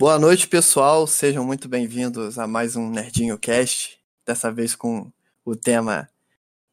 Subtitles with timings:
[0.00, 1.06] Boa noite, pessoal.
[1.06, 4.00] Sejam muito bem-vindos a mais um Nerdinho Cast.
[4.24, 5.12] Dessa vez com
[5.44, 6.08] o tema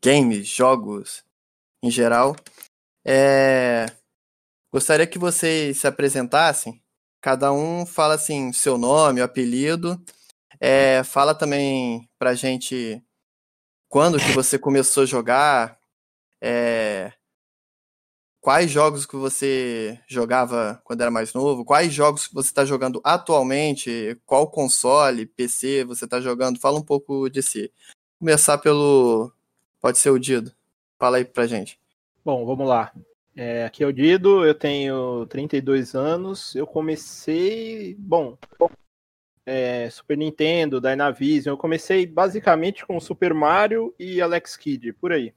[0.01, 1.25] games, jogos
[1.83, 2.37] em geral.
[3.05, 3.85] É...
[4.71, 6.81] Gostaria que vocês se apresentassem.
[7.19, 10.01] Cada um fala assim seu nome, apelido.
[10.57, 11.03] É...
[11.03, 13.03] Fala também pra gente
[13.89, 15.77] quando que você começou a jogar.
[16.41, 17.11] É
[18.41, 23.01] quais jogos que você jogava quando era mais novo, quais jogos que você está jogando
[23.03, 27.71] atualmente, qual console, PC você está jogando, fala um pouco de si.
[28.19, 29.31] Começar pelo,
[29.79, 30.51] pode ser o Dido,
[30.97, 31.79] fala aí pra gente.
[32.23, 32.91] Bom, vamos lá.
[33.35, 38.35] É, aqui é o Dido, eu tenho 32 anos, eu comecei, bom,
[39.45, 45.33] é, Super Nintendo, Dynavision, eu comecei basicamente com Super Mario e Alex Kidd, por aí.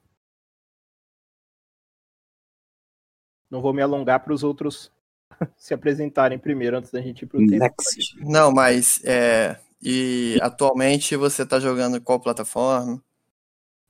[3.51, 4.89] Não vou me alongar para os outros
[5.57, 7.75] se apresentarem primeiro antes da gente ir para o tempo.
[8.21, 13.03] Não, mas é, e atualmente você está jogando qual plataforma?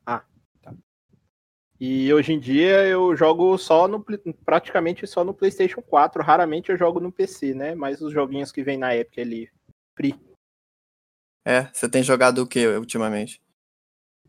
[0.04, 0.24] Ah,
[0.62, 0.74] tá.
[1.80, 4.04] E hoje em dia eu jogo só no
[4.46, 6.24] praticamente só no PlayStation 4.
[6.24, 7.76] Raramente eu jogo no PC, né?
[7.76, 9.50] Mas os joguinhos que vem na época ali,
[9.96, 10.20] free.
[11.46, 13.42] É, você tem jogado o que ultimamente?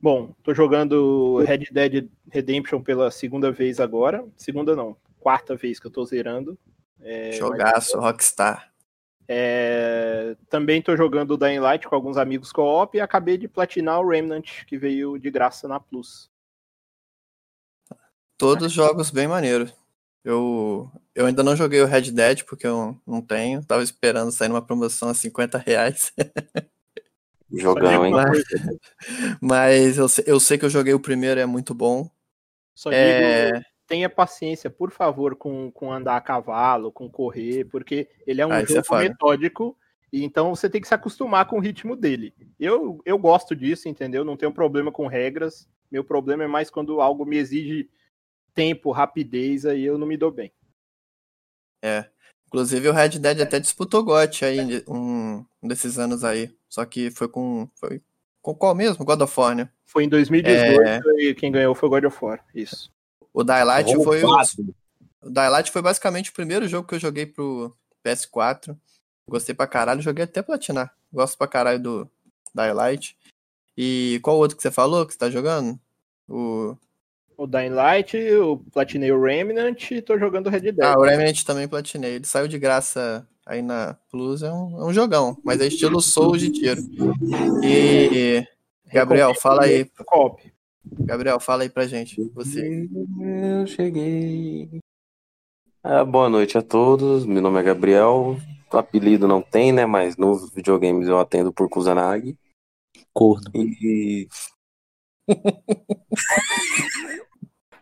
[0.01, 4.27] Bom, tô jogando Red Dead Redemption pela segunda vez agora.
[4.37, 6.59] Segunda não, quarta vez que eu tô zerando.
[7.01, 8.05] É, Jogaço, mas...
[8.05, 8.73] Rockstar.
[9.29, 14.09] É, também tô jogando Dying Light com alguns amigos co-op e acabei de platinar o
[14.09, 16.31] Remnant, que veio de graça na Plus.
[18.37, 19.73] Todos jogos bem maneiros.
[20.25, 23.65] Eu, eu ainda não joguei o Red Dead porque eu não tenho.
[23.65, 26.13] Tava esperando sair numa promoção a 50 reais.
[27.55, 28.13] Jogão, hein?
[28.13, 28.45] Mas,
[29.41, 32.11] mas eu, eu sei que eu joguei o primeiro é muito bom.
[32.75, 33.53] Só é...
[33.53, 38.47] digo tenha paciência, por favor, com, com andar a cavalo, com correr, porque ele é
[38.47, 39.77] um ah, jogo é metódico,
[40.11, 42.35] e então você tem que se acostumar com o ritmo dele.
[42.59, 44.25] Eu, eu gosto disso, entendeu?
[44.25, 45.69] Não tenho problema com regras.
[45.91, 47.91] Meu problema é mais quando algo me exige
[48.55, 50.51] tempo, rapidez, aí eu não me dou bem.
[51.83, 52.07] É.
[52.47, 56.51] Inclusive o Red Dead até disputou GOT aí um, um desses anos aí.
[56.67, 57.69] Só que foi com.
[57.75, 58.01] Foi
[58.41, 59.05] com qual mesmo?
[59.05, 59.69] God of War, né?
[59.85, 61.01] Foi em 2018 é...
[61.19, 62.43] e quem ganhou foi God of War.
[62.55, 62.91] Isso.
[63.33, 64.31] O Daylight foi o,
[65.23, 68.77] o Daylight foi basicamente o primeiro jogo que eu joguei pro PS4.
[69.29, 70.95] Gostei pra caralho, joguei até platinar.
[71.13, 72.11] Gosto pra caralho do
[72.55, 73.17] Daylight.
[73.77, 75.79] E qual outro que você falou que você tá jogando?
[76.29, 76.77] O
[77.43, 80.81] o Dying Light, eu platinei o Remnant e tô jogando o Red Dead.
[80.81, 82.15] Ah, o Remnant também platinei.
[82.15, 86.01] Ele saiu de graça aí na Plus, é um, é um jogão, mas é estilo
[86.01, 86.81] Souls de tiro.
[87.65, 88.47] E
[88.93, 89.87] Gabriel, fala aí.
[90.07, 90.41] Cop.
[90.85, 92.23] Gabriel, fala aí pra gente.
[92.31, 92.89] Você.
[93.21, 94.81] Eu cheguei.
[95.83, 97.25] Ah, boa noite a todos.
[97.25, 98.37] Meu nome é Gabriel.
[98.73, 99.87] O apelido não tem, né?
[99.87, 102.37] Mas nos videogames eu atendo por Kusanagi.
[103.13, 103.51] Corno.
[103.55, 104.29] E.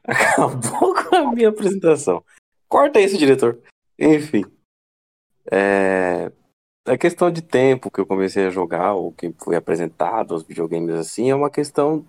[0.05, 2.25] Acabou com a minha apresentação.
[2.69, 3.59] Corta isso, diretor.
[3.99, 4.45] Enfim.
[5.51, 6.31] É...
[6.87, 10.95] A questão de tempo que eu comecei a jogar, ou que foi apresentado aos videogames
[10.95, 12.05] assim, é uma questão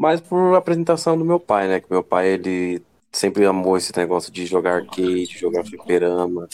[0.00, 1.78] mas por apresentação do meu pai, né?
[1.78, 6.48] Que meu pai, ele sempre amou esse negócio de jogar arcade, jogar fliperama,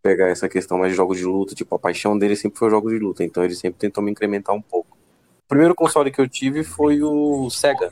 [0.00, 1.56] pegar essa questão mais de jogos de luta.
[1.56, 4.54] Tipo, a paixão dele sempre foi jogos de luta, então ele sempre tentou me incrementar
[4.54, 4.96] um pouco.
[5.44, 7.90] O primeiro console que eu tive foi o Sega.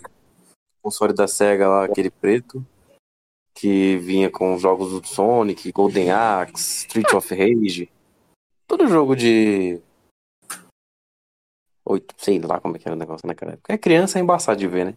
[0.78, 2.64] O console da Sega lá, aquele preto,
[3.52, 7.91] que vinha com jogos do Sonic, Golden Axe, Street of Rage.
[8.69, 9.80] Todo jogo de
[11.86, 13.72] oito, sei lá como é que era o negócio naquela época.
[13.72, 14.94] É criança é embaçado de ver, né?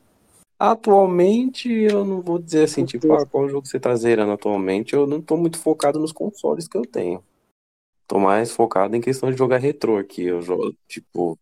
[0.58, 4.94] Atualmente, eu não vou dizer assim, tipo, ah, qual jogo você tá zerando atualmente.
[4.94, 7.24] Eu não tô muito focado nos consoles que eu tenho.
[8.06, 10.24] Tô mais focado em questão de jogar retrô aqui.
[10.24, 11.40] Eu jogo, tipo,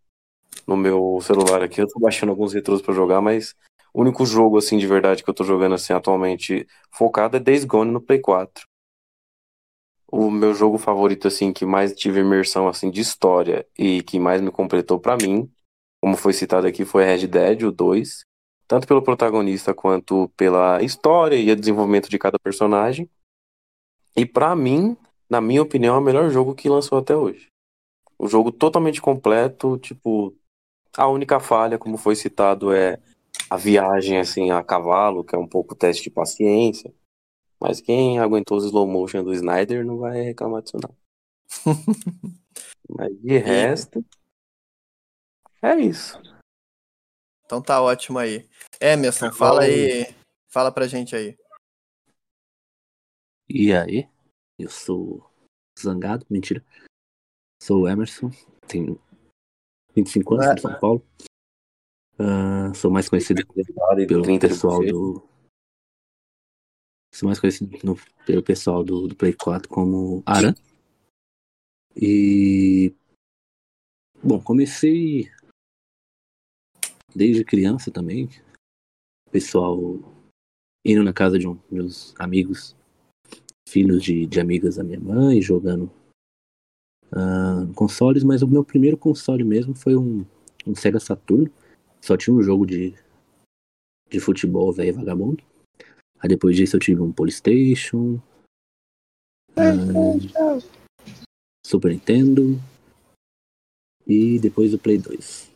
[0.68, 3.56] no meu celular aqui, eu tô baixando alguns retrôs pra jogar, mas
[3.92, 7.64] o único jogo, assim, de verdade que eu tô jogando, assim, atualmente focado é Days
[7.64, 8.68] Gone no Play 4
[10.12, 14.42] o meu jogo favorito, assim, que mais tive imersão, assim, de história e que mais
[14.42, 15.52] me completou para mim,
[16.02, 18.22] como foi citado aqui, foi Red Dead, o 2.
[18.68, 23.10] Tanto pelo protagonista quanto pela história e o desenvolvimento de cada personagem.
[24.16, 24.98] E para mim,
[25.30, 27.48] na minha opinião, é o melhor jogo que lançou até hoje.
[28.20, 30.36] O jogo totalmente completo, tipo,
[30.98, 33.00] a única falha, como foi citado, é
[33.50, 36.94] a viagem assim a cavalo, que é um pouco teste de paciência.
[37.60, 40.96] Mas quem aguentou os slow motion do Snyder não vai reclamar disso, não.
[42.90, 44.06] Mas de resto.
[45.62, 46.22] É isso.
[47.46, 48.48] Então tá ótimo aí.
[48.80, 50.06] Emerson, fala aí.
[50.48, 51.36] Fala pra gente aí.
[53.50, 54.08] E aí?
[54.60, 55.30] Eu sou
[55.80, 56.64] zangado, mentira.
[57.62, 58.30] Sou o Emerson,
[58.68, 59.00] tenho
[59.96, 61.06] 25 anos, sou de São Paulo.
[62.20, 63.46] Uh, sou mais conhecido
[64.08, 65.28] pelo pessoal do.
[67.26, 70.54] Mais conhecido no, pelo pessoal do, do Play 4 como Aran.
[71.96, 72.94] E.
[74.24, 75.32] Bom, comecei
[77.16, 78.30] desde criança também.
[79.32, 79.78] Pessoal
[80.86, 82.76] indo na casa de um, meus amigos,
[83.68, 85.92] filhos de, de amigas da minha mãe, jogando
[87.12, 90.26] uh, consoles, mas o meu primeiro console mesmo foi um,
[90.66, 91.52] um Sega Saturn
[92.02, 92.94] só tinha um jogo de,
[94.10, 95.44] de futebol velho vagabundo.
[96.20, 98.22] Aí depois disso eu tive um Playstation.
[99.58, 100.60] Um,
[101.66, 102.60] Super Nintendo.
[104.06, 105.52] E depois o Play 2.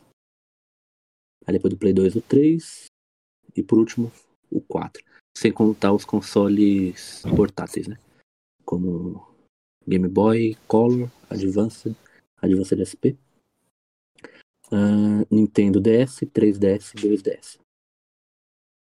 [1.46, 2.86] Aí depois do Play 2 o 3.
[3.56, 4.12] E por último
[4.50, 5.02] o 4.
[5.36, 7.98] Sem contar os consoles portáteis, né?
[8.64, 9.26] Como
[9.86, 11.96] Game Boy, Color, Advanced,
[12.40, 13.16] Advanced SP
[14.72, 17.58] uh, Nintendo DS, 3DS, 2DS.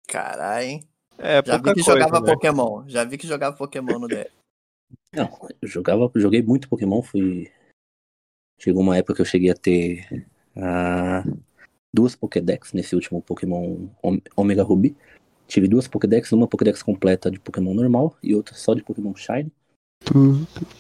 [0.07, 0.89] Caralho, hein?
[1.19, 2.33] É, Já vi que coisa, jogava né?
[2.33, 2.89] Pokémon.
[2.89, 4.31] Já vi que jogava Pokémon no DS.
[5.15, 5.31] Não,
[5.63, 7.51] eu jogava, joguei muito Pokémon, fui.
[8.61, 10.27] Chegou uma época que eu cheguei a ter
[10.57, 11.43] uh,
[11.93, 13.89] duas Pokédex nesse último Pokémon
[14.37, 14.97] Omega Ruby.
[15.47, 19.53] Tive duas Pokédex, uma Pokédex completa de Pokémon normal e outra só de Pokémon Shine.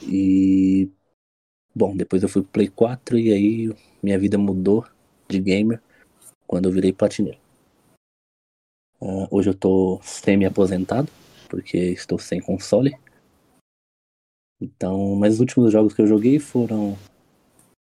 [0.02, 0.90] E
[1.74, 4.86] Bom, depois eu fui pro Play 4 e aí minha vida mudou
[5.28, 5.82] de gamer
[6.46, 7.38] quando eu virei platineiro.
[9.04, 11.12] Uh, hoje eu tô semi-aposentado,
[11.50, 12.98] porque estou sem console.
[14.58, 16.94] Então, mas os últimos jogos que eu joguei foram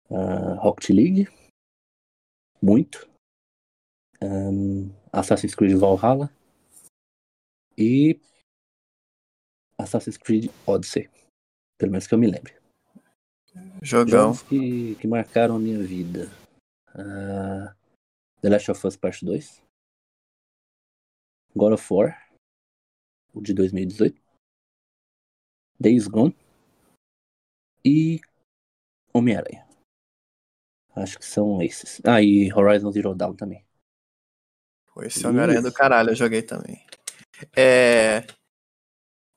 [0.09, 1.29] uh, Rocket League,
[2.63, 3.07] muito,
[4.23, 6.31] um, Assassin's Creed Valhalla
[7.77, 8.19] e
[9.77, 11.11] Assassin's Creed Odyssey,
[11.77, 12.55] pelo menos que eu me lembre.
[13.83, 14.33] Jogão.
[14.33, 16.31] Jogos que, que marcaram a minha vida.
[16.95, 17.69] Uh,
[18.41, 19.63] The Last of Us Part 2.
[21.55, 22.31] God of War.
[23.33, 24.21] O de 2018.
[25.79, 26.37] Days Gone.
[27.85, 28.21] E
[29.13, 29.67] Homem-Aranha.
[30.95, 32.01] Acho que são esses.
[32.05, 33.65] Ah, e Horizon Zero Dawn também.
[34.93, 36.85] Pô, esse Homem-Aranha é do caralho, eu joguei também.
[37.57, 38.27] É...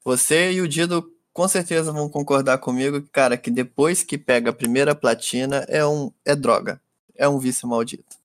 [0.03, 4.56] Você e o Dido com certeza vão concordar comigo, cara, que depois que pega a
[4.56, 6.81] primeira platina é um é droga,
[7.15, 8.17] é um vício maldito.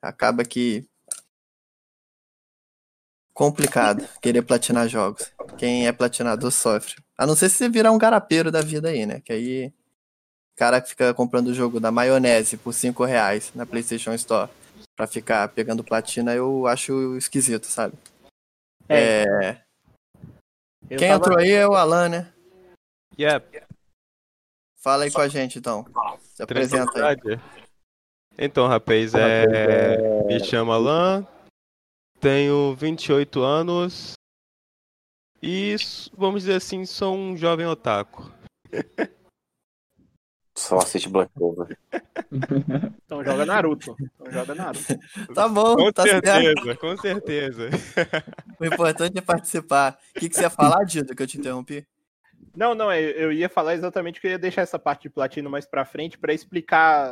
[0.00, 0.88] Acaba que
[3.34, 5.32] complicado querer platinar jogos.
[5.56, 6.96] Quem é platinador sofre.
[7.16, 9.20] A não ser se você virar um garapeiro da vida aí, né?
[9.20, 13.64] Que aí o cara que fica comprando o jogo da maionese por 5 reais na
[13.64, 14.50] PlayStation Store
[14.96, 17.94] pra ficar pegando platina, eu acho esquisito, sabe?
[18.88, 19.22] É.
[19.42, 19.62] é...
[20.88, 21.14] Quem tava...
[21.14, 22.32] entrou aí é o Alan, né?
[23.18, 23.62] Yep.
[24.82, 25.86] Fala aí com a gente, então.
[26.34, 27.16] Se apresenta aí.
[28.38, 30.24] Então, rapaz, é...
[30.24, 31.26] me chamo Alan,
[32.20, 34.12] tenho 28 anos
[35.42, 35.74] e,
[36.16, 38.30] vamos dizer assim, sou um jovem otaku.
[40.54, 41.78] Só assiste Black Clover.
[43.06, 43.96] então joga Naruto.
[43.98, 44.98] Então joga Naruto.
[45.34, 46.78] Tá bom, com tá certeza, certo.
[46.78, 47.70] Com certeza,
[48.58, 49.98] O importante é participar.
[50.14, 51.86] O que, que você ia falar, Dito, que eu te interrompi?
[52.54, 55.64] Não, não, eu ia falar exatamente que eu ia deixar essa parte de platina mais
[55.64, 57.10] pra frente para explicar,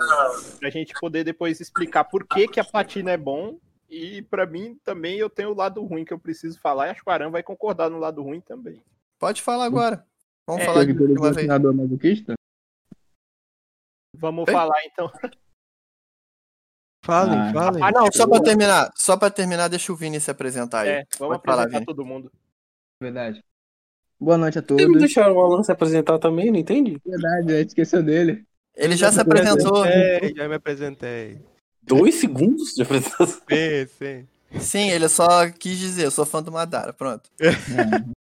[0.59, 3.59] pra gente poder depois explicar por que, que a platina é bom.
[3.89, 7.03] E para mim também eu tenho o lado ruim que eu preciso falar e acho
[7.03, 8.83] que o Aran vai concordar no lado ruim também.
[9.19, 10.07] Pode falar agora.
[10.47, 11.47] Vamos é, falar de uma vez.
[11.47, 12.35] Masoquista?
[14.15, 14.55] Vamos Ei?
[14.55, 15.11] falar então.
[17.05, 17.83] Falem, ah, falem.
[17.83, 20.89] Ah, não, só para terminar, só para terminar, deixa o Vini se apresentar aí.
[20.91, 22.31] É, vamos Pode apresentar falar, todo mundo.
[23.01, 23.43] Verdade.
[24.21, 24.85] Boa noite a todos.
[24.85, 26.51] Vocês deixaram o Alan se apresentar também?
[26.51, 27.01] Não entendi.
[27.07, 28.45] Verdade, a gente esqueceu dele.
[28.77, 29.85] Ele já se apresentou.
[30.37, 31.41] Já me apresenté.
[31.89, 33.27] Dois segundos de apresentação?
[33.27, 34.29] Sim, sim.
[34.61, 37.31] Sim, ele só quis dizer, eu sou fã do Madara, pronto.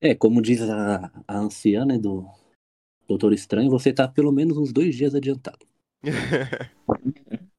[0.00, 2.24] É, como diz a, a anciã, né, do
[3.08, 5.66] Doutor Estranho, você tá pelo menos uns dois dias adiantado.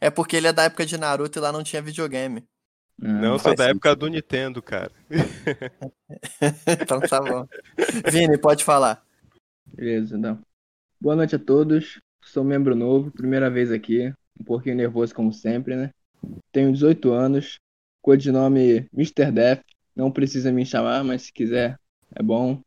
[0.00, 2.44] é porque ele é da época de Naruto e lá não tinha videogame.
[2.98, 4.90] Não, sou da época do Nintendo, cara.
[6.82, 7.46] então tá bom.
[8.10, 9.06] Vini, pode falar.
[9.64, 10.40] Beleza, então.
[11.00, 12.00] Boa noite a todos.
[12.24, 14.12] Sou membro novo, primeira vez aqui.
[14.40, 15.90] Um pouquinho nervoso, como sempre, né?
[16.50, 17.60] Tenho 18 anos.
[18.02, 19.30] Codinome Mr.
[19.30, 19.62] Death.
[19.94, 21.78] Não precisa me chamar, mas se quiser,
[22.14, 22.62] é bom.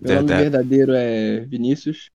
[0.00, 2.08] Meu nome verdadeiro é Vinícius.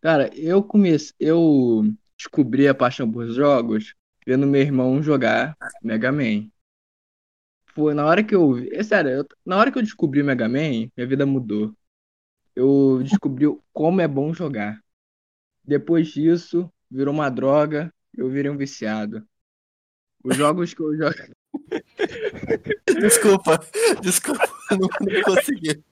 [0.00, 1.14] Cara, eu comecei.
[1.18, 3.94] Eu descobri a paixão por jogos
[4.26, 6.48] vendo meu irmão jogar Mega Man.
[7.66, 8.58] Foi na hora que eu.
[8.72, 11.74] É sério, eu, na hora que eu descobri o Mega Man, minha vida mudou.
[12.54, 14.78] Eu descobri como é bom jogar.
[15.64, 19.26] Depois disso, virou uma droga e eu virei um viciado.
[20.22, 21.14] Os jogos que eu jogo.
[23.00, 23.60] Desculpa,
[24.00, 25.82] desculpa, não, não consegui.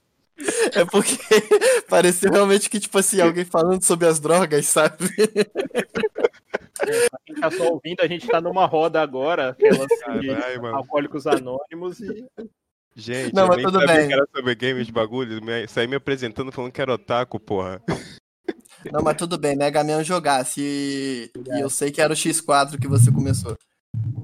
[0.74, 1.18] É porque
[1.88, 5.04] pareceu realmente que, tipo assim, alguém falando sobre as drogas, sabe?
[6.80, 9.88] É, pra quem tá só ouvindo, a gente tá numa roda agora, aquelas
[10.20, 10.30] de
[10.72, 12.24] alcoólicos anônimos e.
[12.96, 14.08] Gente, não, eu mas tudo bem.
[14.08, 17.82] que era sobre games de bagulho, saí me apresentando falando que era otaku, porra.
[18.92, 21.30] Não, mas tudo bem, Mega Man jogasse e...
[21.54, 23.56] e eu sei que era o X4 que você começou.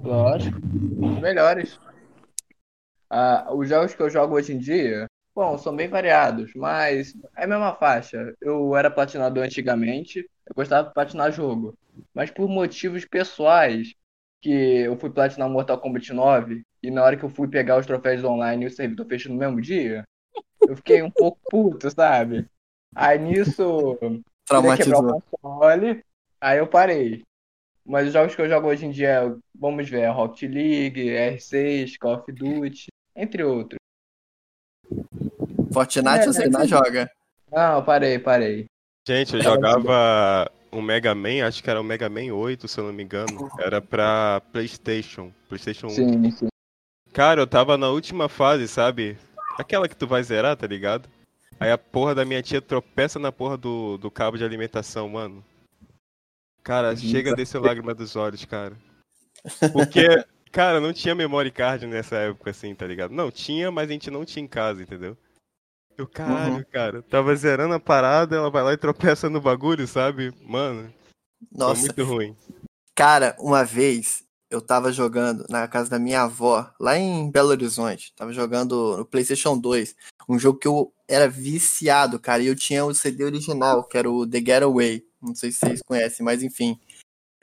[0.02, 1.78] Lógico, os melhores.
[3.10, 7.44] Ah, os jogos que eu jogo hoje em dia, bom, são bem variados, mas é
[7.44, 8.34] a mesma faixa.
[8.40, 11.76] Eu era platinador antigamente, eu gostava de platinar jogo,
[12.14, 13.94] mas por motivos pessoais,
[14.40, 17.86] que eu fui platinar Mortal Kombat 9 e na hora que eu fui pegar os
[17.86, 20.04] troféus online e o servidor fechou no mesmo dia,
[20.68, 22.46] eu fiquei um pouco puto, sabe?
[22.94, 23.98] Aí nisso,
[24.46, 25.22] Traumatizou.
[25.30, 26.04] o console,
[26.40, 27.22] aí eu parei.
[27.84, 32.14] Mas os jogos que eu jogo hoje em dia, vamos ver, Rocket League, R6, Call
[32.14, 33.78] of Duty, entre outros.
[35.72, 37.10] Fortnite é, você não joga?
[37.50, 38.66] Não, parei, parei.
[39.06, 42.84] Gente, eu jogava o Mega Man, acho que era o Mega Man 8, se eu
[42.84, 43.48] não me engano.
[43.60, 45.32] Era pra PlayStation.
[45.48, 45.90] PlayStation 1.
[45.90, 46.48] Sim, sim.
[47.12, 49.16] Cara, eu tava na última fase, sabe?
[49.58, 51.08] Aquela que tu vai zerar, tá ligado?
[51.58, 55.44] Aí a porra da minha tia tropeça na porra do, do cabo de alimentação, mano.
[56.62, 58.76] Cara, chega desse lágrima dos olhos, cara.
[59.72, 60.04] Porque,
[60.50, 63.12] cara, não tinha memory card nessa época, assim, tá ligado?
[63.12, 65.16] Não, tinha, mas a gente não tinha em casa, entendeu?
[65.96, 66.64] Eu, caralho, uhum.
[66.70, 70.30] cara, tava zerando a parada, ela vai lá e tropeça no bagulho, sabe?
[70.42, 70.92] Mano,
[71.50, 71.80] Nossa.
[71.80, 72.36] muito ruim.
[72.94, 78.12] Cara, uma vez eu tava jogando na casa da minha avó, lá em Belo Horizonte.
[78.14, 79.94] Tava jogando no PlayStation 2.
[80.28, 82.42] Um jogo que eu era viciado, cara.
[82.42, 85.04] E eu tinha o CD original, que era o The Getaway.
[85.22, 86.78] Não sei se vocês conhecem, mas enfim.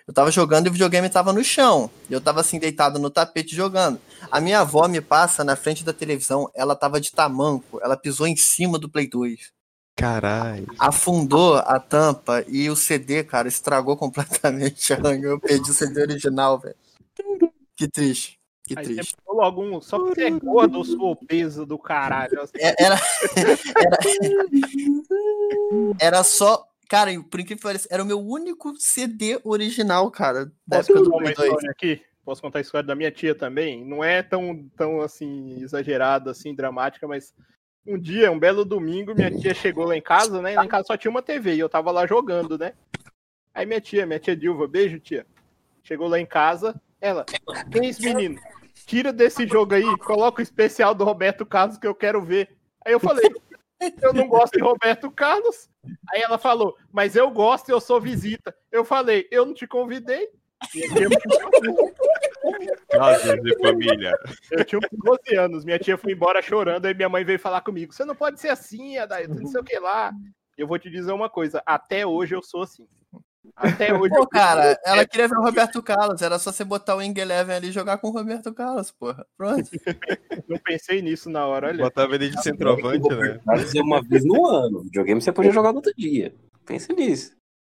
[0.05, 1.89] Eu tava jogando e o videogame tava no chão.
[2.09, 3.99] Eu tava assim, deitado no tapete jogando.
[4.29, 8.27] A minha avó me passa na frente da televisão, ela tava de tamanco, ela pisou
[8.27, 9.53] em cima do Play 2.
[9.95, 10.67] Caralho.
[10.77, 14.91] Afundou a tampa e o CD, cara, estragou completamente.
[15.21, 16.75] Eu perdi o CD original, velho.
[17.75, 18.37] Que triste.
[18.73, 19.15] Que Aí triste.
[19.25, 22.41] Você logo um, só que você é gordo ou o peso do caralho.
[22.41, 22.57] Assim.
[22.57, 22.95] É, era,
[25.99, 30.51] era, era só Cara, por incrível que pareça, era o meu único CD original, cara,
[30.67, 31.65] da Posso época do Play 2.
[31.65, 32.01] Aqui?
[32.23, 33.83] Posso contar a história da minha tia também?
[33.83, 37.33] Não é tão, tão assim, exagerada, assim, dramática, mas
[37.85, 40.55] um dia, um belo domingo, minha tia chegou lá em casa, né?
[40.55, 42.73] Lá em casa só tinha uma TV e eu tava lá jogando, né?
[43.53, 45.25] Aí minha tia, minha tia Dilva, beijo, tia.
[45.83, 47.25] Chegou lá em casa, ela,
[47.71, 48.39] quem é esse menino?
[48.85, 52.55] Tira desse jogo aí, coloca o especial do Roberto Carlos que eu quero ver.
[52.85, 53.29] Aí eu falei,
[54.01, 55.69] eu não gosto de Roberto Carlos.
[56.11, 58.55] Aí ela falou, mas eu gosto e eu sou visita.
[58.71, 60.29] Eu falei, eu não te convidei.
[63.41, 64.17] De família.
[64.51, 67.93] Eu tinha 12 anos, minha tia foi embora chorando, aí minha mãe veio falar comigo:
[67.93, 70.13] você não pode ser assim, Adair, não sei o que lá.
[70.57, 72.87] Eu vou te dizer uma coisa: até hoje eu sou assim.
[73.55, 74.13] Até hoje.
[74.13, 76.21] Pô, cara, ela queria ver o Roberto Carlos.
[76.21, 79.25] Era só você botar o Wing Eleven ali e jogar com o Roberto Carlos, porra.
[79.37, 79.69] Pronto.
[80.47, 81.83] Não pensei nisso na hora, olha.
[81.83, 83.39] Botava ele de centroavante, né?
[83.45, 84.83] Carlos é uma vez no ano.
[84.83, 86.33] Videogame você podia jogar no outro dia.
[86.65, 87.35] Pensa nisso.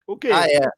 [0.05, 0.29] O quê?
[0.31, 0.69] Ah, é.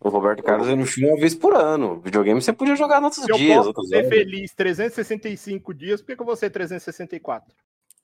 [0.00, 2.00] O Roberto Carlos é no chão uma vez por ano.
[2.00, 3.66] Videogame você podia jogar nos outros Se dias.
[3.66, 7.54] Eu posso ser feliz 365 dias, por que, que eu vou ser 364?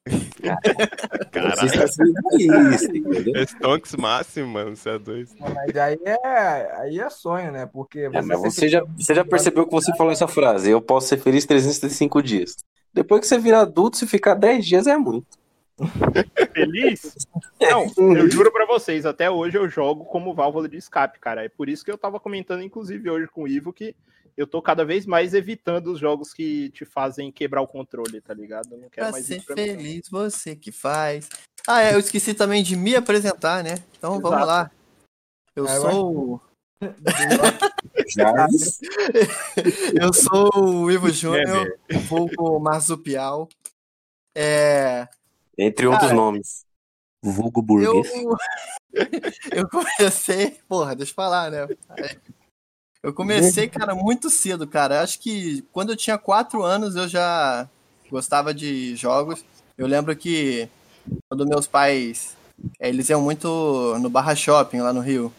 [1.31, 1.69] Caralho.
[3.47, 4.77] Stonks máximo, mano.
[4.77, 5.35] Você é dois.
[5.39, 7.67] Mas aí é, aí é sonho, né?
[7.67, 10.71] Porque você, é, mas você, já, você já percebeu que você falou essa frase.
[10.71, 12.57] Eu posso ser feliz 365 dias.
[12.93, 15.39] Depois que você virar adulto, se ficar 10 dias é muito.
[16.53, 17.17] Feliz?
[17.61, 17.87] Não,
[18.17, 21.45] eu juro pra vocês, até hoje eu jogo como válvula de escape, cara.
[21.45, 23.95] É por isso que eu tava comentando, inclusive, hoje com o Ivo, que
[24.39, 28.33] eu tô cada vez mais evitando os jogos que te fazem quebrar o controle, tá
[28.33, 28.73] ligado?
[28.73, 30.13] Eu não quero pra mais ser feliz, mim.
[30.13, 31.29] você que faz.
[31.67, 33.83] Ah, é, eu esqueci também de me apresentar, né?
[33.99, 34.31] Então Exato.
[34.31, 34.71] vamos lá.
[35.57, 36.41] Eu é, sou.
[40.01, 41.77] eu sou o Ivo Júnior,
[42.07, 43.49] vulgo Marzupial.
[44.37, 45.09] É...
[45.59, 46.65] Entre outros nomes.
[47.21, 48.09] Vulgo Burguês.
[48.15, 48.37] Eu...
[49.51, 50.61] eu comecei.
[50.69, 51.67] Porra, deixa eu falar, né?
[53.03, 55.03] Eu comecei, cara, muito cedo, cara.
[55.03, 57.69] Acho que quando eu tinha quatro anos eu já
[58.11, 59.45] gostava de jogos.
[59.77, 60.69] Eu lembro que
[61.29, 62.37] quando meus pais,
[62.81, 65.33] eles iam muito no Barra Shopping lá no Rio.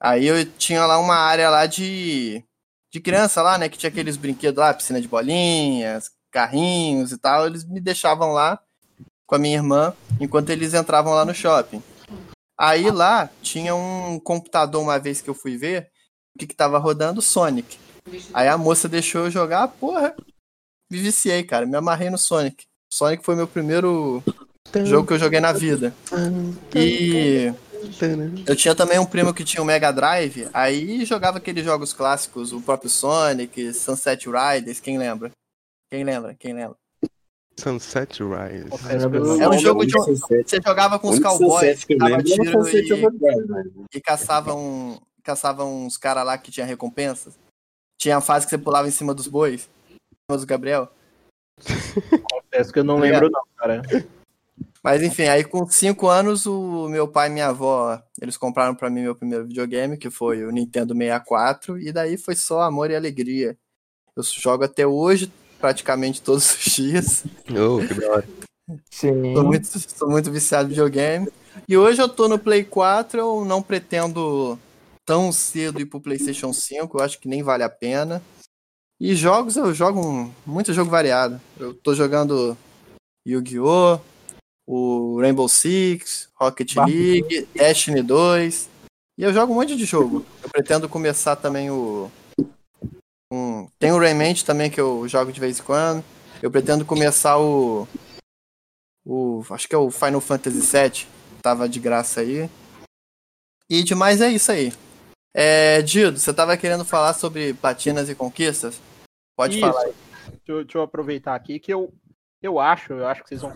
[0.00, 2.42] Aí eu tinha lá uma área lá de,
[2.92, 3.68] de criança lá, né?
[3.68, 7.46] Que tinha aqueles brinquedos lá, piscina de bolinhas, carrinhos e tal.
[7.46, 8.58] Eles me deixavam lá
[9.26, 11.82] com a minha irmã enquanto eles entravam lá no shopping.
[12.58, 15.90] Aí lá tinha um computador uma vez que eu fui ver,
[16.36, 17.78] o que, que tava rodando Sonic.
[18.32, 20.14] Aí a moça deixou eu jogar, porra,
[20.90, 22.66] me viciei, cara, me amarrei no Sonic.
[22.92, 24.22] Sonic foi meu primeiro
[24.84, 25.94] jogo que eu joguei na vida.
[26.74, 27.52] E
[28.46, 32.52] eu tinha também um primo que tinha um Mega Drive, aí jogava aqueles jogos clássicos,
[32.52, 35.30] o próprio Sonic, Sunset Riders, quem lembra?
[35.90, 36.36] Quem lembra?
[36.38, 36.76] Quem lembra?
[37.58, 38.68] Sunset Rise.
[39.40, 44.98] É um jogo de você jogava com os cowboys, dava tiro e, e caçava, um,
[45.26, 47.34] caçava uns caras lá que tinha recompensas.
[48.00, 50.88] Tinha a fase que você pulava em cima dos bois, em cima do Gabriel.
[52.30, 53.82] Confesso que eu não lembro não, cara.
[54.84, 58.88] Mas enfim, aí com 5 anos, o meu pai e minha avó, eles compraram para
[58.88, 62.94] mim meu primeiro videogame, que foi o Nintendo 64, e daí foi só amor e
[62.94, 63.58] alegria.
[64.14, 67.24] Eu jogo até hoje, praticamente todos os dias.
[67.50, 68.28] Oh, que hora.
[68.90, 69.34] Sim.
[69.34, 71.28] Tô muito, tô muito viciado em videogame.
[71.68, 74.58] E hoje eu tô no Play 4, eu não pretendo
[75.06, 78.20] tão cedo ir pro PlayStation 5, eu acho que nem vale a pena.
[79.00, 81.40] E jogos, eu jogo um, muito jogo variado.
[81.58, 82.58] Eu tô jogando
[83.26, 84.00] Yu-Gi-Oh!,
[84.66, 88.68] o Rainbow Six, Rocket League, Destiny 2.
[89.18, 90.26] E eu jogo um monte de jogo.
[90.42, 92.10] Eu pretendo começar também o.
[93.32, 96.04] Um, tem o Rayman também que eu jogo de vez em quando.
[96.42, 97.86] Eu pretendo começar o.
[99.04, 99.42] O.
[99.50, 101.06] Acho que é o Final Fantasy VII.
[101.42, 102.50] Tava de graça aí.
[103.70, 104.72] E demais é isso aí.
[105.38, 108.80] É, Dido, você tava querendo falar sobre platinas e conquistas?
[109.36, 109.70] Pode isso.
[109.70, 109.82] falar.
[109.82, 111.92] Deixa eu, deixa eu aproveitar aqui que eu,
[112.42, 113.52] eu acho, eu acho que vocês vão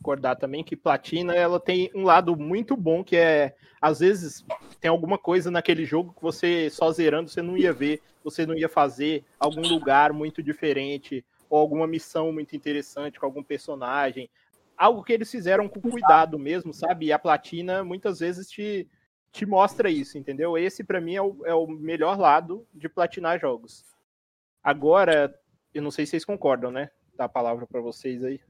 [0.00, 4.44] concordar também que platina ela tem um lado muito bom que é às vezes
[4.80, 8.56] tem alguma coisa naquele jogo que você só zerando você não ia ver, você não
[8.56, 14.28] ia fazer algum lugar muito diferente ou alguma missão muito interessante com algum personagem,
[14.76, 17.06] algo que eles fizeram com cuidado mesmo, sabe?
[17.06, 18.88] E a platina muitas vezes te
[19.32, 20.58] te mostra isso, entendeu?
[20.58, 23.84] Esse para mim é o, é o melhor lado de platinar jogos.
[24.62, 25.34] Agora,
[25.72, 26.90] eu não sei se vocês concordam, né?
[27.16, 28.40] Dá a palavra para vocês aí.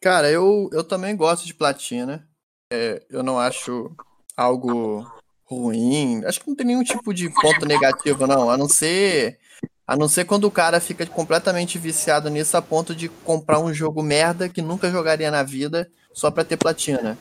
[0.00, 2.28] Cara, eu, eu também gosto de platina.
[2.70, 3.90] É, eu não acho
[4.36, 5.10] algo
[5.42, 6.22] ruim.
[6.24, 8.50] Acho que não tem nenhum tipo de ponto negativo, não.
[8.50, 9.40] A não ser.
[9.86, 13.72] A não ser quando o cara fica completamente viciado nisso a ponto de comprar um
[13.72, 17.18] jogo merda que nunca jogaria na vida só pra ter platina.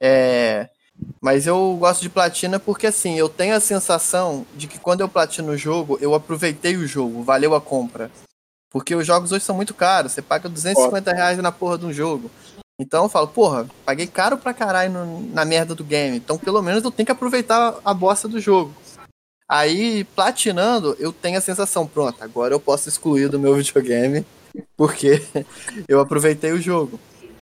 [0.00, 0.70] É.
[1.20, 5.08] Mas eu gosto de platina porque assim, eu tenho a sensação de que quando eu
[5.08, 8.10] platino o jogo, eu aproveitei o jogo, valeu a compra.
[8.70, 10.12] Porque os jogos hoje são muito caros.
[10.12, 12.30] Você paga 250 reais na porra de um jogo.
[12.78, 16.16] Então eu falo, porra, paguei caro pra caralho no, na merda do game.
[16.16, 18.74] Então pelo menos eu tenho que aproveitar a bosta do jogo.
[19.48, 24.26] Aí, platinando, eu tenho a sensação, pronto, agora eu posso excluir do meu videogame,
[24.76, 25.22] porque
[25.88, 26.98] eu aproveitei o jogo.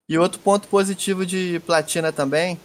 [0.10, 2.60] E outro ponto positivo de platina também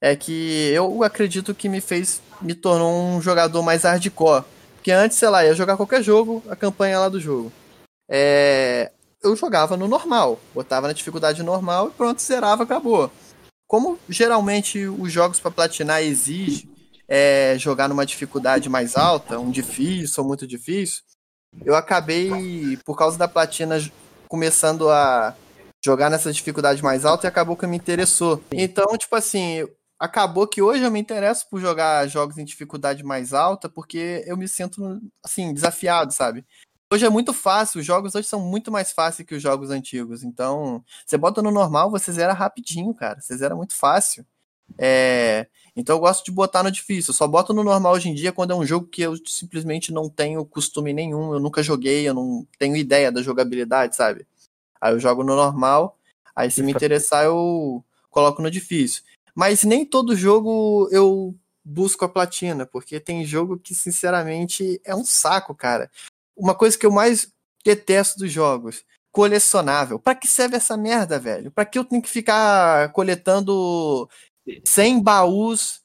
[0.00, 4.44] é que eu acredito que me fez, me tornou um jogador mais hardcore.
[4.76, 7.52] Porque antes, sei lá, ia jogar qualquer jogo, a campanha lá do jogo
[8.10, 8.90] é,
[9.22, 13.10] eu jogava no normal, botava na dificuldade normal e pronto, zerava, acabou.
[13.68, 16.68] Como geralmente os jogos para platinar exigem
[17.06, 21.02] é, jogar numa dificuldade mais alta, um difícil ou muito difícil,
[21.64, 23.78] eu acabei, por causa da platina,
[24.28, 25.34] começando a
[25.84, 28.42] jogar nessa dificuldade mais alta e acabou que me interessou.
[28.52, 29.66] Então, tipo assim,
[30.00, 34.34] acabou que hoje eu me interesso por jogar jogos em dificuldade mais alta porque eu
[34.36, 36.44] me sinto, assim, desafiado, sabe?
[36.92, 40.24] Hoje é muito fácil, os jogos hoje são muito mais fáceis que os jogos antigos.
[40.24, 43.20] Então, você bota no normal, você zera rapidinho, cara.
[43.20, 44.26] Você zera muito fácil.
[44.78, 45.46] É...
[45.76, 47.10] Então eu gosto de botar no difícil.
[47.10, 49.92] Eu só boto no normal hoje em dia quando é um jogo que eu simplesmente
[49.92, 51.32] não tenho costume nenhum.
[51.32, 54.26] Eu nunca joguei, eu não tenho ideia da jogabilidade, sabe?
[54.80, 55.96] Aí eu jogo no normal.
[56.34, 59.02] Aí se me interessar, eu coloco no difícil.
[59.40, 65.04] Mas nem todo jogo eu busco a platina, porque tem jogo que, sinceramente, é um
[65.04, 65.90] saco, cara
[66.40, 67.32] uma coisa que eu mais
[67.64, 68.82] detesto dos jogos.
[69.12, 69.98] Colecionável.
[69.98, 71.50] Pra que serve essa merda, velho?
[71.50, 74.08] Pra que eu tenho que ficar coletando
[74.64, 75.82] 100 baús?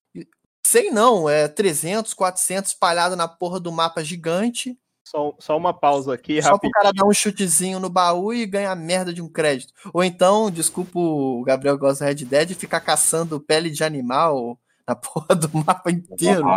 [0.66, 4.78] 100 não, é 300, 400 espalhado na porra do mapa gigante.
[5.06, 6.72] Só, só uma pausa aqui, Só rapidinho.
[6.72, 9.72] pro cara dar um chutezinho no baú e ganhar merda de um crédito.
[9.94, 15.36] Ou então, desculpa o Gabriel gosta Red Dead, ficar caçando pele de animal na porra
[15.36, 16.48] do mapa inteiro.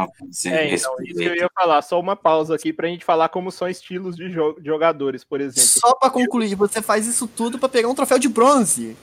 [0.46, 3.52] é, então, isso que eu ia falar, só uma pausa aqui pra gente falar como
[3.52, 4.30] são estilos de
[4.64, 5.68] jogadores, por exemplo.
[5.68, 8.96] Só pra concluir, você faz isso tudo para pegar um troféu de bronze.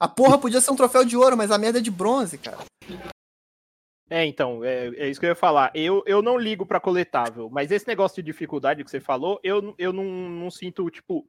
[0.00, 2.58] A porra podia ser um troféu de ouro, mas a merda é de bronze, cara.
[4.08, 5.70] É, então, é, é isso que eu ia falar.
[5.74, 9.74] Eu, eu não ligo para coletável, mas esse negócio de dificuldade que você falou, eu,
[9.76, 11.26] eu não, não sinto, tipo,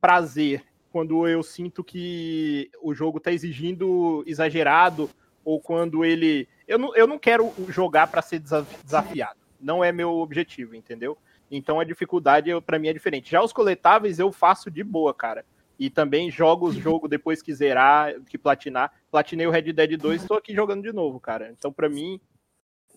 [0.00, 5.10] prazer quando eu sinto que o jogo tá exigindo exagerado
[5.44, 6.48] ou quando ele.
[6.66, 9.38] Eu não, eu não quero jogar para ser desafiado.
[9.60, 11.16] Não é meu objetivo, entendeu?
[11.50, 13.30] Então a dificuldade para mim é diferente.
[13.30, 15.44] Já os coletáveis eu faço de boa, cara.
[15.78, 18.90] E também jogo o jogo depois que zerar, que platinar.
[19.16, 21.50] Platinei o Red Dead 2 estou aqui jogando de novo, cara.
[21.50, 22.20] Então para mim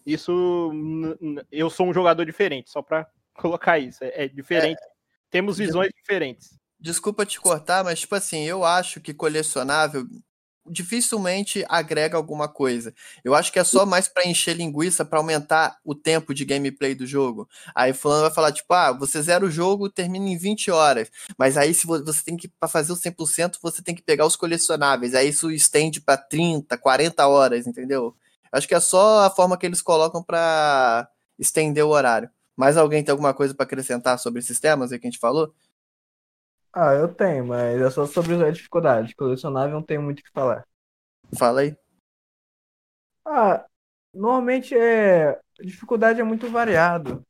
[0.05, 0.69] isso
[1.49, 4.03] eu sou um jogador diferente, só para colocar isso.
[4.03, 4.81] É, é diferente.
[4.81, 4.87] É,
[5.31, 6.59] Temos visões diferentes.
[6.77, 10.05] Desculpa te cortar, mas tipo assim, eu acho que colecionável
[10.69, 12.93] dificilmente agrega alguma coisa.
[13.23, 16.93] Eu acho que é só mais para encher linguiça, para aumentar o tempo de gameplay
[16.95, 17.47] do jogo.
[17.75, 21.09] Aí fulano vai falar tipo, ah, você zera o jogo, termina em 20 horas.
[21.37, 24.35] Mas aí se você tem que para fazer o 100%, você tem que pegar os
[24.35, 25.15] colecionáveis.
[25.15, 28.15] Aí isso estende para 30, 40 horas, entendeu?
[28.51, 32.29] Acho que é só a forma que eles colocam para estender o horário.
[32.55, 35.53] Mais alguém tem alguma coisa para acrescentar sobre esses temas aí que a gente falou?
[36.73, 39.15] Ah, eu tenho, mas é só sobre a dificuldade.
[39.15, 40.65] Colecionável não tenho muito o que falar.
[41.37, 41.75] Fala aí.
[43.25, 43.65] Ah,
[44.13, 45.39] normalmente é.
[45.59, 47.25] A dificuldade é muito variado.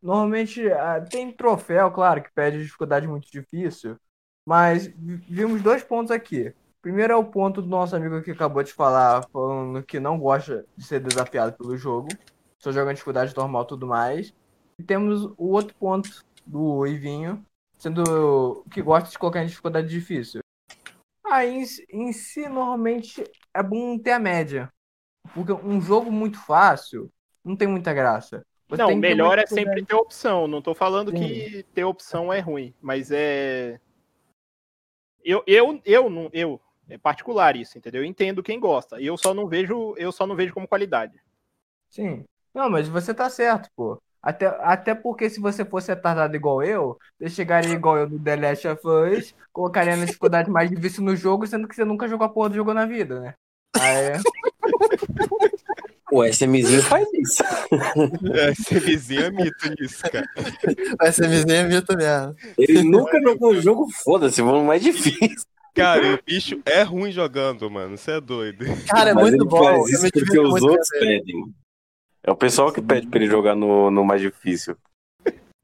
[0.00, 3.98] Normalmente ah, tem troféu, claro, que pede dificuldade muito difícil.
[4.46, 6.54] Mas vimos dois pontos aqui.
[6.82, 10.66] Primeiro é o ponto do nosso amigo que acabou de falar, falando que não gosta
[10.76, 12.08] de ser desafiado pelo jogo.
[12.58, 14.34] Só joga em dificuldade normal e tudo mais.
[14.78, 17.44] E temos o outro ponto do Ivinho,
[17.84, 20.40] sendo que gosta de colocar em dificuldade difícil.
[21.30, 24.72] Aí em, em si, normalmente é bom ter a média.
[25.34, 27.12] Porque um jogo muito fácil
[27.44, 28.44] não tem muita graça.
[28.68, 30.48] Você não, melhor é sempre ter opção.
[30.48, 31.18] Não tô falando Sim.
[31.18, 33.78] que ter opção é ruim, mas é.
[35.22, 38.02] Eu, eu, eu, não, eu, é particular isso, entendeu?
[38.02, 38.98] Eu entendo quem gosta.
[39.00, 41.20] Eu só não vejo, eu só não vejo como qualidade.
[41.90, 42.24] Sim.
[42.54, 44.00] Não, mas você tá certo, pô.
[44.24, 48.36] Até, até porque se você fosse retardado igual eu, você chegaria igual eu no The
[48.36, 52.24] Last of Us, colocaria na dificuldade mais difícil no jogo, sendo que você nunca jogou
[52.26, 53.34] a porra do jogo na vida, né?
[53.78, 54.18] Aí...
[56.10, 57.42] O SMzinho faz isso.
[57.72, 60.26] O SMzinho é mito nisso, cara.
[61.02, 62.34] O SMzinho é mito mesmo.
[62.56, 65.44] Ele nunca jogou o jogo, foda-se, vamos mais difícil.
[65.74, 67.98] Cara, o bicho é ruim jogando, mano.
[67.98, 68.64] Você é doido.
[68.88, 69.64] Cara, é Mas muito bom.
[69.64, 71.52] Faz isso porque os outros pedem.
[72.26, 74.76] É o pessoal que pede pra ele jogar no, no mais difícil.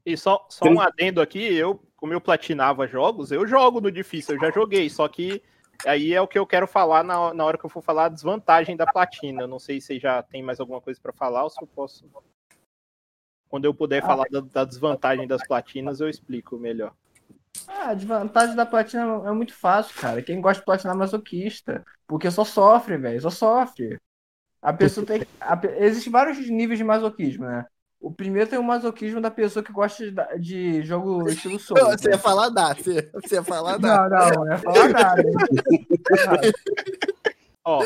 [0.05, 4.35] E só, só um adendo aqui, eu, como eu platinava jogos, eu jogo no difícil,
[4.35, 5.41] eu já joguei, só que
[5.85, 8.09] aí é o que eu quero falar na, na hora que eu for falar a
[8.09, 9.41] desvantagem da platina.
[9.41, 12.05] Eu não sei se já tem mais alguma coisa para falar ou se eu posso.
[13.49, 16.93] Quando eu puder ah, falar da, da, desvantagem das platinas, eu explico melhor.
[17.67, 20.21] Ah, a desvantagem da platina é muito fácil, cara.
[20.21, 21.83] Quem gosta de platinar é masoquista.
[22.07, 23.19] Porque só sofre, velho.
[23.19, 23.99] Só sofre.
[24.61, 25.25] A pessoa tem.
[25.39, 27.65] A, Existem vários níveis de masoquismo, né?
[27.99, 31.83] O primeiro tem o masoquismo da pessoa que gosta de, de jogo estilo Souls.
[31.83, 32.15] Você né?
[32.15, 34.09] ia falar da, você, você ia falar da.
[34.09, 35.23] Não, não, não ia falar nada.
[37.63, 37.83] Ó,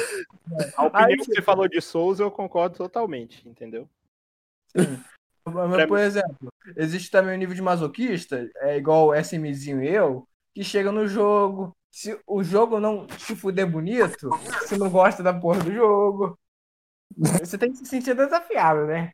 [0.77, 3.89] a opinião Aí, que você falou de Souls eu concordo totalmente, entendeu?
[4.75, 5.01] Sim.
[5.45, 10.27] Mas, por exemplo, existe também o nível de masoquista, é igual o SMzinho e eu,
[10.53, 11.75] que chega no jogo.
[11.91, 16.37] Se o jogo não te fuder bonito, você não gosta da porra do jogo.
[17.17, 19.11] Você tem que se sentir desafiado, né?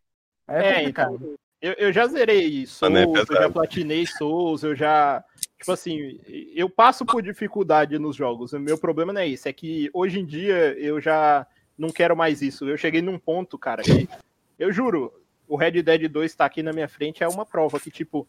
[0.48, 1.20] é, é então,
[1.62, 5.24] eu, eu já zerei Souls, é eu já platinei Souls, eu já.
[5.60, 6.20] Tipo assim,
[6.56, 8.52] eu passo por dificuldade nos jogos.
[8.52, 11.46] O meu problema não é isso, é que hoje em dia eu já
[11.78, 12.68] não quero mais isso.
[12.68, 14.10] Eu cheguei num ponto, cara, que
[14.58, 15.14] eu juro,
[15.48, 18.28] o Red Dead 2 tá aqui na minha frente, é uma prova que, tipo,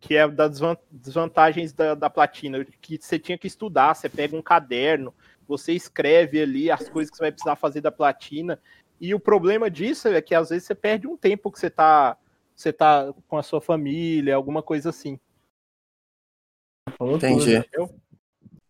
[0.00, 4.42] que é das desvantagens da, da platina, que você tinha que estudar, você pega um
[4.42, 5.14] caderno,
[5.48, 8.60] você escreve ali as coisas que você vai precisar fazer da platina.
[9.00, 12.18] E o problema disso é que às vezes você perde um tempo que você tá,
[12.54, 15.18] você tá com a sua família, alguma coisa assim.
[17.00, 17.64] Entendi.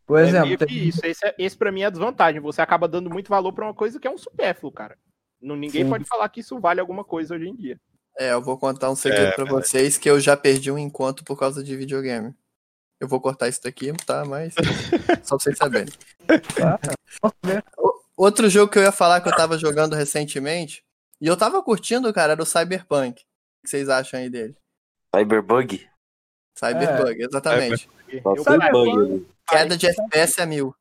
[0.06, 0.88] Por é exemplo, é tem...
[0.88, 2.40] isso, esse, é, esse para mim é a desvantagem.
[2.40, 4.96] Você acaba dando muito valor para uma coisa que é um supérfluo, cara.
[5.40, 5.90] Não, ninguém Sim.
[5.90, 7.80] pode falar que isso vale alguma coisa hoje em dia.
[8.18, 11.24] É, eu vou contar um segredo é, para vocês que eu já perdi um encontro
[11.24, 12.34] por causa de videogame.
[13.00, 14.24] Eu vou cortar isso daqui, tá?
[14.24, 14.54] Mas
[15.22, 15.92] só pra vocês saberem.
[18.16, 20.84] Outro jogo que eu ia falar que eu tava jogando recentemente,
[21.20, 23.22] e eu tava curtindo, cara, era o Cyberpunk.
[23.22, 23.24] O
[23.64, 24.56] que vocês acham aí dele?
[25.14, 25.88] Cyberbug?
[26.56, 27.26] Cyberbug, é.
[27.26, 27.88] exatamente.
[28.08, 29.26] Cyberbug.
[29.48, 30.74] Queda de FPS é mil.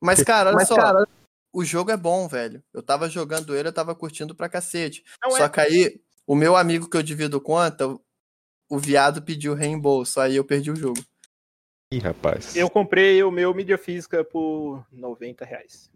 [0.00, 0.76] Mas, cara, olha Mas, só.
[0.76, 1.06] Cara...
[1.52, 2.62] O jogo é bom, velho.
[2.72, 5.04] Eu tava jogando ele, eu tava curtindo pra cacete.
[5.22, 5.48] Não só é...
[5.48, 7.96] que aí, o meu amigo que eu divido conta,
[8.74, 11.00] o viado pediu reembolso, aí eu perdi o jogo.
[11.92, 12.56] Ih, rapaz.
[12.56, 15.90] Eu comprei o meu mídia física por 90 reais.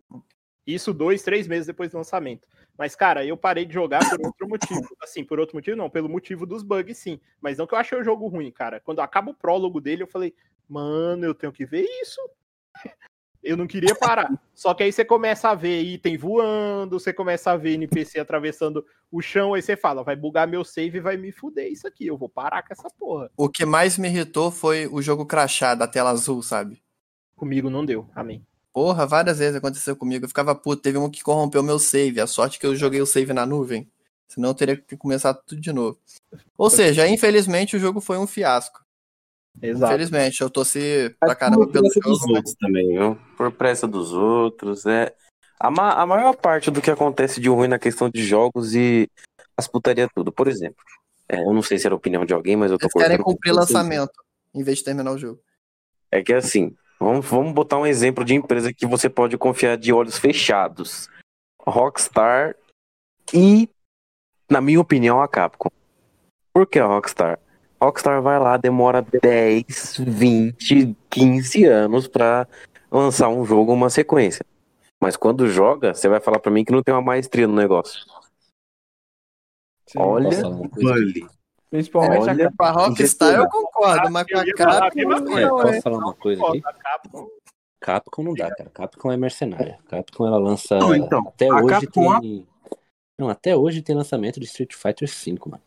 [0.65, 2.47] Isso dois, três meses depois do lançamento.
[2.77, 4.97] Mas, cara, eu parei de jogar por outro motivo.
[5.03, 5.91] Assim, por outro motivo, não.
[5.91, 7.21] Pelo motivo dos bugs, sim.
[7.41, 8.79] Mas não que eu achei o jogo ruim, cara.
[8.79, 10.33] Quando acaba o prólogo dele, eu falei,
[10.69, 12.21] mano, eu tenho que ver isso.
[13.43, 14.31] Eu não queria parar.
[14.55, 18.85] Só que aí você começa a ver item voando, você começa a ver NPC atravessando
[19.11, 22.07] o chão, aí você fala, vai bugar meu save e vai me fuder isso aqui,
[22.07, 23.31] eu vou parar com essa porra.
[23.37, 26.83] O que mais me irritou foi o jogo crachar da tela azul, sabe?
[27.37, 28.45] Comigo não deu, amém.
[28.73, 30.25] Porra, várias vezes aconteceu comigo.
[30.25, 30.83] Eu ficava puto.
[30.83, 32.21] Teve um que corrompeu meu save.
[32.21, 33.91] A sorte que eu joguei o save na nuvem.
[34.29, 35.99] Senão eu teria que começar tudo de novo.
[36.57, 38.85] Ou seja, infelizmente o jogo foi um fiasco.
[39.63, 39.93] Exato.
[39.93, 42.27] Infelizmente, eu torci pra caramba por pelo pressa dos jogo.
[42.33, 43.19] mas- outros também, viu?
[43.37, 44.87] Por pressa dos outros.
[44.87, 45.15] É...
[45.59, 49.11] A, ma- a maior parte do que acontece de ruim na questão de jogos e
[49.57, 50.31] as putarias tudo.
[50.31, 50.83] Por exemplo,
[51.29, 53.19] é, eu não sei se era a opinião de alguém, mas eu tô Eles querem
[53.19, 54.13] cumprir lançamento
[54.55, 55.41] em vez de terminar o jogo.
[56.13, 59.93] É que assim, vamos, vamos botar um exemplo de empresa que você pode confiar de
[59.93, 61.09] olhos fechados.
[61.67, 62.55] Rockstar
[63.35, 63.69] e,
[64.49, 65.69] na minha opinião, a Capcom.
[66.55, 67.39] Por que a Rockstar?
[67.81, 72.47] Rockstar vai lá, demora 10, 20, 15 anos pra
[72.91, 74.45] lançar um jogo, uma sequência.
[75.01, 78.05] Mas quando joga, você vai falar pra mim que não tem uma maestria no negócio.
[79.87, 79.99] Sim.
[80.01, 80.29] Olha?
[80.73, 81.27] Bully.
[81.71, 85.39] Principalmente a Olha, a Rockstar eu concordo, mas com a Capcom.
[85.39, 85.81] É, não, posso é.
[85.83, 86.63] falar uma coisa aqui?
[87.81, 88.71] Capcom, não dá, cara.
[88.71, 89.79] Capcom é mercenária.
[89.89, 90.79] Capcom ela lança.
[90.79, 92.47] Não, então, até hoje Capcom- tem.
[93.19, 95.63] Não, até hoje tem lançamento de Street Fighter V, mano.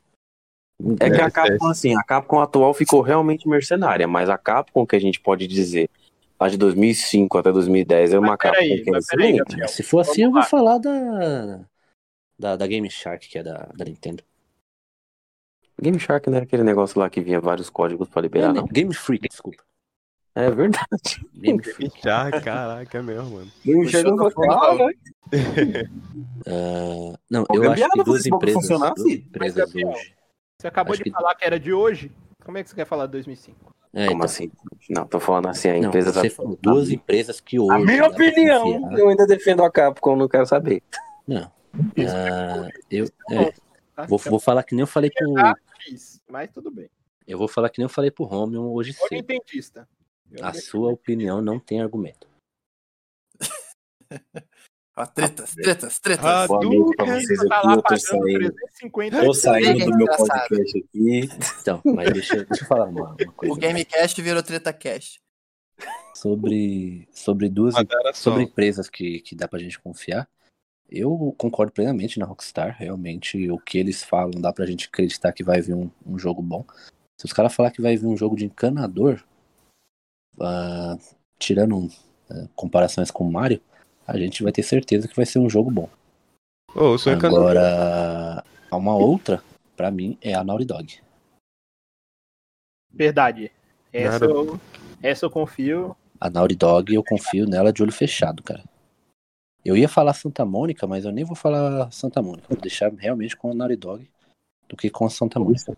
[0.99, 4.85] É que a É, Capcom, assim, a Capcom atual ficou realmente mercenária, mas a Capcom
[4.85, 5.89] que a gente pode dizer,
[6.39, 9.37] lá de 2005 até 2010, é uma Mas peraí, Capcom que é peraí, excelente.
[9.37, 9.67] Gabriel.
[9.67, 11.59] Se for assim, eu vou falar da.
[12.37, 14.23] Da, da Game Shark, que é da, da Nintendo.
[15.79, 18.65] Game Shark não era aquele negócio lá que vinha vários códigos pra liberar, não?
[18.65, 19.63] Game Freak, desculpa.
[20.33, 20.87] É verdade.
[21.35, 22.01] Game Freak.
[22.03, 23.51] Já, caraca, é mesmo, mano.
[23.63, 24.77] Game Shark eu vou falar,
[26.47, 30.13] Ah, não, eu acho que não duas empresas, duas empresas hoje.
[30.61, 32.11] Você acabou Acho de que- falar que era de hoje.
[32.45, 33.73] Como é que você quer falar de 2005?
[33.93, 34.51] É, Como então, assim?
[34.89, 36.35] Não, tô falando assim, a não, empresa você da...
[36.35, 37.71] falou duas empresas que hoje.
[37.73, 40.83] A minha pra opinião, eu ainda defendo a Capcom, não quero saber.
[41.27, 41.51] Não.
[42.07, 43.51] Ah, eu, é,
[43.95, 44.05] Tá?
[44.05, 45.33] vou, vou falar que nem eu falei pro.
[46.29, 46.89] Mas tudo bem.
[47.27, 49.07] Eu vou falar que nem eu falei pro Romulo hoje cedo.
[49.11, 49.89] nintendista.
[50.31, 52.27] Eu A sua opinião não tem argumento.
[54.97, 56.25] Ó, tretas, tretas, tretas.
[56.25, 58.53] Ah, Boa noite pra vocês Tá aqui, lá eu tô pagando saindo.
[58.53, 60.27] 350 Tô saindo do meu Engraçado.
[60.27, 61.29] podcast aqui.
[61.61, 63.59] Então, mas deixa, deixa eu falar uma, uma O coisa.
[63.59, 65.21] Gamecast virou TretaCast.
[66.13, 67.73] Sobre, sobre duas
[68.13, 70.27] sobre empresas que, que dá pra gente confiar.
[70.89, 72.75] Eu concordo plenamente na Rockstar.
[72.77, 76.41] Realmente, o que eles falam dá pra gente acreditar que vai vir um, um jogo
[76.41, 76.65] bom.
[77.17, 79.23] Se os caras falar que vai vir um jogo de encanador,
[80.39, 80.97] ah,
[81.39, 81.87] tirando
[82.29, 83.61] ah, comparações com o Mario,
[84.11, 85.89] a gente vai ter certeza que vai ser um jogo bom.
[86.69, 87.39] Encanador.
[87.39, 89.41] Agora, uma outra,
[89.75, 90.99] pra mim, é a Naughty Dog.
[92.91, 93.51] Verdade.
[93.93, 94.59] Essa eu,
[95.01, 95.95] essa eu confio.
[96.19, 98.63] A Naughty Dog, eu confio nela de olho fechado, cara.
[99.63, 102.47] Eu ia falar Santa Mônica, mas eu nem vou falar Santa Mônica.
[102.49, 104.09] Vou deixar realmente com a Naughty Dog
[104.67, 105.75] do que com a Santa Mônica.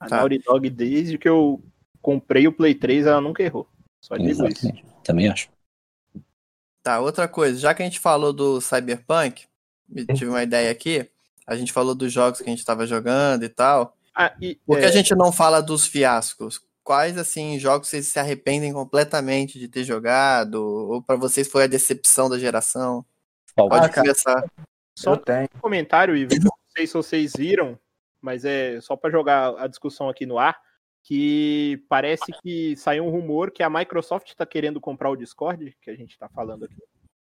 [0.00, 0.16] A Tá.
[0.16, 1.62] Naughty Dog, desde que eu
[2.02, 3.66] comprei o Play 3, ela nunca errou.
[4.02, 4.46] Só digo isso.
[4.46, 4.84] Exatamente.
[5.02, 5.50] Também acho.
[6.82, 7.58] Tá, outra coisa.
[7.58, 9.44] Já que a gente falou do Cyberpunk,
[10.14, 11.08] tive uma ideia aqui.
[11.46, 13.96] A gente falou dos jogos que a gente tava jogando e tal.
[14.14, 16.60] Ah, e, Por que é, a gente não fala dos fiascos?
[16.82, 20.54] Quais, assim, jogos vocês se arrependem completamente de ter jogado?
[20.54, 23.04] Ou pra vocês foi a decepção da geração?
[23.54, 24.02] Pode Ah, cara.
[24.02, 24.44] começar.
[24.96, 25.48] Só tenho.
[25.54, 26.32] um comentário, Ivo.
[26.42, 27.78] Não sei se vocês viram,
[28.20, 30.58] mas é só para jogar a discussão aqui no ar.
[31.02, 35.90] Que parece que saiu um rumor que a Microsoft está querendo comprar o Discord, que
[35.90, 36.76] a gente está falando aqui.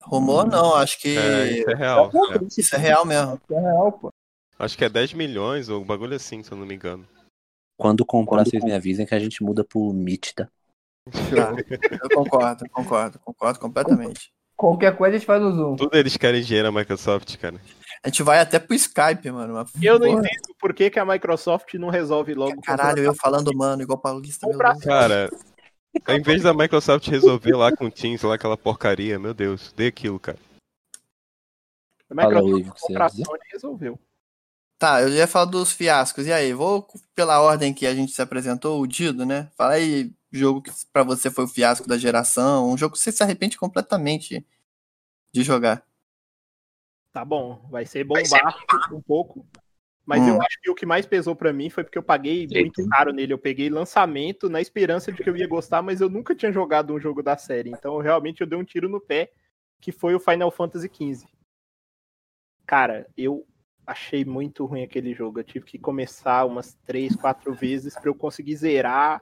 [0.04, 2.12] Rumor não, acho que É, isso é real.
[2.14, 2.60] é.
[2.60, 3.40] isso é real mesmo.
[3.50, 4.12] É real, pô.
[4.60, 7.08] Acho que é 10 milhões ou um bagulho assim, se eu não me engano.
[7.78, 10.48] Quando comprar, Quando vocês me avisem que a gente muda pro Meet, tá?
[11.10, 11.56] Tá,
[12.04, 14.32] eu concordo, concordo, concordo completamente.
[14.56, 15.76] Qualquer coisa a gente faz no Zoom.
[15.76, 17.60] Tudo eles querem dinheiro a Microsoft, cara.
[18.04, 19.54] A gente vai até pro Skype, mano.
[19.54, 22.60] mas, Eu não entendo por que, que a Microsoft não resolve logo.
[22.62, 24.84] Caralho, eu falando, mano, igual paulista, meu Comprar- Deus.
[24.84, 25.30] Cara,
[26.10, 29.88] em vez da Microsoft resolver lá com o Teams, lá aquela porcaria, meu Deus, dê
[29.88, 30.40] aquilo, cara.
[32.10, 33.26] A Microsoft comprar a dizer?
[33.26, 34.00] Sony resolveu.
[34.80, 36.26] Tá, eu ia falar dos fiascos.
[36.26, 39.52] E aí, vou pela ordem que a gente se apresentou, o Dido, né?
[39.56, 43.12] Fala aí, jogo que pra você foi o fiasco da geração, um jogo que você
[43.12, 44.44] se arrepende completamente
[45.32, 45.86] de jogar.
[47.14, 49.46] Tá bom, vai ser bombástico um pouco.
[50.06, 50.30] Mas Hum.
[50.30, 53.14] eu acho que o que mais pesou pra mim foi porque eu paguei muito caro
[53.14, 53.34] nele.
[53.34, 56.94] Eu peguei lançamento na esperança de que eu ia gostar, mas eu nunca tinha jogado
[56.94, 57.70] um jogo da série.
[57.70, 59.32] Então, realmente, eu dei um tiro no pé,
[59.80, 61.28] que foi o Final Fantasy XV.
[62.66, 63.46] Cara, eu
[63.86, 65.40] achei muito ruim aquele jogo.
[65.40, 69.22] Eu tive que começar umas três, quatro vezes pra eu conseguir zerar.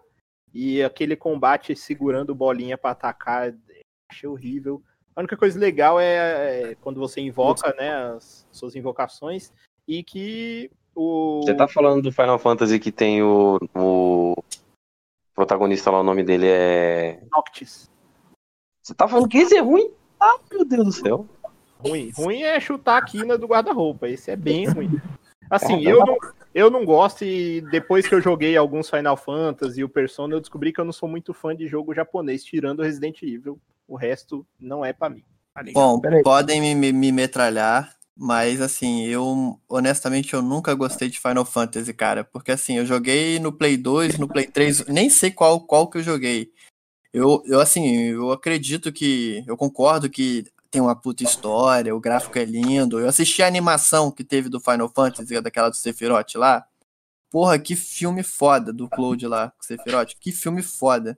[0.54, 3.54] E aquele combate segurando bolinha pra atacar
[4.10, 4.82] achei horrível.
[5.15, 9.52] A única coisa legal é, é quando você invoca, né, as suas invocações
[9.88, 11.41] e que o...
[11.43, 14.36] Você tá falando do Final Fantasy que tem o, o
[15.34, 17.22] protagonista lá, o nome dele é...
[17.32, 17.89] Noctis.
[18.82, 19.91] Você tá falando que esse é ruim?
[20.19, 21.26] Ah, meu Deus do céu.
[21.80, 22.12] Ruim.
[22.15, 24.08] Ruim é chutar a quina do guarda-roupa.
[24.08, 25.00] Esse é bem ruim.
[25.50, 26.17] Assim, eu não,
[26.54, 30.39] eu não gosto e depois que eu joguei alguns Final Fantasy e o Persona, eu
[30.39, 33.60] descobri que eu não sou muito fã de jogo japonês, tirando Resident Evil.
[33.89, 35.23] O resto não é para mim.
[35.54, 41.19] Tá Bom, podem me, me, me metralhar, mas assim, eu honestamente eu nunca gostei de
[41.19, 45.32] Final Fantasy, cara, porque assim, eu joguei no Play 2, no Play 3, nem sei
[45.32, 46.54] qual qual que eu joguei.
[47.12, 52.38] Eu, eu assim, eu acredito que eu concordo que tem uma puta história, o gráfico
[52.38, 52.99] é lindo.
[52.99, 56.65] Eu assisti a animação que teve do Final Fantasy, daquela do Sephiroth lá.
[57.32, 60.13] Porra, que filme foda do Cloud lá, com Sephiroth.
[60.19, 61.17] Que filme foda.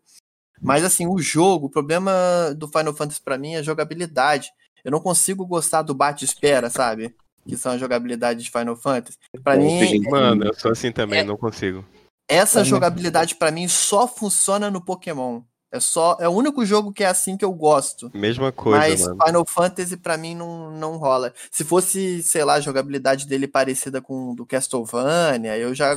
[0.61, 2.11] Mas assim, o jogo, o problema
[2.55, 4.51] do Final Fantasy para mim é a jogabilidade.
[4.83, 7.15] Eu não consigo gostar do bate-espera, sabe?
[7.47, 9.17] Que são a jogabilidade de Final Fantasy.
[9.43, 11.83] Para mim, mano, eu sou assim também, é, não consigo.
[12.27, 15.41] Essa jogabilidade para mim só funciona no Pokémon.
[15.73, 18.11] É só é o único jogo que é assim que eu gosto.
[18.13, 19.17] Mesma coisa, Mas mano.
[19.25, 21.33] Final Fantasy para mim não, não rola.
[21.49, 25.95] Se fosse, sei lá, a jogabilidade dele parecida com do Castlevania, eu já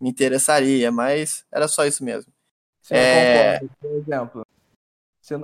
[0.00, 2.32] me interessaria, mas era só isso mesmo.
[2.88, 3.58] Sim, é...
[3.58, 3.70] concordo.
[3.80, 4.46] Por exemplo,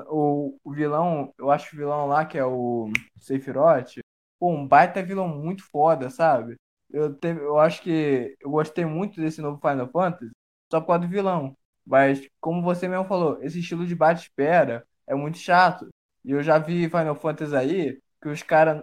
[0.08, 4.00] o, o vilão, eu acho o vilão lá, que é o Sephiroth,
[4.38, 6.56] pô, um baita vilão muito foda, sabe?
[6.90, 10.30] Eu, teve, eu acho que eu gostei muito desse novo Final Fantasy
[10.70, 11.56] só por causa do vilão.
[11.86, 15.88] Mas, como você mesmo falou, esse estilo de bate-espera é muito chato.
[16.24, 18.82] E eu já vi Final Fantasy aí que os caras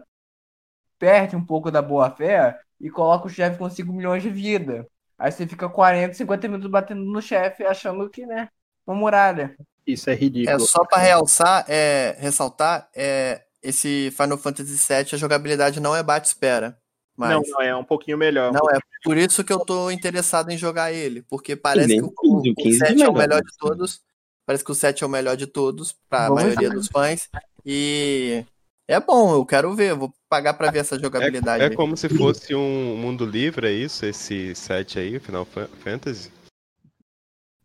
[0.99, 4.87] perdem um pouco da boa fé e colocam o chefe com 5 milhões de vida.
[5.21, 8.49] Aí você fica 40, 50 minutos batendo no chefe achando que, né,
[8.87, 9.55] uma muralha.
[9.85, 10.55] Isso é ridículo.
[10.55, 16.01] É só para realçar, é, ressaltar, é, esse Final Fantasy VII, a jogabilidade não é
[16.01, 16.75] bate-espera.
[17.15, 17.29] Mas...
[17.29, 18.51] Não, não, é um pouquinho melhor.
[18.51, 22.11] Não, é por isso que eu tô interessado em jogar ele, porque parece que o,
[22.23, 24.01] o, o 7 é o melhor de todos.
[24.43, 26.75] Parece que o 7 é o melhor de todos, para a maioria ver.
[26.75, 27.29] dos fãs.
[27.63, 28.43] E
[28.87, 31.63] é bom, eu quero ver, vou pagar para ver essa jogabilidade.
[31.63, 34.05] É, é, como se fosse um mundo livre, é isso?
[34.05, 36.31] Esse 7 aí, Final Fantasy?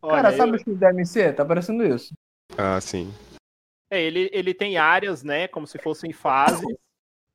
[0.00, 0.60] Cara, Olha, sabe eu...
[0.60, 1.34] o que deve ser?
[1.34, 2.14] Tá parecendo isso.
[2.56, 3.12] Ah, sim.
[3.90, 6.66] É, ele, ele tem áreas, né, como se fossem fases,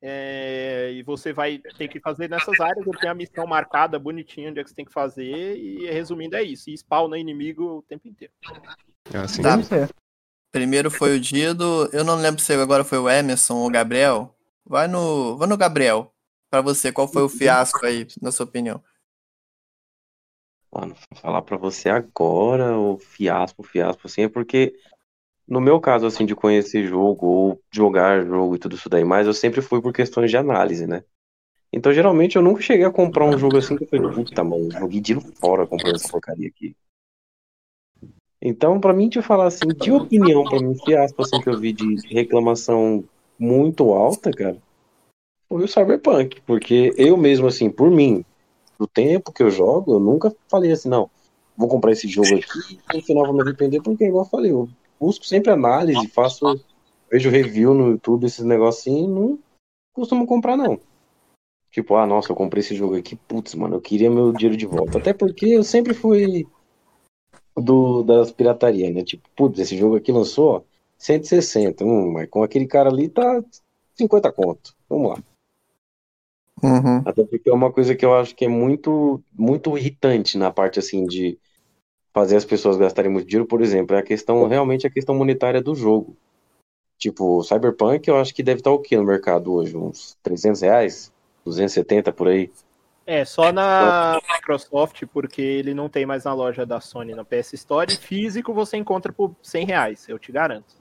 [0.00, 4.50] é, e você vai ter que fazer nessas áreas, ele tem a missão marcada, bonitinha,
[4.50, 7.82] onde é que você tem que fazer, e resumindo é isso, e spawna inimigo o
[7.82, 8.34] tempo inteiro.
[9.14, 9.42] Assim.
[9.42, 9.58] Tá.
[10.52, 14.36] Primeiro foi o Dido, eu não lembro se agora foi o Emerson ou o Gabriel.
[14.66, 16.12] Vai no, vai no Gabriel.
[16.50, 18.82] Para você, qual foi o fiasco aí, na sua opinião?
[20.70, 24.74] Mano, falar para você agora o fiasco, o fiasco, assim, é porque
[25.48, 29.26] no meu caso, assim, de conhecer jogo ou jogar jogo e tudo isso daí, mas
[29.26, 31.02] eu sempre fui por questões de análise, né?
[31.72, 34.70] Então, geralmente, eu nunca cheguei a comprar um jogo assim que eu falei, puta, mano,
[34.70, 36.76] joguei de fora comprando essa porcaria aqui.
[38.44, 41.60] Então, para mim, te falar assim, de opinião, pra mim, que aspas assim, que eu
[41.60, 43.04] vi de reclamação
[43.38, 44.56] muito alta, cara,
[45.48, 46.40] foi o Cyberpunk.
[46.40, 48.24] Porque eu mesmo, assim, por mim,
[48.80, 51.08] do tempo que eu jogo, eu nunca falei assim, não,
[51.56, 54.50] vou comprar esse jogo aqui e no final vou me arrepender, porque, igual eu falei,
[54.50, 56.60] eu busco sempre análise, faço,
[57.08, 59.38] vejo review no YouTube, esses negocinhos, não
[59.94, 60.80] costumo comprar, não.
[61.70, 64.66] Tipo, ah, nossa, eu comprei esse jogo aqui, putz, mano, eu queria meu dinheiro de
[64.66, 64.98] volta.
[64.98, 66.44] Até porque eu sempre fui
[67.56, 69.02] do, das piratarias, né?
[69.02, 70.64] Tipo, putz, esse jogo aqui lançou
[70.98, 73.42] 160, hum, mas com aquele cara ali tá
[73.94, 74.74] 50 conto.
[74.88, 75.22] Vamos lá.
[76.62, 77.02] Uhum.
[77.04, 80.78] Até porque é uma coisa que eu acho que é muito, muito irritante na parte
[80.78, 81.38] assim de
[82.12, 85.62] fazer as pessoas gastarem muito dinheiro, por exemplo, é a questão, realmente a questão monetária
[85.62, 86.16] do jogo.
[86.98, 89.76] Tipo, Cyberpunk eu acho que deve estar o que no mercado hoje?
[89.76, 91.12] Uns 300 reais?
[91.44, 92.50] 270 por aí?
[93.04, 97.54] É, só na Microsoft, porque ele não tem mais na loja da Sony na PS
[97.54, 97.96] Store.
[97.96, 100.76] Físico você encontra por 100 reais, eu te garanto.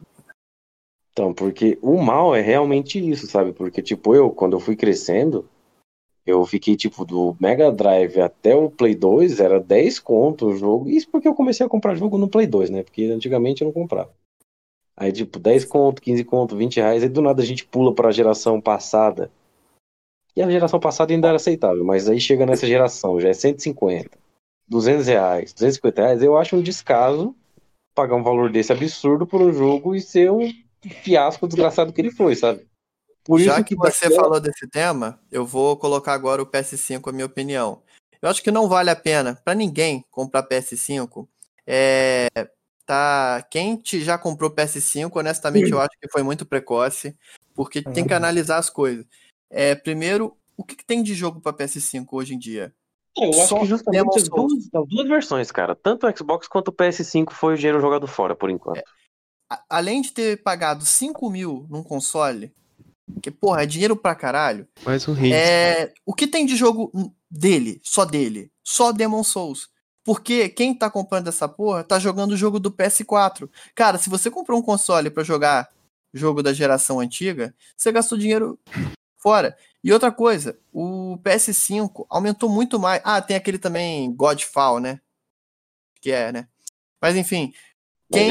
[1.11, 3.51] Então, porque o mal é realmente isso, sabe?
[3.51, 5.49] Porque, tipo, eu, quando eu fui crescendo,
[6.25, 10.89] eu fiquei, tipo, do Mega Drive até o Play 2, era 10 conto o jogo.
[10.89, 12.83] Isso porque eu comecei a comprar jogo no Play 2, né?
[12.83, 14.11] Porque antigamente eu não comprava.
[14.95, 17.03] Aí, tipo, 10 conto, 15 conto, 20 reais.
[17.03, 19.31] Aí do nada a gente pula para a geração passada.
[20.35, 24.09] E a geração passada ainda era aceitável, mas aí chega nessa geração, já é 150,
[24.67, 26.23] 200 reais, 250 reais.
[26.23, 27.35] Eu acho um descaso
[27.93, 30.51] pagar um valor desse absurdo por um jogo e ser um
[31.03, 32.65] fiasco desgraçado que ele foi, sabe?
[33.23, 34.15] Por Já que, que você daqui...
[34.15, 37.83] falou desse tema, eu vou colocar agora o PS5, a minha opinião.
[38.21, 41.27] Eu acho que não vale a pena para ninguém comprar PS5.
[41.67, 42.27] É...
[42.85, 43.45] tá.
[43.51, 47.15] Quem te já comprou PS5, honestamente, eu acho que foi muito precoce,
[47.53, 49.05] porque tem que analisar as coisas.
[49.51, 52.73] É, primeiro, o que, que tem de jogo para PS5 hoje em dia?
[53.17, 55.75] Eu acho Só que justamente as duas, as duas versões, cara.
[55.75, 58.81] Tanto o Xbox quanto o PS5 foi o dinheiro jogado fora, por enquanto.
[59.51, 62.53] A- além de ter pagado 5 mil num console,
[63.21, 64.65] que, porra, é dinheiro pra caralho.
[64.85, 65.33] Mais um hit.
[65.33, 66.89] É, o que tem de jogo
[67.29, 68.49] dele, só dele?
[68.65, 69.69] Só Demon Souls.
[70.05, 73.49] Porque quem tá comprando essa porra tá jogando o jogo do PS4.
[73.75, 75.69] Cara, se você comprou um console pra jogar
[76.13, 78.57] jogo da geração antiga, você gastou dinheiro
[79.21, 79.55] fora.
[79.83, 83.01] E outra coisa, o PS5 aumentou muito mais.
[83.03, 84.99] Ah, tem aquele também Godfall, né?
[86.01, 86.47] Que é, né?
[87.01, 87.53] Mas enfim,
[88.11, 88.29] quem,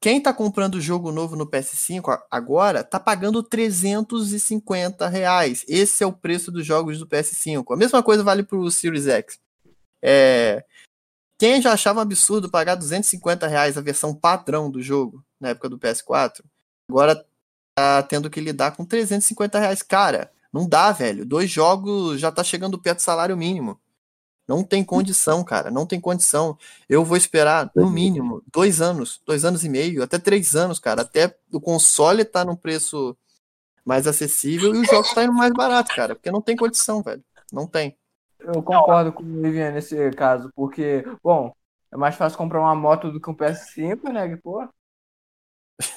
[0.00, 5.64] quem tá comprando jogo novo no PS5 a- agora tá pagando 350 reais.
[5.68, 7.72] Esse é o preço dos jogos do PS5.
[7.72, 9.38] A mesma coisa vale pro Series X.
[10.02, 10.64] É,
[11.38, 15.68] quem já achava um absurdo pagar 250 reais a versão padrão do jogo na época
[15.68, 16.42] do PS4,
[16.88, 17.26] agora
[17.76, 19.82] tá tendo que lidar com 350 reais.
[19.82, 21.26] Cara, não dá, velho.
[21.26, 23.78] Dois jogos já tá chegando perto do salário mínimo.
[24.48, 25.70] Não tem condição, cara.
[25.70, 26.56] Não tem condição.
[26.88, 31.02] Eu vou esperar, no mínimo, dois anos, dois anos e meio, até três anos, cara.
[31.02, 33.16] Até o console tá num preço
[33.84, 36.14] mais acessível e os jogos tá indo mais barato, cara.
[36.14, 37.22] Porque não tem condição, velho.
[37.52, 37.96] Não tem.
[38.40, 41.52] Eu concordo com o Vivian nesse caso, porque, bom,
[41.92, 44.28] é mais fácil comprar uma moto do que um PS5, né?
[44.28, 44.66] que, Pô,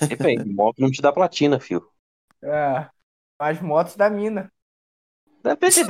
[0.08, 1.86] Depende, moto não te dá platina, fio.
[2.44, 2.88] é.
[3.40, 4.52] Mais motos da mina.
[5.42, 5.86] Depende.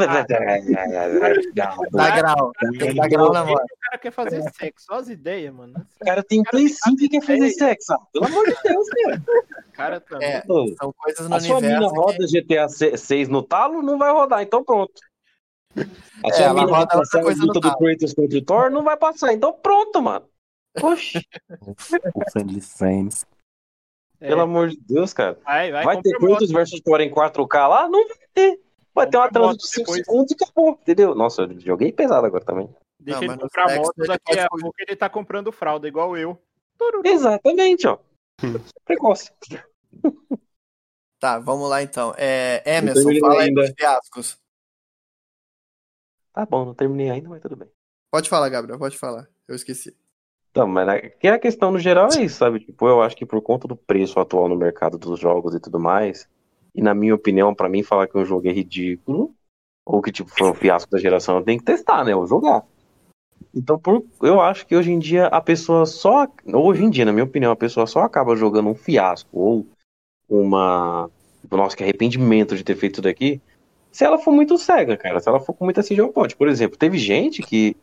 [1.91, 2.51] Dá grau.
[2.95, 3.63] Dar grau na moto.
[3.63, 5.73] O cara quer fazer sexo, só as ideias, mano.
[5.99, 7.95] O cara tem Play 5 e quer fazer sexo.
[8.13, 9.23] Pelo amor de Deus, cara.
[9.67, 10.29] O cara também.
[10.29, 10.43] É,
[10.77, 14.63] são coisas no A sua mina roda GTA 6 no talo, não vai rodar, então
[14.63, 14.93] pronto.
[15.75, 17.77] A É, sua mina roda passar coisa no luta do talo.
[17.83, 20.29] Kratos contra o Thor, não vai passar, então pronto, mano.
[20.83, 21.25] Oxi,
[22.13, 23.25] O Friendly Frames.
[24.21, 25.39] É, pelo amor de Deus, cara.
[25.45, 26.17] vai, vai, Vai ter.
[26.17, 27.87] Kratos versus Thor em 4K lá?
[27.89, 28.59] Não vai ter.
[28.93, 30.05] Vai ter uma transa moto de 5 depois.
[30.05, 31.15] segundos e acabou, entendeu?
[31.15, 32.69] Nossa, eu joguei pesado agora também.
[32.99, 36.37] Deixa Não, ele comprar moto, ele daqui a pouco ele tá comprando fralda, igual eu.
[37.05, 37.97] Exatamente, ó.
[38.85, 39.31] Precoce.
[41.19, 42.13] Tá, vamos lá então.
[42.17, 43.61] É, Emerson, fala aí ainda.
[43.61, 44.37] dos fiascos.
[46.33, 47.69] Tá bom, não terminei ainda, mas tudo bem.
[48.11, 49.29] Pode falar, Gabriel, pode falar.
[49.47, 49.95] Eu esqueci.
[50.51, 52.59] Então, mas que a questão no geral é isso, sabe?
[52.59, 55.79] Tipo, eu acho que por conta do preço atual no mercado dos jogos e tudo
[55.79, 56.27] mais,
[56.73, 59.33] e na minha opinião, pra mim falar que um jogo é ridículo,
[59.85, 62.15] ou que tipo foi um fiasco da geração, eu tenho que testar, né?
[62.15, 62.63] Ou jogar.
[63.55, 67.13] Então, por, eu acho que hoje em dia a pessoa só, hoje em dia, na
[67.13, 69.67] minha opinião, a pessoa só acaba jogando um fiasco ou
[70.29, 71.09] uma,
[71.49, 73.41] nossa, que arrependimento de ter feito isso daqui,
[73.91, 75.81] se ela for muito cega, cara, se ela for com muita
[76.13, 76.35] pote.
[76.35, 77.75] Por exemplo, teve gente que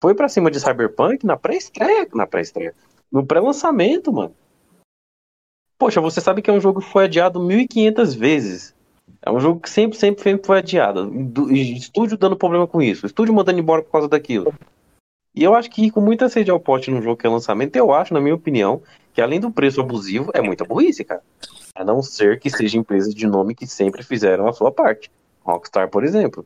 [0.00, 2.74] foi pra cima de Cyberpunk na pré-estreia, na pré-estreia,
[3.10, 4.34] no pré-lançamento, mano.
[5.78, 8.74] Poxa, você sabe que é um jogo que foi adiado 1500 vezes.
[9.22, 11.06] É um jogo que sempre, sempre, sempre foi adiado.
[11.06, 14.52] Do- estúdio dando problema com isso, estúdio mandando embora por causa daquilo.
[15.34, 17.76] E eu acho que ir com muita sede ao pote num jogo que é lançamento,
[17.76, 18.82] eu acho, na minha opinião,
[19.12, 21.22] que além do preço abusivo, é muita burrice, cara.
[21.74, 25.10] A não ser que seja empresas de nome que sempre fizeram a sua parte.
[25.44, 26.44] Rockstar, por exemplo.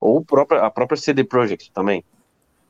[0.00, 0.24] Ou
[0.62, 2.02] a própria CD Projekt também.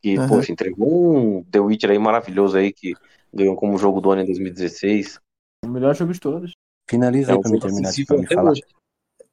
[0.03, 0.29] Que, Aham.
[0.29, 2.95] poxa, entregou um The Witcher aí maravilhoso aí, que
[3.33, 5.19] ganhou como jogo do ano em 2016.
[5.65, 6.53] O melhor jogo de todos.
[6.89, 8.51] Finaliza É aí pra me jogo terminar de me falar.
[8.53, 8.63] hoje.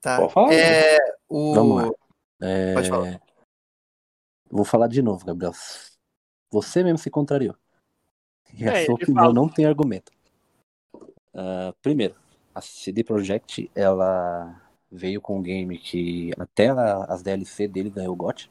[0.02, 0.18] Tá.
[0.18, 0.54] Pode falar.
[0.54, 0.98] É,
[1.30, 1.54] o...
[1.54, 1.92] Vamos lá.
[2.42, 3.22] É, Pode falar.
[4.50, 5.54] Vou falar de novo, Gabriel.
[6.52, 7.56] Você mesmo se contrariou.
[8.54, 9.34] E a É, sua opinião fala.
[9.34, 10.12] não tem argumento.
[11.34, 12.16] Ah, primeiro,
[12.54, 14.62] a CD Projekt ela
[14.92, 18.50] veio com um game que até a- as DLC dele ganhou o GOT.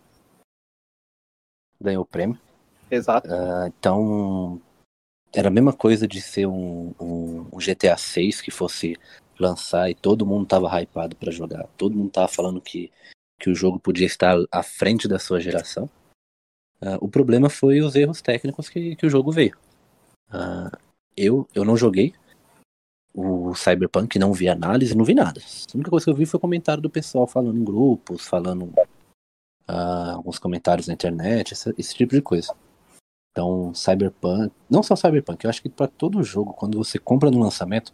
[1.80, 2.38] Ganhou o prêmio.
[2.90, 3.28] Exato.
[3.32, 4.60] Ah, então,
[5.32, 8.96] era a mesma coisa de ser um, um- um GTA 6 que fosse
[9.38, 11.66] lançar e todo mundo tava hypado pra jogar.
[11.76, 12.90] Todo mundo tava falando que,
[13.38, 15.90] que o jogo podia estar à frente da sua geração.
[16.80, 19.56] Ah, o problema foi os erros técnicos que, que o jogo veio.
[20.30, 20.70] Ah,
[21.16, 22.14] eu, eu não joguei
[23.14, 25.40] o Cyberpunk, não vi análise, não vi nada.
[25.40, 28.74] A única coisa que eu vi foi comentário do pessoal falando em grupos, falando
[29.66, 32.54] ah, alguns comentários na internet, esse, esse tipo de coisa.
[33.32, 37.38] Então, Cyberpunk, não só Cyberpunk, eu acho que para todo jogo, quando você compra no
[37.38, 37.92] lançamento,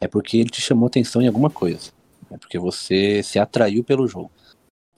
[0.00, 1.90] é porque ele te chamou atenção em alguma coisa.
[2.30, 4.30] É porque você se atraiu pelo jogo.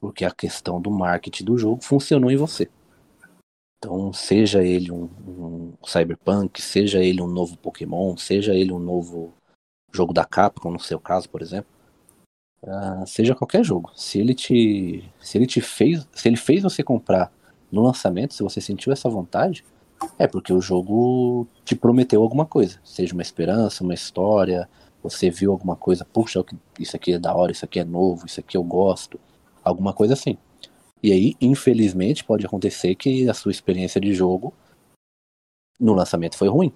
[0.00, 2.68] Porque a questão do marketing do jogo funcionou em você.
[3.78, 9.34] Então, seja ele um, um Cyberpunk, seja ele um novo Pokémon, seja ele um novo
[9.92, 11.75] jogo da Capcom, no seu caso, por exemplo.
[12.64, 13.90] Ah, seja qualquer jogo.
[13.94, 15.04] Se ele te.
[15.20, 16.06] Se ele te fez.
[16.12, 17.32] Se ele fez você comprar
[17.70, 19.64] no lançamento, se você sentiu essa vontade,
[20.18, 22.78] É, porque o jogo te prometeu alguma coisa.
[22.84, 24.68] Seja uma esperança, uma história,
[25.02, 26.44] você viu alguma coisa, puxa,
[26.78, 29.18] isso aqui é da hora, isso aqui é novo, isso aqui eu gosto.
[29.64, 30.36] Alguma coisa assim.
[31.02, 34.52] E aí, infelizmente, pode acontecer que a sua experiência de jogo
[35.80, 36.72] no lançamento foi ruim.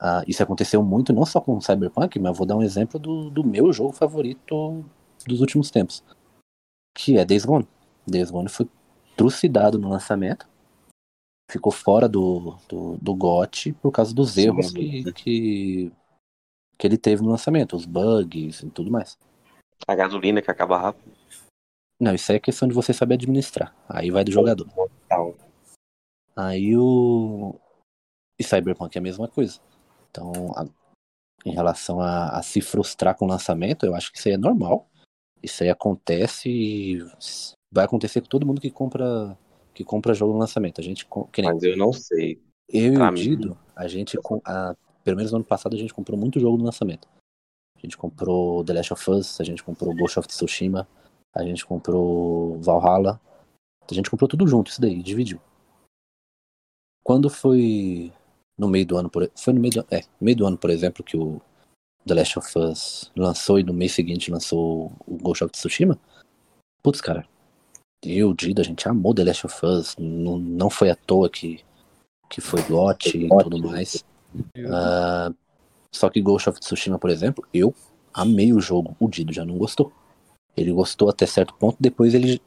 [0.00, 3.44] Ah, isso aconteceu muito, não só com Cyberpunk, mas vou dar um exemplo do, do
[3.44, 4.84] meu jogo favorito
[5.26, 6.02] dos últimos tempos,
[6.94, 7.66] que é Days Gone.
[8.06, 8.68] Days Gone foi
[9.16, 10.48] trucidado no lançamento,
[11.50, 15.92] ficou fora do, do, do GOT por causa dos erros que, que,
[16.76, 19.18] que ele teve no lançamento, os bugs e tudo mais.
[19.86, 21.12] A gasolina que acaba rápido.
[22.00, 23.74] Não, isso aí é questão de você saber administrar.
[23.88, 24.68] Aí vai do jogador.
[26.36, 27.58] Aí o.
[28.38, 29.58] E Cyberpunk é a mesma coisa.
[30.10, 30.64] Então, a...
[31.44, 34.38] em relação a, a, se frustrar com o lançamento, eu acho que isso aí é
[34.38, 34.88] normal.
[35.42, 36.98] Isso aí acontece e
[37.70, 39.36] vai acontecer com todo mundo que compra
[39.74, 40.80] que compra jogo no lançamento.
[40.80, 41.52] A gente, nem...
[41.52, 42.42] Mas eu não sei.
[42.68, 43.56] Eu pra e o Dido, mim...
[43.76, 47.06] a gente, a, pelo menos no ano passado, a gente comprou muito jogo no lançamento.
[47.76, 50.88] A gente comprou The Last of Us, a gente comprou Ghost of Tsushima,
[51.32, 53.20] a gente comprou Valhalla.
[53.88, 55.40] A gente comprou tudo junto, isso daí, dividiu.
[57.04, 58.12] Quando foi
[58.58, 61.04] no meio do ano, por, foi no meio do, é, meio do ano, por exemplo,
[61.04, 61.40] que o
[62.08, 65.98] The Last of Us lançou e no mês seguinte lançou o Ghost of Tsushima.
[66.82, 67.26] Putz, cara,
[68.02, 69.96] eu, Dido, a gente amou The Last of Us.
[69.98, 71.60] Não, não foi à toa que,
[72.28, 74.04] que foi GOT e tudo mais.
[74.56, 75.34] Uh,
[75.94, 77.74] só que Ghost of Tsushima, por exemplo, eu
[78.12, 78.96] amei o jogo.
[78.98, 79.92] O Dido já não gostou.
[80.56, 82.40] Ele gostou até certo ponto, depois ele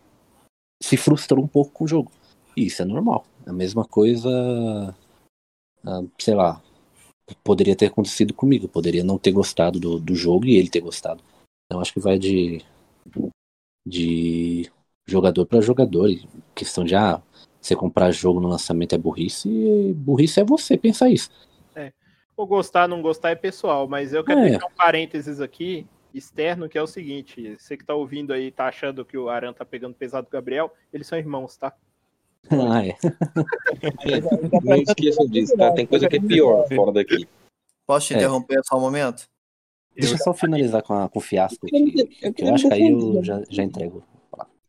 [0.81, 2.11] se frustrou um pouco com o jogo.
[2.57, 3.25] E isso é normal.
[3.45, 4.29] A mesma coisa,
[5.85, 6.61] uh, sei lá,
[7.43, 8.67] poderia ter acontecido comigo.
[8.67, 11.23] poderia não ter gostado do, do jogo e ele ter gostado.
[11.65, 12.61] Então acho que vai de,
[13.85, 14.69] de
[15.07, 16.09] jogador para jogador.
[16.09, 17.21] E questão de, ah,
[17.59, 21.29] você comprar jogo no lançamento é burrice, e burrice é você pensar isso.
[21.75, 21.93] É.
[22.35, 24.49] Ou gostar, não gostar é pessoal, mas eu quero é.
[24.49, 28.65] deixar um parênteses aqui, externo, que é o seguinte: você que tá ouvindo aí, tá
[28.65, 31.73] achando que o Aran tá pegando pesado com o Gabriel, eles são irmãos, tá?
[32.49, 32.97] Ah, é.
[34.63, 35.71] não esqueçam disso, tá?
[35.73, 37.27] Tem coisa que é pior fora daqui.
[37.85, 38.17] Posso te é.
[38.17, 39.25] interromper só um momento?
[39.95, 42.89] Deixa eu só finalizar com, a, com o fiasco, que, que eu acho que aí
[42.89, 44.03] eu já, já entrego.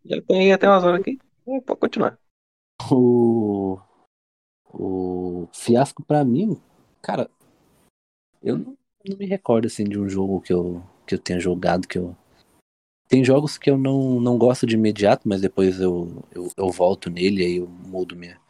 [0.04, 1.18] Já tem até umas horas aqui.
[1.46, 2.18] É, pode continuar.
[2.90, 3.78] O,
[4.72, 6.60] o fiasco para mim,
[7.00, 7.30] cara,
[8.42, 8.76] eu não,
[9.08, 12.16] não, me recordo assim de um jogo que eu, que eu tenha jogado que eu
[13.12, 17.10] tem jogos que eu não, não gosto de imediato, mas depois eu, eu, eu volto
[17.10, 18.40] nele e aí eu mudo minha,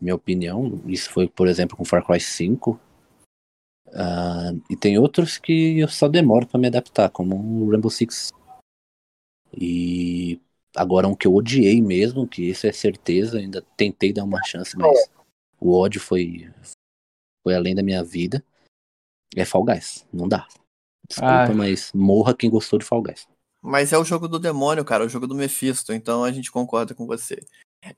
[0.00, 0.80] minha opinião.
[0.86, 2.70] Isso foi, por exemplo, com Far Cry 5.
[2.70, 7.90] Uh, ah, e tem outros que eu só demoro para me adaptar, como o Rainbow
[7.90, 8.32] Six.
[9.52, 10.40] E
[10.76, 14.76] Agora, um que eu odiei mesmo, que isso é certeza, ainda tentei dar uma chance,
[14.76, 15.08] mas
[15.60, 16.52] o ódio foi,
[17.44, 18.44] foi além da minha vida.
[19.36, 20.06] É Fall Guys.
[20.12, 20.48] Não dá.
[21.08, 21.54] Desculpa, Ai.
[21.54, 23.28] mas morra quem gostou de Fall Guys.
[23.66, 26.94] Mas é o jogo do demônio, cara, o jogo do Mephisto, então a gente concorda
[26.94, 27.42] com você.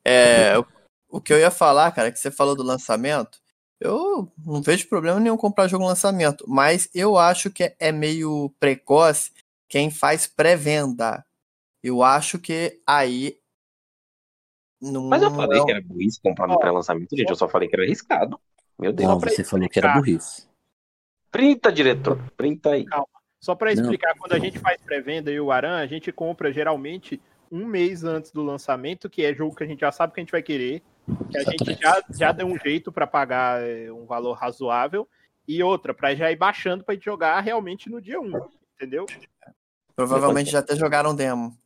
[0.05, 0.67] É, o,
[1.09, 3.41] o que eu ia falar, cara, que você falou do lançamento,
[3.81, 8.55] eu não vejo problema nenhum comprar jogo no lançamento, mas eu acho que é meio
[8.61, 9.33] precoce
[9.69, 11.27] quem faz pré-venda.
[11.83, 13.37] Eu acho que aí.
[14.81, 15.67] Não, Mas eu falei não...
[15.67, 17.29] que era burrice comprar no pré-lançamento, gente.
[17.29, 18.39] Eu só falei que era arriscado.
[18.79, 19.09] Meu Deus.
[19.09, 20.47] Não, você falou que era burrice.
[21.31, 22.19] Printa, diretor.
[22.37, 22.85] Printa aí.
[22.85, 23.16] Calma.
[23.41, 24.19] Só para explicar, não.
[24.19, 27.21] quando a gente faz pré-venda e o Aran, a gente compra geralmente
[27.51, 30.23] um mês antes do lançamento, que é jogo que a gente já sabe que a
[30.23, 30.83] gente vai querer,
[31.31, 35.09] que a gente já, já deu um jeito para pagar é, um valor razoável,
[35.47, 38.33] e outra, para já ir baixando para jogar realmente no dia 1,
[38.75, 39.07] entendeu?
[39.95, 41.57] Provavelmente já até jogaram demo.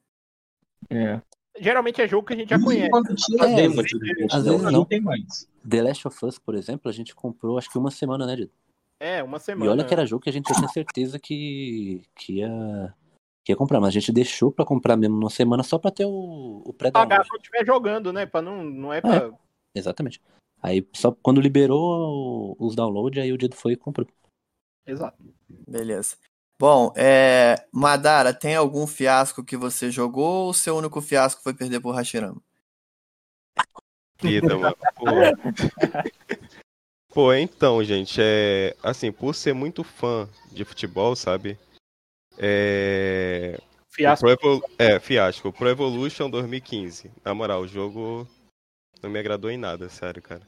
[0.91, 1.21] É.
[1.59, 2.91] Geralmente é jogo que a gente já conhece.
[2.91, 4.71] Quando tinha é, demo, às vezes não.
[4.71, 5.49] não tem mais.
[5.69, 8.53] The Last of Us, por exemplo, a gente comprou acho que uma semana, né, Dito?
[9.01, 9.65] É, uma semana.
[9.65, 12.95] E olha que era jogo que a gente já tinha certeza que, que, ia,
[13.43, 16.05] que ia comprar, mas a gente deixou pra comprar mesmo numa semana só pra ter
[16.05, 17.09] o, o pré-download.
[17.09, 18.27] Pagar quando estiver jogando, né?
[18.27, 19.17] Pra não, não é pra...
[19.17, 19.33] É,
[19.75, 20.21] exatamente.
[20.63, 24.07] Aí só quando liberou os downloads, aí o Dito foi e comprou.
[24.87, 25.17] Exato.
[25.49, 26.17] Beleza.
[26.59, 27.67] Bom, é...
[27.73, 32.43] Madara, tem algum fiasco que você jogou ou seu único fiasco foi perder por Hashirama?
[34.21, 34.77] Vida, mano.
[37.13, 37.33] Pô.
[37.33, 38.75] Então, gente, é.
[38.83, 41.59] Assim, por ser muito fã de futebol, sabe?
[42.39, 43.59] É.
[43.91, 44.37] Fiasco.
[44.37, 45.53] Pro É, fiasco.
[45.53, 47.11] Pro Evolution 2015.
[47.25, 48.27] Na moral, o jogo
[49.03, 50.43] não me agradou em nada, sério, cara.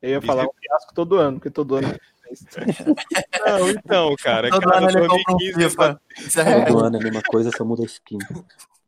[0.00, 1.88] Eu ia falar um fiasco todo ano, porque todo ano
[3.46, 6.00] Não, então, cara, Todo cara, ano ele compra um 2015 FIFA.
[6.36, 7.86] É Todo ano é a mesma coisa, só muda a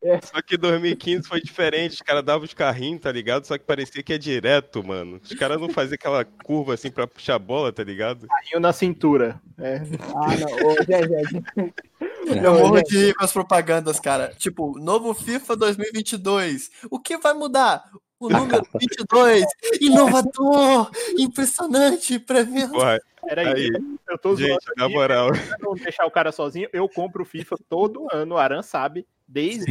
[0.03, 0.21] skin.
[0.27, 3.45] Só que 2015 foi diferente, os caras davam os carrinhos, tá ligado?
[3.47, 5.21] Só que parecia que é direto, mano.
[5.23, 8.27] Os caras não faziam aquela curva assim pra puxar a bola, tá ligado?
[8.27, 9.41] Carrinho na cintura.
[9.59, 9.77] É.
[10.15, 10.69] Ah, não.
[10.71, 14.33] Ô, Zé, Zé, Eu morro de rir com as propagandas, cara.
[14.39, 16.71] Tipo, novo FIFA 2022.
[16.91, 17.85] O que vai mudar?
[18.21, 19.45] O número 22.
[19.81, 20.91] Inovador.
[21.19, 22.19] Impressionante.
[22.19, 22.73] Prevendo.
[22.73, 23.71] Porra, Peraí, Aí,
[24.09, 25.31] eu tô zoando gente, na moral.
[25.33, 29.71] pra não deixar o cara sozinho, eu compro FIFA todo ano, o Aran sabe, desde.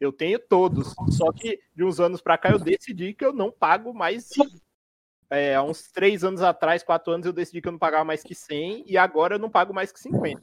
[0.00, 0.94] Eu tenho todos.
[1.10, 4.30] Só que de uns anos pra cá eu decidi que eu não pago mais.
[5.28, 8.22] É, há uns três anos atrás, quatro anos, eu decidi que eu não pagava mais
[8.22, 10.40] que 100 e agora eu não pago mais que 50.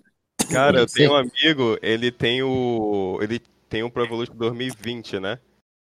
[0.51, 3.17] Cara, eu tenho um amigo, ele tem o.
[3.21, 5.39] Ele tem um Pro Evolution 2020, né?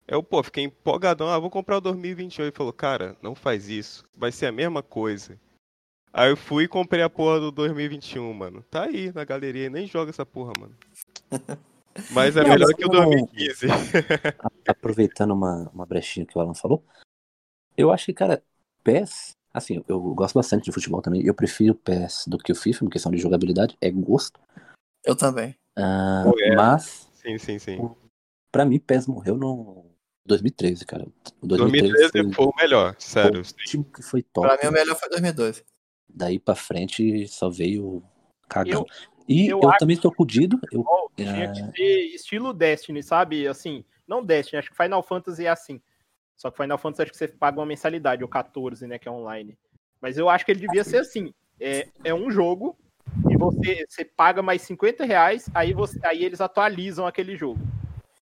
[0.07, 2.47] Eu, pô, fiquei empolgadão, ah, vou comprar o 2021.
[2.47, 4.07] Ele falou, cara, não faz isso.
[4.17, 5.39] Vai ser a mesma coisa.
[6.11, 8.65] Aí eu fui e comprei a porra do 2021, mano.
[8.71, 10.75] Tá aí na galeria, nem joga essa porra, mano.
[12.13, 13.67] Mas é Não, melhor mas que o não- 2015.
[14.69, 16.85] Aproveitando uma, uma brechinha que o Alan falou,
[17.77, 18.41] eu acho que, cara,
[18.85, 22.85] PES, assim, eu gosto bastante de futebol também, eu prefiro PES do que o FIFA,
[22.85, 24.39] em questão de jogabilidade, é gosto.
[25.05, 25.57] Eu também.
[25.77, 26.55] Ah, Pô, é.
[26.55, 27.79] Mas, Sim, sim, sim.
[28.53, 29.85] pra mim, PES morreu no
[30.25, 31.05] 2013, cara.
[31.41, 33.43] O 2013 foi foi o melhor, sério.
[33.43, 34.47] o último que foi top.
[34.47, 35.65] Pra mim, o melhor foi 2012.
[36.09, 38.03] Daí pra frente só veio
[38.49, 38.87] cagão.
[38.87, 40.59] Eu- e eu eu, também tô fudido.
[40.73, 40.85] Eu,
[41.17, 43.47] Tinha que ser estilo Destiny, sabe?
[43.47, 45.81] Assim, não Destiny, acho que Final Fantasy é assim.
[46.37, 49.11] Só que Final Fantasy acho que você paga uma mensalidade, ou 14, né, que é
[49.11, 49.59] online.
[50.01, 51.35] Mas eu acho que ele devia ser assim.
[51.61, 52.79] É, é um jogo
[53.29, 57.61] e você, você paga mais 50 reais, aí, você, aí eles atualizam aquele jogo.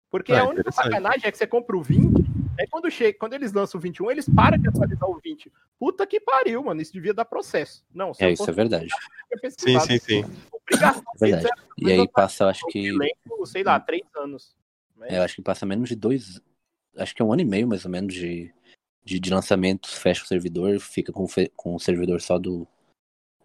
[0.09, 2.23] Porque Ah, a única sacanagem é que você compra o 20,
[2.57, 5.51] aí quando, chega, quando eles lançam o 21, eles param de atualizar o 20.
[5.77, 7.85] Puta que pariu, mano, isso devia dar processo.
[7.93, 8.87] Não, é, isso é verdade.
[9.59, 10.25] Sim, sim, sim.
[10.69, 11.61] Obrigação É verdade.
[11.77, 12.91] E aí passa, eu acho é que.
[13.45, 14.55] sei lá, três anos.
[14.95, 16.41] Mas- É, eu acho que passa menos de dois.
[16.97, 18.53] Acho que é um ano e meio, mais ou menos, de,
[19.03, 22.67] de, de lançamentos, fecha o servidor, fica com, com o servidor só do,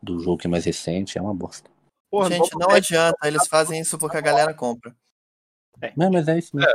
[0.03, 1.71] do jogo que é mais recente, é uma bosta.
[2.11, 3.17] Porra, Gente, não adianta.
[3.27, 4.95] Eles fazem isso porque a galera compra.
[5.97, 6.71] Mas, mas é isso mesmo.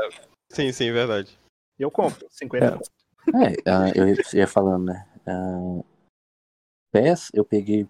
[0.52, 1.38] Sim, sim, verdade.
[1.78, 2.68] Eu compro, 50 É.
[2.70, 2.88] anos.
[3.28, 5.08] É, ah, eu ia- falando, né?
[5.28, 5.84] Ah,
[6.92, 7.88] PES, eu peguei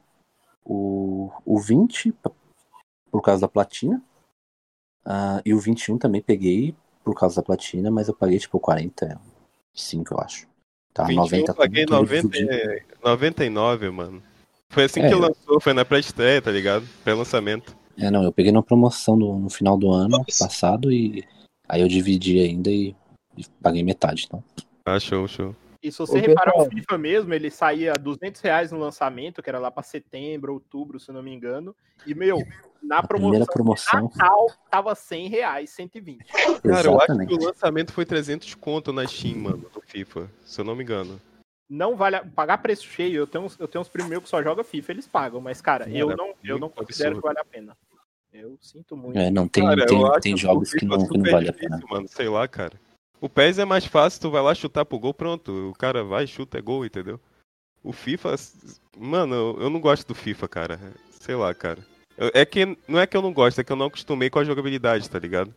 [0.66, 2.30] o, o 20 p-
[3.12, 4.02] por causa da platina.
[5.06, 10.14] Ah, e o 21 também peguei por causa da platina, mas eu paguei tipo 45,
[10.14, 10.48] eu acho.
[10.94, 12.52] Tá, 21 90 eu paguei tudo 90, dividido.
[12.54, 14.22] e- 99, mano.
[14.70, 16.86] Foi assim É, que eu- lançou, foi na pré-estreia, tá ligado?
[17.04, 17.76] Pré-lançamento.
[17.98, 21.24] É, não, eu peguei numa promoção do- no final do ano passado e
[21.68, 22.94] aí eu dividi ainda e,
[23.38, 24.44] e paguei metade, então.
[24.86, 25.56] Ah, show, show.
[25.88, 26.68] E se você Ô, reparar, pessoal.
[26.68, 31.00] o FIFA mesmo, ele saía 200 reais no lançamento, que era lá pra setembro, outubro,
[31.00, 31.74] se eu não me engano.
[32.06, 32.38] E, meu,
[32.84, 34.02] na promoção, promoção.
[34.14, 36.26] Natal, tava 100 reais, 120.
[36.28, 37.34] Cara, eu acho que Exatamente.
[37.34, 41.22] o lançamento foi 300 conto na Steam, mano, do FIFA, se eu não me engano.
[41.70, 43.16] Não vale a- pagar preço cheio.
[43.20, 45.40] Eu tenho, uns- eu tenho uns primos meus que só jogam FIFA, eles pagam.
[45.40, 47.22] Mas, cara, Cara, eu não, eu não considero absurdo.
[47.22, 47.78] que vale a pena.
[48.34, 49.18] Eu sinto muito.
[49.18, 51.48] É, não tem, Cara, tem, eu acho tem o jogos que não, que não vale
[51.48, 51.82] a difícil, pena.
[51.90, 52.74] mano, sei lá, cara.
[53.20, 55.70] O PES é mais fácil, tu vai lá chutar pro gol, pronto.
[55.72, 57.20] O cara vai, chuta, é gol, entendeu?
[57.84, 58.36] O FIFA,
[58.96, 60.80] mano, eu- não gosto do FIFA, cara.
[61.20, 61.80] Sei lá, cara.
[62.34, 64.44] É que não é que eu não gosto, é que eu não acostumei com a
[64.44, 65.54] jogabilidade, tá ligado?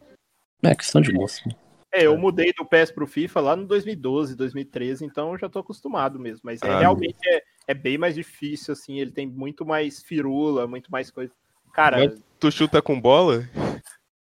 [0.63, 1.49] É questão de gosto.
[1.93, 5.59] É, eu mudei do PES pro FIFA lá no 2012, 2013, então eu já tô
[5.59, 6.41] acostumado mesmo.
[6.45, 9.01] Mas é, Ah, realmente é, é bem mais difícil, assim.
[9.01, 11.33] Ele tem muito mais firula, muito mais coisa.
[11.73, 13.49] Cara, Tu chuta com bola?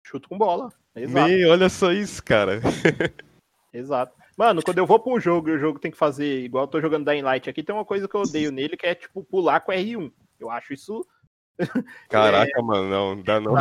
[0.07, 0.73] Chuto com bola.
[0.95, 1.31] Exato.
[1.51, 2.61] Olha só isso, cara.
[3.73, 4.15] Exato.
[4.37, 6.69] Mano, quando eu vou pra um jogo e o jogo tem que fazer igual eu
[6.69, 9.25] tô jogando Dying Light aqui, tem uma coisa que eu odeio nele, que é, tipo,
[9.25, 10.13] pular com R1.
[10.39, 11.07] Eu acho isso.
[12.09, 13.55] Caraca, mano, não, dá não.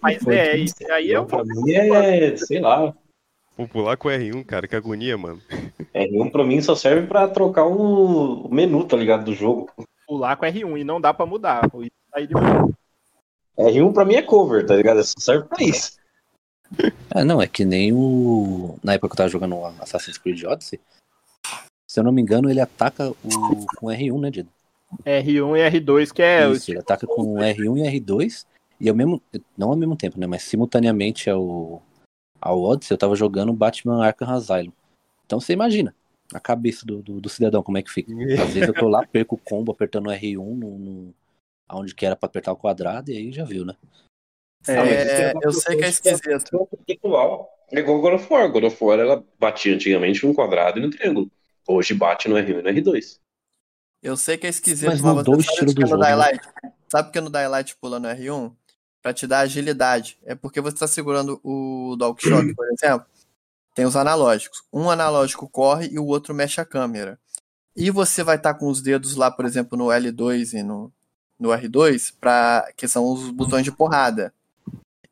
[0.00, 1.46] Mas é, isso aí eu Pra vou.
[1.64, 2.94] mim é, sei lá,
[3.56, 5.40] Vou pular com R1, cara, que agonia, mano.
[5.94, 9.70] R1 pra mim só serve pra trocar o o menu, tá ligado, do jogo.
[10.06, 11.62] pular com R1 e não dá pra mudar.
[11.66, 12.34] Isso aí de.
[13.58, 15.02] R1 pra mim é cover, tá ligado?
[15.04, 15.96] Só serve pra isso.
[17.14, 18.78] É, não, é que nem o.
[18.82, 20.80] Na época que eu tava jogando o Assassin's Creed Odyssey,
[21.86, 24.48] se eu não me engano, ele ataca o com R1, né, Dido?
[25.04, 26.46] R1 e R2, que é.
[26.46, 28.46] o Isso, ele ataca com R1 e R2,
[28.80, 29.20] e ao mesmo.
[29.56, 30.26] Não ao mesmo tempo, né?
[30.26, 31.82] Mas simultaneamente ao,
[32.40, 34.72] ao Odyssey, eu tava jogando Batman Arkham Asylum.
[35.26, 35.94] Então você imagina
[36.32, 38.10] a cabeça do, do, do cidadão, como é que fica.
[38.42, 41.14] Às vezes eu tô lá, perco o combo apertando R1 no, no,
[41.68, 43.76] aonde que era pra apertar o quadrado, e aí já viu, né?
[44.66, 46.68] É, eu sei que é esquisito.
[46.86, 47.50] Igual.
[47.72, 48.50] É igual God of War.
[48.50, 51.30] God of War ela batia antigamente no quadrado e no triângulo.
[51.66, 53.18] Hoje bate no R1 e no R2.
[54.02, 56.08] Eu sei que é esquisito, Mas mudou o você sabe que do no jogo, né?
[56.08, 56.48] Daylight,
[56.88, 58.54] Sabe por que no Daylight pula no R1?
[59.00, 60.18] Pra te dar agilidade.
[60.24, 63.06] É porque você tá segurando o DualShock, por exemplo.
[63.74, 64.62] Tem os analógicos.
[64.72, 67.18] Um analógico corre e o outro mexe a câmera.
[67.74, 70.92] E você vai estar com os dedos lá, por exemplo, no L2 e no,
[71.42, 74.32] no R2, pra, que são os botões de porrada.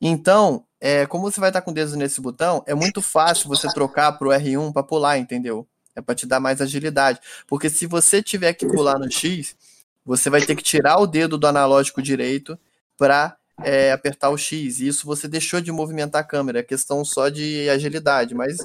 [0.00, 4.12] Então, é, como você vai estar com dedos nesse botão, é muito fácil você trocar
[4.12, 5.66] pro R1 para pular, entendeu?
[5.94, 7.20] É para te dar mais agilidade.
[7.46, 9.56] Porque se você tiver que pular no X,
[10.04, 12.58] você vai ter que tirar o dedo do analógico direito
[12.96, 14.80] para é, apertar o X.
[14.80, 16.60] E isso você deixou de movimentar a câmera.
[16.60, 18.56] É questão só de agilidade, mas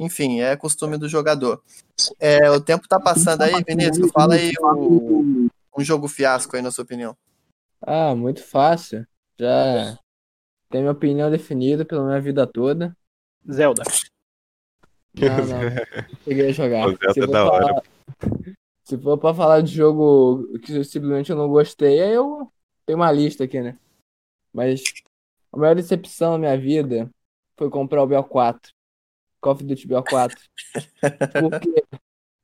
[0.00, 1.62] enfim, é costume do jogador.
[2.18, 4.10] É, o tempo tá passando aí, Vinícius.
[4.10, 5.41] Fala aí o,
[5.76, 7.16] um jogo fiasco aí, na sua opinião.
[7.80, 9.06] Ah, muito fácil.
[9.38, 9.98] Já
[10.70, 12.96] tenho minha opinião definida pela minha vida toda.
[13.50, 13.82] Zelda.
[15.14, 16.16] Não, não.
[16.24, 16.86] Cheguei a jogar.
[16.88, 17.66] O Zelda Se é for da hora.
[17.66, 17.82] falar-
[18.84, 22.50] Se for pra falar de jogo que simplesmente eu não gostei, aí eu
[22.86, 23.78] tenho uma lista aqui, né?
[24.52, 24.82] Mas
[25.52, 27.10] a maior decepção na minha vida
[27.56, 28.60] foi comprar o BO4.
[29.40, 30.34] Call of Duty BO4.
[31.32, 31.81] Por quê?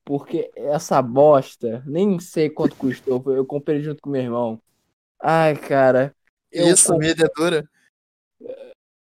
[0.08, 4.58] Porque essa bosta, nem sei quanto custou, foi- eu comprei junto com meu irmão.
[5.22, 6.14] Ai, cara.
[6.50, 7.68] eu Isso, mídia é dura.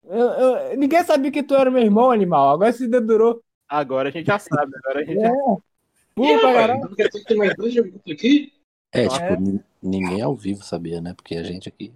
[0.05, 2.51] Eu- eu- ninguém sabia que tu era meu irmão, animal.
[2.51, 3.41] Agora se dedurou.
[3.69, 4.73] Agora a gente já sabe.
[4.77, 5.29] Agora a gente É.
[5.29, 6.43] já...
[6.43, 6.97] Caralho.
[6.97, 7.77] Que tem mais dois
[8.11, 8.53] aqui?
[8.93, 9.37] É, Ah, tipo, é?
[9.37, 11.15] nin- ninguém ao vivo sabia, né?
[11.15, 11.93] Porque a gente aqui.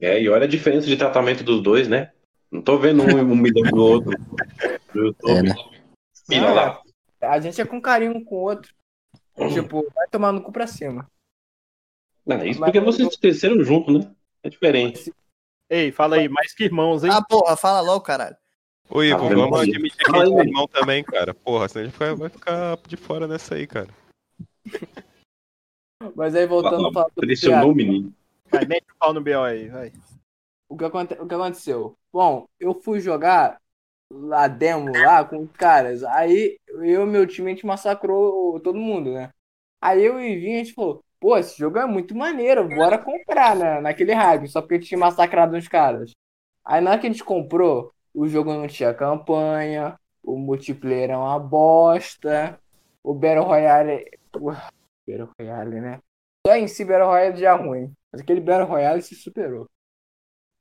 [0.00, 2.12] É, e olha a diferença de tratamento dos dois, né?
[2.48, 4.12] Não tô vendo um humilhando do outro.
[4.94, 5.30] No YouTube.
[5.32, 5.54] É, né?
[6.28, 6.83] Filha lá.
[7.24, 8.72] A gente é com carinho um com o outro.
[9.52, 11.10] Tipo, vai tomar no cu pra cima.
[12.24, 14.14] Não, isso Mas- porque vocês cresceram junto, né?
[14.42, 15.12] É diferente.
[15.68, 17.10] Ei, fala aí, mais que irmãos, hein?
[17.12, 18.36] Ah, porra, fala logo, caralho.
[18.88, 19.40] Ô, Ivo, vendo?
[19.40, 21.32] vamos admitir que a gente é irmão também, cara.
[21.34, 23.88] Porra, senão a gente vai, ficar de fora nessa aí, cara.
[26.14, 28.14] Mas aí voltando a falar do Pressionou o menino.
[28.50, 29.92] Vai, mete o pau no BO aí, vai.
[30.68, 31.96] o, que aconte- o que aconteceu?
[32.12, 33.58] Bom, eu fui jogar
[34.32, 36.02] a demo lá com os caras.
[36.04, 39.30] Aí eu e meu time a gente massacrou todo mundo, né?
[39.80, 43.56] Aí eu e Vinha, a gente falou, pô, esse jogo é muito maneiro, bora comprar,
[43.56, 43.80] né?
[43.80, 46.12] Naquele hype, só porque a gente tinha massacrado uns caras.
[46.64, 51.16] Aí na hora que a gente comprou, o jogo não tinha campanha, o multiplayer é
[51.16, 52.58] uma bosta,
[53.02, 54.04] o Battle Royale.
[54.34, 54.52] o
[55.06, 56.00] Battle Royale, né?
[56.46, 57.92] Só em si Battle Royale já é ruim.
[58.12, 59.66] Mas aquele Battle Royale se superou.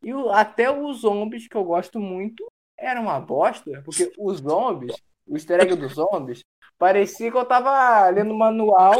[0.04, 2.46] E o- até os zombies, que eu gosto muito,
[2.84, 4.94] era uma bosta, porque os zombies,
[5.26, 6.44] o easter egg dos zombies,
[6.78, 8.94] parecia que eu tava lendo manual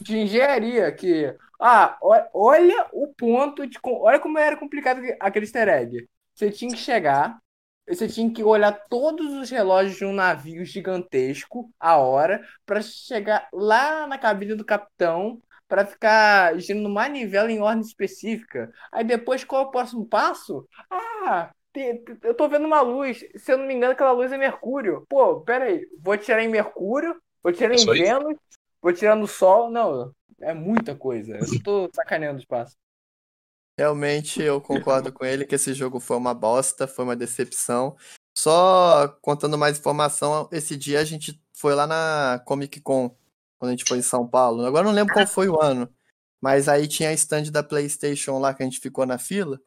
[0.00, 1.96] de engenharia, que, ah,
[2.34, 6.08] olha o ponto de, olha como era complicado aquele easter egg.
[6.34, 7.38] Você tinha que chegar,
[7.88, 13.48] você tinha que olhar todos os relógios de um navio gigantesco, a hora, pra chegar
[13.52, 18.72] lá na cabine do capitão, pra ficar girando manivela em ordem específica.
[18.90, 20.66] Aí depois, qual é o próximo passo?
[20.90, 21.52] Ah,
[22.22, 23.24] eu tô vendo uma luz.
[23.36, 25.06] Se eu não me engano, aquela luz é Mercúrio.
[25.08, 25.86] Pô, pera aí.
[25.98, 27.90] Vou tirar em Mercúrio, vou tirar em isso?
[27.90, 28.36] Vênus,
[28.82, 29.70] vou tirar no Sol.
[29.70, 31.38] Não, é muita coisa.
[31.38, 32.76] Eu tô sacaneando o espaço.
[33.78, 37.96] Realmente eu concordo com ele que esse jogo foi uma bosta, foi uma decepção.
[38.36, 43.14] Só contando mais informação, esse dia a gente foi lá na Comic Con,
[43.58, 44.66] quando a gente foi em São Paulo.
[44.66, 45.88] Agora eu não lembro qual foi o ano,
[46.40, 49.58] mas aí tinha a stand da PlayStation lá que a gente ficou na fila.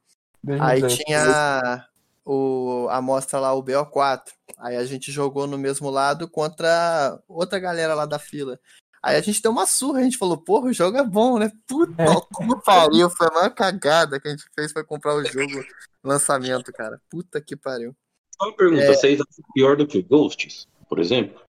[0.60, 1.88] Aí tinha
[2.26, 4.22] o, a mostra lá, o BO4.
[4.58, 8.60] Aí a gente jogou no mesmo lado contra outra galera lá da fila.
[9.02, 11.52] Aí a gente deu uma surra, a gente falou, porra, o jogo é bom, né?
[11.68, 15.62] Puta que pariu, foi a maior cagada que a gente fez foi comprar o jogo
[16.02, 17.02] lançamento, cara.
[17.10, 17.94] Puta que pariu.
[18.42, 18.94] Só uma pergunta, É.
[18.94, 21.42] vocês acham pior do que o Ghosts, por exemplo?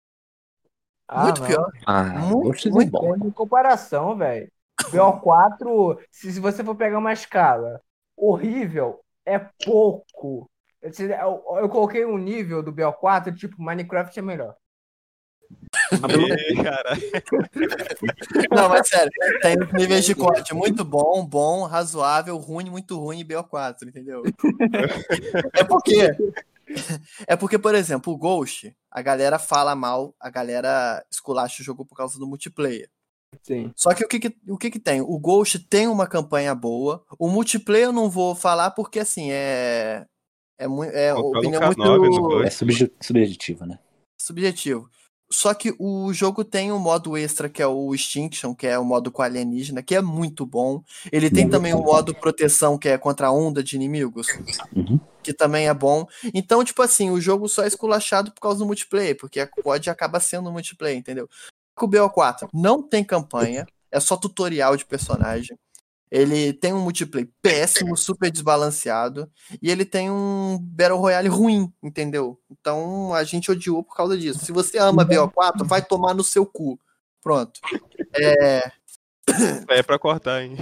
[1.11, 1.47] Muito não.
[1.47, 1.71] pior.
[1.85, 3.15] Ah, Muito, Ghosts é muito bom.
[3.15, 4.51] Em comparação, velho.
[4.89, 7.79] BO4, se se você for pegar uma escala,
[8.17, 10.49] horrível é pouco.
[10.85, 14.55] Eu, eu- eu coloquei um nível do BO4, tipo, Minecraft é melhor.
[18.51, 19.11] Não, mas sério,
[19.41, 24.23] tem os níveis de corte muito bom, bom, razoável, ruim, muito ruim e BO4, entendeu?
[25.53, 26.11] É porque.
[27.27, 31.85] É porque, por exemplo, o Ghost, a galera fala mal, a galera esculacha o jogo
[31.85, 32.89] por causa do multiplayer.
[33.43, 33.71] Sim.
[33.75, 34.99] Só que o que que, o que que tem?
[35.01, 37.03] O Ghost tem uma campanha boa.
[37.19, 40.05] O multiplayer eu não vou falar porque, assim, é.
[40.57, 42.47] É, mui- é opinião muito K9 no Ghost.
[42.47, 43.79] É subje- subjetivo, né?
[44.19, 44.89] subjetivo.
[45.29, 48.85] Só que o jogo tem um modo extra que é o Extinction, que é o
[48.85, 50.83] modo com alienígena, que é muito bom.
[51.11, 54.27] Ele tem também o modo proteção, que é contra a onda de inimigos,
[54.75, 54.99] Uhum.
[55.23, 56.07] que também é bom.
[56.33, 59.89] Então, tipo assim, o jogo só é esculachado por causa do multiplayer, porque a COD
[59.89, 61.27] acaba sendo multiplayer, entendeu?
[61.79, 65.57] o BO4 não tem campanha, é só tutorial de personagem.
[66.15, 69.29] Ele tem um multiplayer péssimo, super desbalanceado,
[69.61, 72.39] e ele tem um Battle Royale ruim, entendeu?
[72.49, 74.45] Então a gente odiou por causa disso.
[74.45, 76.79] Se você ama BO4, vai tomar no seu cu.
[77.21, 77.59] Pronto.
[78.15, 78.71] É,
[79.69, 80.55] É pra cortar, hein?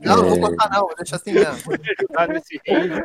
[0.00, 0.40] não, não vou É.
[0.40, 1.56] cortar, não, vou deixar assim mesmo.
[1.64, 2.58] Vou ajudar nesse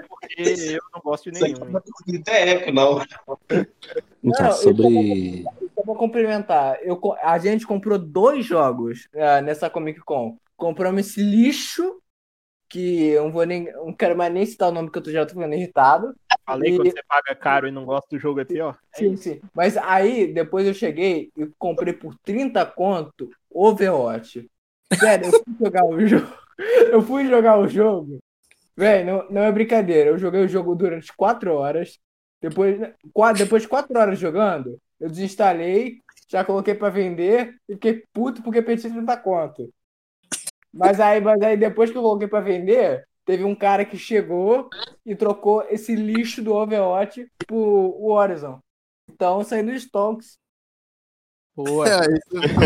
[0.07, 0.41] porque
[0.78, 1.72] eu não gosto de Isso aqui nenhum.
[1.72, 3.01] não tem até eco, não.
[3.51, 3.66] Então,
[4.24, 5.43] Não, eu sobre.
[5.76, 10.38] Só pra complementar, eu, a gente comprou dois jogos ah, nessa Comic Con.
[10.60, 12.01] Compramos esse lixo,
[12.70, 13.72] que eu não vou nem.
[13.74, 16.14] Não quero mais nem citar o nome que eu tô- já tô ficando irritado.
[16.45, 18.72] Falei E- quando você paga caro e não gosta do jogo aqui, ó.
[18.95, 19.39] É Sim, sim.
[19.53, 24.49] Mas aí, depois eu cheguei e comprei por 30 conto Overwatch.
[24.99, 26.34] Sério, eu fui jogar o jogo.
[26.91, 28.20] Eu fui jogar o jogo.
[28.76, 30.10] Véi, não, não é brincadeira.
[30.10, 31.97] Eu joguei o jogo durante 4 horas.
[32.41, 32.80] Depois,
[33.14, 35.99] qua- depois de 4 horas jogando, eu desinstalei,
[36.30, 39.70] já coloquei pra vender e fiquei puto porque perdi 30 conto.
[40.74, 44.70] Mas aí, mas aí depois que eu coloquei pra vender, teve um cara que chegou
[45.05, 48.59] e trocou esse lixo do Overwatch pro Horizon.
[49.09, 50.38] Então, saindo dos Stonks.
[51.55, 51.88] Boa.
[51.88, 51.99] É,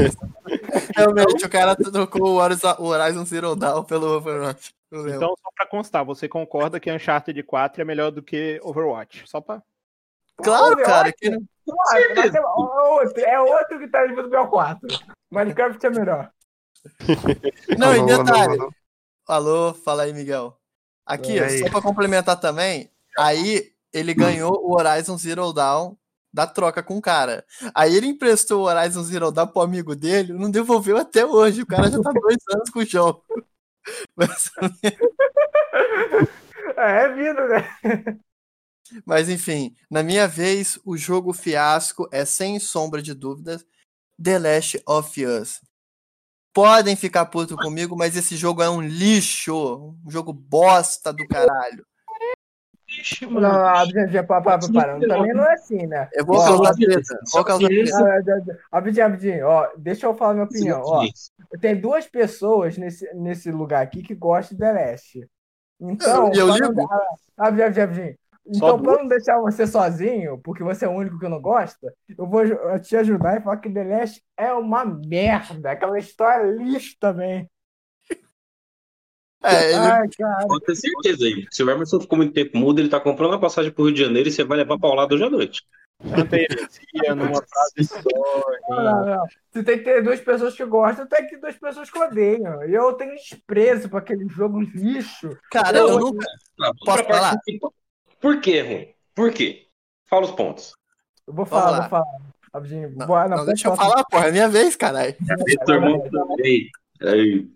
[0.06, 0.18] isso-
[0.96, 4.74] Realmente, o cara trocou o Horizon, o Horizon Zero Dawn pelo Overwatch.
[4.92, 9.24] Então, só pra constar, você concorda que Uncharted 4 é melhor do que Overwatch?
[9.28, 9.64] Só pra.
[10.38, 11.14] claro, Overwatch, cara.
[11.14, 11.30] Que...
[11.66, 14.78] Claro, é outro, é outro que tá nível do BO4.
[15.32, 16.32] Minecraft é melhor.
[17.78, 18.60] Não, e Alô, alô, detalhe.
[18.60, 18.74] alô.
[19.28, 20.58] Alô, fala aí, Miguel.
[21.06, 21.60] Aqui, E aí?
[21.60, 25.96] só pra complementar também, aí ele ganhou o Horizon Zero Dawn
[26.34, 27.46] da troca com o cara.
[27.76, 31.62] Aí ele emprestou o Horizon Zero Dawn pro amigo dele, não devolveu até hoje.
[31.62, 33.24] O cara já tá dois anos com o jogo.
[34.16, 34.50] Mas,
[36.78, 38.20] É, é vida, né?
[39.06, 43.66] mas, enfim, na minha vez, o jogo fiasco é sem sombra de dúvidas
[44.22, 45.62] The Last of Us.
[46.54, 51.84] Podem ficar puto comigo, mas esse jogo é um lixo, um jogo bosta do caralho.
[52.88, 55.00] Ixi, Não, a gente já para, para, para.
[55.00, 56.08] Também não é assim, né?
[56.14, 57.20] Eu vou Ó, causar só- treta.
[57.32, 58.60] Vou causar treta.
[58.72, 59.48] Ah, rapidinho.
[59.48, 60.80] Ó, deixa eu falar minha opinião.
[60.84, 61.04] Ó,
[61.60, 65.28] tem duas pessoas nesse, nesse lugar aqui que gostam de The Last.
[65.82, 66.88] Então, eu não- ligo?
[67.36, 68.16] rapidinho.
[68.46, 72.28] Então, pra não deixar você sozinho, porque você é o único que não gosta, eu
[72.28, 72.44] vou
[72.82, 75.72] te ajudar e falar que The Last é uma merda.
[75.72, 77.50] Aquela história lixo também.
[79.46, 80.48] É, ele- Ai, cara.
[80.48, 81.46] Pode ter certeza aí.
[81.52, 84.02] Se o Emerson ficou muito tempo mudo, ele tá comprando a passagem pro Rio de
[84.04, 85.64] Janeiro e você vai levar paulada hoje à noite.
[86.16, 88.00] Tanta heresia numa frase só.
[88.70, 89.26] Não, não, não.
[89.52, 92.64] Você tem que ter duas pessoas que gostam, tem que ter duas pessoas que odeiam.
[92.66, 95.38] E eu tenho desprezo pra aquele jogo lixo.
[95.52, 96.26] cara, Eu- eu nunca.
[96.58, 97.38] Tá, Posso falar?
[97.44, 97.60] que-
[98.24, 98.88] Por que, ruim?
[99.14, 99.68] Por quê?
[100.10, 100.74] Fala os pontos.
[101.28, 102.22] Eu vou falar, vou falar.
[102.54, 102.90] Rapidinho.
[102.96, 104.02] Não, Vou- não, pode deixa eu falar.
[104.06, 105.14] porra, é minha vez, caralho.
[105.66, 106.70] Seu irmão também.
[107.02, 107.50] Aí.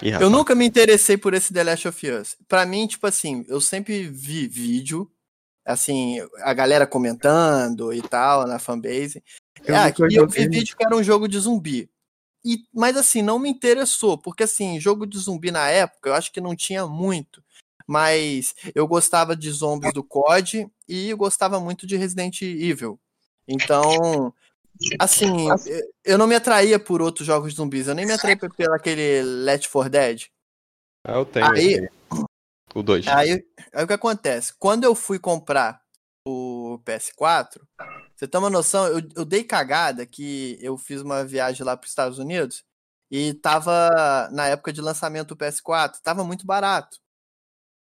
[0.00, 2.36] Ih, Eu nunca me interessei por esse The Last of Us.
[2.46, 5.10] Pra mim, tipo assim, eu sempre vi vídeo,
[5.66, 9.24] assim, a galera comentando e tal, na fanbase.
[9.64, 11.90] Eu Ah, e eu vi vídeo que era um jogo de zumbi.
[12.44, 16.30] E, mas assim, não me interessou, porque assim, jogo de zumbi na época, eu acho
[16.32, 17.42] que não tinha muito.
[17.90, 23.00] Mas eu gostava de zombies do COD e eu gostava muito de Resident Evil.
[23.48, 24.32] Então,
[24.96, 25.26] assim,
[26.04, 28.74] eu- não me atraía por outros jogos de zumbis, eu nem me atraía por pelo
[28.74, 30.26] aquele Left 4 Dead.
[31.04, 31.88] Ah, Eu tenho aí.
[32.72, 33.08] O 2.
[33.08, 34.54] Aí, aí o que acontece?
[34.56, 35.82] Quando eu fui comprar
[36.24, 37.66] o PS4,
[38.14, 41.86] você tem uma noção, eu, eu dei cagada que eu fiz uma viagem lá para
[41.86, 42.62] os Estados Unidos
[43.10, 46.98] e tava na época de lançamento do PS4, tava muito barato.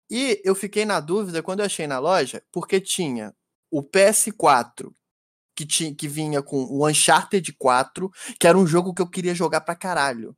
[0.09, 3.35] E eu fiquei na dúvida quando eu achei na loja, porque tinha
[3.69, 4.93] o PS4
[5.55, 9.35] que, tinha, que vinha com o Uncharted 4, que era um jogo que eu queria
[9.35, 10.37] jogar pra caralho.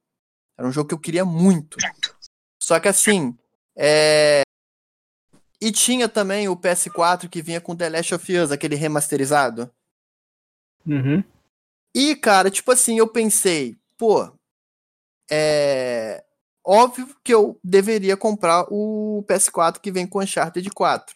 [0.58, 1.78] Era um jogo que eu queria muito.
[2.62, 3.38] Só que assim,
[3.78, 4.42] é...
[5.62, 9.70] E tinha também o PS4 que vinha com The Last of Us, aquele remasterizado.
[10.86, 11.24] Uhum.
[11.94, 14.32] E, cara, tipo assim, eu pensei, pô,
[15.30, 16.24] é
[16.70, 21.16] óbvio que eu deveria comprar o PS4 que vem com Uncharted 4.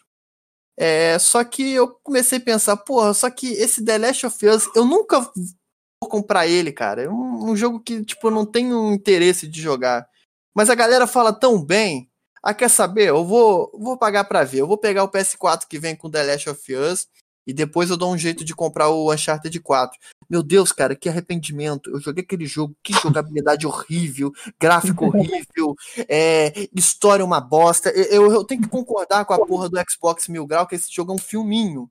[0.76, 4.68] É, só que eu comecei a pensar, porra, só que esse The Last of Us,
[4.74, 7.04] eu nunca vou comprar ele, cara.
[7.04, 10.08] É um, um jogo que, tipo, eu não tenho interesse de jogar.
[10.52, 12.10] Mas a galera fala tão bem.
[12.42, 13.08] Ah, quer saber?
[13.08, 14.60] Eu vou, vou pagar pra ver.
[14.60, 17.06] Eu vou pegar o PS4 que vem com The Last of Us
[17.46, 19.98] e depois eu dou um jeito de comprar o Uncharted 4.
[20.28, 21.90] Meu Deus, cara, que arrependimento.
[21.90, 25.74] Eu joguei aquele jogo, que jogabilidade horrível, gráfico horrível,
[26.08, 27.90] é, história uma bosta.
[27.90, 31.12] Eu, eu tenho que concordar com a porra do Xbox Mil Grau que esse jogo
[31.12, 31.90] é um filminho.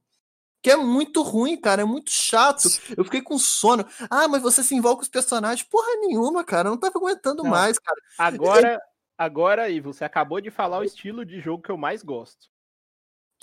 [0.61, 2.67] que é muito ruim, cara, é muito chato.
[2.97, 3.85] Eu fiquei com sono.
[4.09, 5.67] Ah, mas você se envolve com os personagens.
[5.67, 7.51] Porra nenhuma, cara, eu não tava aguentando Não.
[7.51, 7.99] mais, cara.
[8.17, 8.81] Agora,
[9.17, 12.52] agora aí, você acabou de falar o estilo de jogo que eu mais gosto.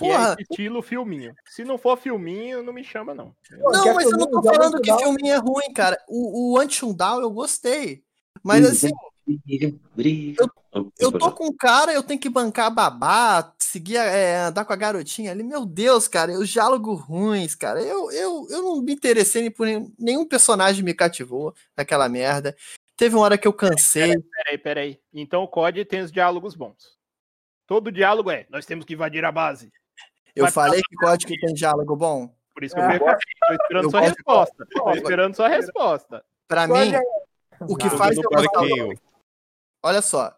[0.01, 0.37] Porra.
[0.39, 1.35] é estilo filminho.
[1.49, 3.35] Se não for filminho, não me chama, não.
[3.51, 5.99] Não, quer mas eu não tô falando que filminho é ruim, cara.
[6.09, 8.03] O, o Anti-Down eu gostei.
[8.43, 8.91] Mas assim,
[9.39, 10.37] Brilha, brilha.
[10.99, 14.77] eu tô com um cara, eu tenho que bancar babá, seguir, é, andar com a
[14.77, 15.43] garotinha ali.
[15.45, 17.81] Meu Deus, cara, os diálogos ruins, cara.
[17.81, 22.57] Eu, eu, eu não me interessei por nenhum, nenhum personagem me cativou naquela merda.
[22.97, 24.15] Teve uma hora que eu cansei.
[24.19, 25.01] Peraí, peraí.
[25.13, 26.99] Então o COD tem os diálogos bons.
[27.67, 29.71] Todo diálogo é, nós temos que invadir a base.
[30.41, 32.35] Eu Mas- falei que código tem diálogo bom.
[32.55, 33.15] Por isso que eu É, perguntei.
[33.47, 34.67] Tô esperando eu sua gosto- resposta.
[34.73, 36.25] Tô esperando sua resposta.
[36.49, 38.51] Pra Código mim, é- o que faz eu gostar.
[38.51, 38.99] parquinho.
[39.83, 40.31] Olha só.
[40.31, 40.37] Tô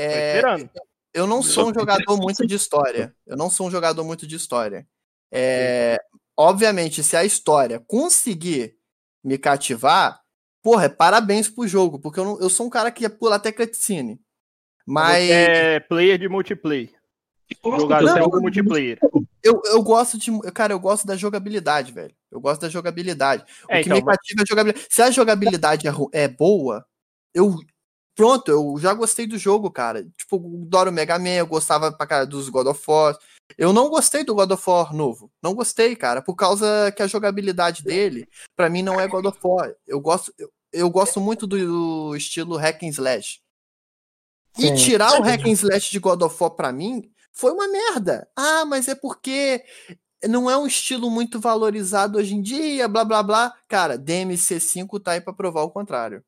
[0.00, 0.70] É, esperando.
[1.12, 3.14] eu não sou um jogador muito de história.
[3.26, 4.86] Eu não sou um jogador muito de história.
[5.30, 5.98] É,
[6.36, 8.76] obviamente, se a história conseguir
[9.22, 10.20] me cativar,
[10.62, 13.52] porra, é parabéns pro jogo, porque eu, não- eu sou um cara que pula até
[13.52, 14.20] cutscene.
[14.86, 16.90] Mas é player de multiplayer.
[17.64, 18.98] Jogar Não, jogo multiplayer.
[19.42, 20.30] eu, eu gosto de.
[20.52, 22.14] Cara, eu gosto da jogabilidade, velho.
[22.30, 23.44] Eu gosto da jogabilidade.
[23.68, 24.86] O É, que então, me mas- cativa é a jogabilidade.
[24.90, 26.84] Se a jogabilidade é, é boa,
[27.34, 27.56] eu.
[28.14, 30.04] Pronto, eu já gostei do jogo, cara.
[30.18, 33.16] Tipo, o Doro Mega Man, eu gostava pra cara dos God of War.
[33.56, 35.30] Eu não gostei do God of War novo.
[35.42, 39.38] Não gostei, cara, por causa que a jogabilidade dele, pra mim, não é God of
[39.42, 39.74] War.
[39.86, 41.56] Eu gosto, eu, eu gosto muito do,
[42.10, 43.40] do estilo hack and slash.
[44.58, 44.74] E Sim.
[44.74, 48.28] tirar o hack and slash de God of War pra mim foi uma merda.
[48.36, 49.64] Ah, mas é porque
[50.28, 53.54] não é um estilo muito valorizado hoje em dia, blá blá blá.
[53.68, 56.24] Cara, DMC5 tá aí pra provar o contrário.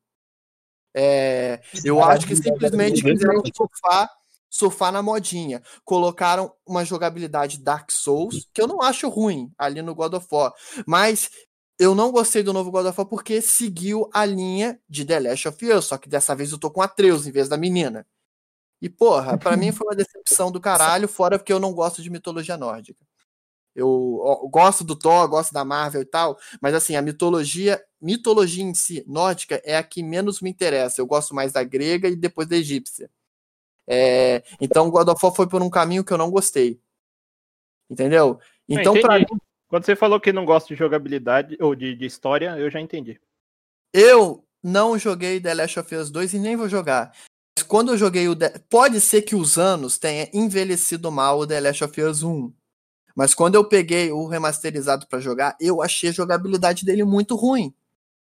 [0.97, 4.09] É, eu acho que simplesmente quiseram surfar,
[4.49, 5.61] surfar na modinha.
[5.83, 10.53] Colocaram uma jogabilidade Dark Souls, que eu não acho ruim ali no God of War,
[10.87, 11.29] mas
[11.77, 15.47] eu não gostei do novo God of War porque seguiu a linha de The Last
[15.49, 18.07] of Us, só que dessa vez eu tô com a Atreus em vez da menina.
[18.85, 22.09] E porra, pra mim foi uma decepção do caralho, fora porque eu não gosto de
[22.11, 23.03] mitologia nórdica.
[23.75, 28.75] Eu, gosto do Thor, gosto da Marvel e tal, mas assim, a mitologia, mitologia em
[28.75, 31.01] si, nórdica, é a que menos me interessa.
[31.01, 33.09] Eu gosto mais da grega e depois da egípcia.
[33.87, 36.79] É, então, God of War foi por um caminho que eu não gostei.
[37.89, 38.39] Entendeu?
[38.69, 39.41] Então, pra entendi.
[39.67, 43.19] Quando você falou que não gosta de jogabilidade ou de, de história, eu já entendi.
[43.91, 47.11] Eu não joguei The Last of Us 2 e nem vou jogar.
[47.63, 48.35] Quando eu joguei o.
[48.35, 48.53] The...
[48.69, 52.51] Pode ser que os anos tenha envelhecido mal o The Last of Us 1.
[53.15, 57.73] Mas quando eu peguei o remasterizado pra jogar, eu achei a jogabilidade dele muito ruim.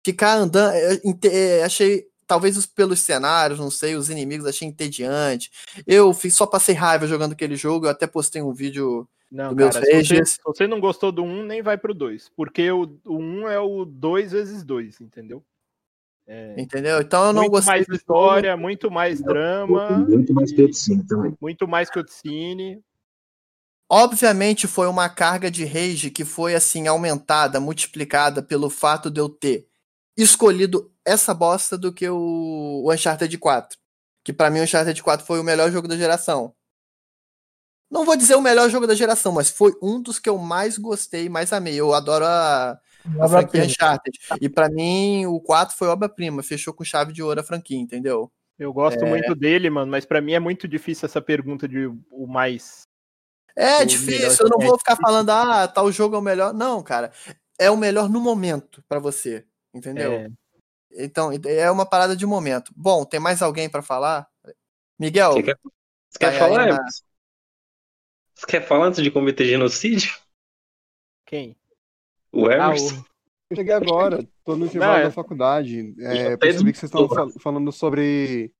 [0.05, 0.75] Ficar andando.
[0.75, 2.05] eu ente- eh, Achei.
[2.27, 5.49] Talvez os- pelos cenários, não sei, os inimigos achei entediante.
[5.87, 7.85] Eu fiz, só passei raiva jogando aquele jogo.
[7.85, 11.23] Eu até postei um vídeo Não, Do cara, se você, se você não gostou do
[11.23, 12.29] 1, nem vai pro 2.
[12.35, 15.41] Porque o, o 1 é o 2 vezes 2, entendeu?
[16.27, 16.99] É, Entendeu?
[16.99, 18.01] Então eu não muito gostei mais do jogo.
[18.01, 21.37] história, muito mais drama, Muito mais cutscene também.
[21.39, 22.83] muito mais cutscene.
[23.89, 29.29] Obviamente foi uma carga de rage que foi assim aumentada, multiplicada pelo fato de eu
[29.29, 29.65] ter
[30.17, 33.77] escolhido essa bosta do que o o Uncharted 4.
[34.23, 36.53] Que pra mim o Uncharted 4 foi o melhor jogo da geração.
[37.89, 40.77] Não vou dizer o melhor jogo da geração, mas foi um dos que eu mais
[40.77, 41.75] gostei, mais amei.
[41.75, 42.77] Eu adoro a,
[43.19, 43.65] a franquia Obra-prima.
[43.65, 44.19] Uncharted.
[44.41, 48.31] E pra mim o 4 foi obra-prima, fechou com chave de ouro a franquia, entendeu?
[48.59, 49.07] Eu gosto É.
[49.09, 52.81] muito dele, mano, mas pra mim é muito difícil essa pergunta de o mais.
[53.55, 56.53] É O difícil, eu não melhor- vou ficar falando, ah, tal jogo é o melhor.
[56.53, 57.11] Não, cara.
[57.59, 60.11] É o melhor no momento pra você, entendeu?
[60.13, 60.27] É,
[60.99, 62.71] Então, é uma parada de momento.
[62.75, 64.27] Bom, tem mais alguém pra falar?
[64.99, 65.57] Miguel, Você quer,
[66.09, 66.83] você quer falar, na-?
[68.35, 70.15] Você quer falar antes de cometer genocídio?
[71.25, 71.55] quem?
[72.37, 72.95] O Ah, Emerson?
[72.95, 73.05] o-
[73.49, 75.95] Eu cheguei agora, tô no Não, é- da faculdade.
[75.99, 78.51] É, percebi que vocês estão fal- falando sobre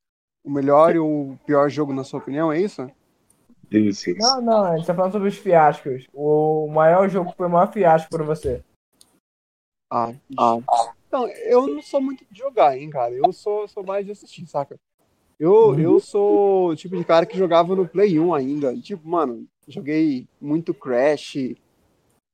[0.46, 2.90] o melhor e o pior jogo, na sua opinião, é isso?
[3.70, 4.18] Isso, isso.
[4.20, 6.06] Não, não, a gente tá falando sobre os fiascos.
[6.14, 8.64] O maior jogo foi o maior fiasco pra você.
[9.92, 10.14] Ah,
[11.08, 13.14] Então, eu não sou muito de jogar, hein, cara.
[13.14, 14.78] Eu sou, sou mais de assistir, saca?
[15.40, 18.76] Eu, eu sou o tipo de cara que jogava no Play 1 ainda.
[18.78, 21.56] Tipo, mano, joguei muito Crash,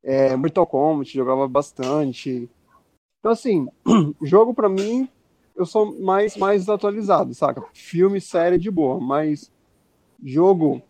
[0.03, 2.49] é, Mortal Kombat, jogava bastante.
[3.19, 3.67] Então, assim,
[4.21, 5.07] jogo pra mim,
[5.55, 7.63] eu sou mais, mais atualizado, saca?
[7.73, 9.51] Filme, série de boa, mas
[10.21, 10.81] jogo.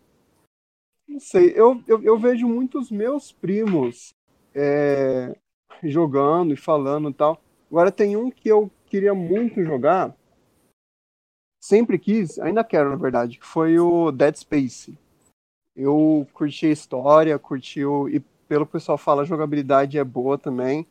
[1.06, 4.14] Não sei, eu, eu, eu vejo muitos meus primos
[4.54, 5.36] é,
[5.82, 7.40] jogando e falando e tal.
[7.70, 10.16] Agora tem um que eu queria muito jogar,
[11.60, 14.98] sempre quis, ainda quero na verdade, que foi o Dead Space.
[15.74, 18.08] Eu curti a história, curti o.
[18.08, 20.86] E pelo que o pessoal fala, a jogabilidade é boa também.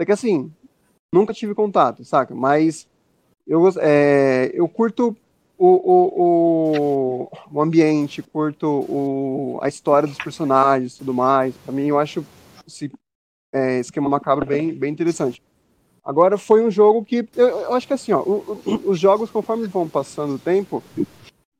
[0.00, 0.52] Só que assim,
[1.12, 2.34] nunca tive contato, saca?
[2.34, 2.88] Mas
[3.46, 5.16] eu, é, eu curto
[5.56, 11.54] o, o, o, o ambiente, curto o, a história dos personagens tudo mais.
[11.56, 12.24] Pra mim, eu acho
[12.66, 12.90] esse
[13.52, 15.42] é, esquema macabro bem, bem interessante.
[16.04, 17.28] Agora, foi um jogo que.
[17.36, 18.22] Eu, eu acho que assim, ó,
[18.84, 20.82] os jogos, conforme vão passando o tempo,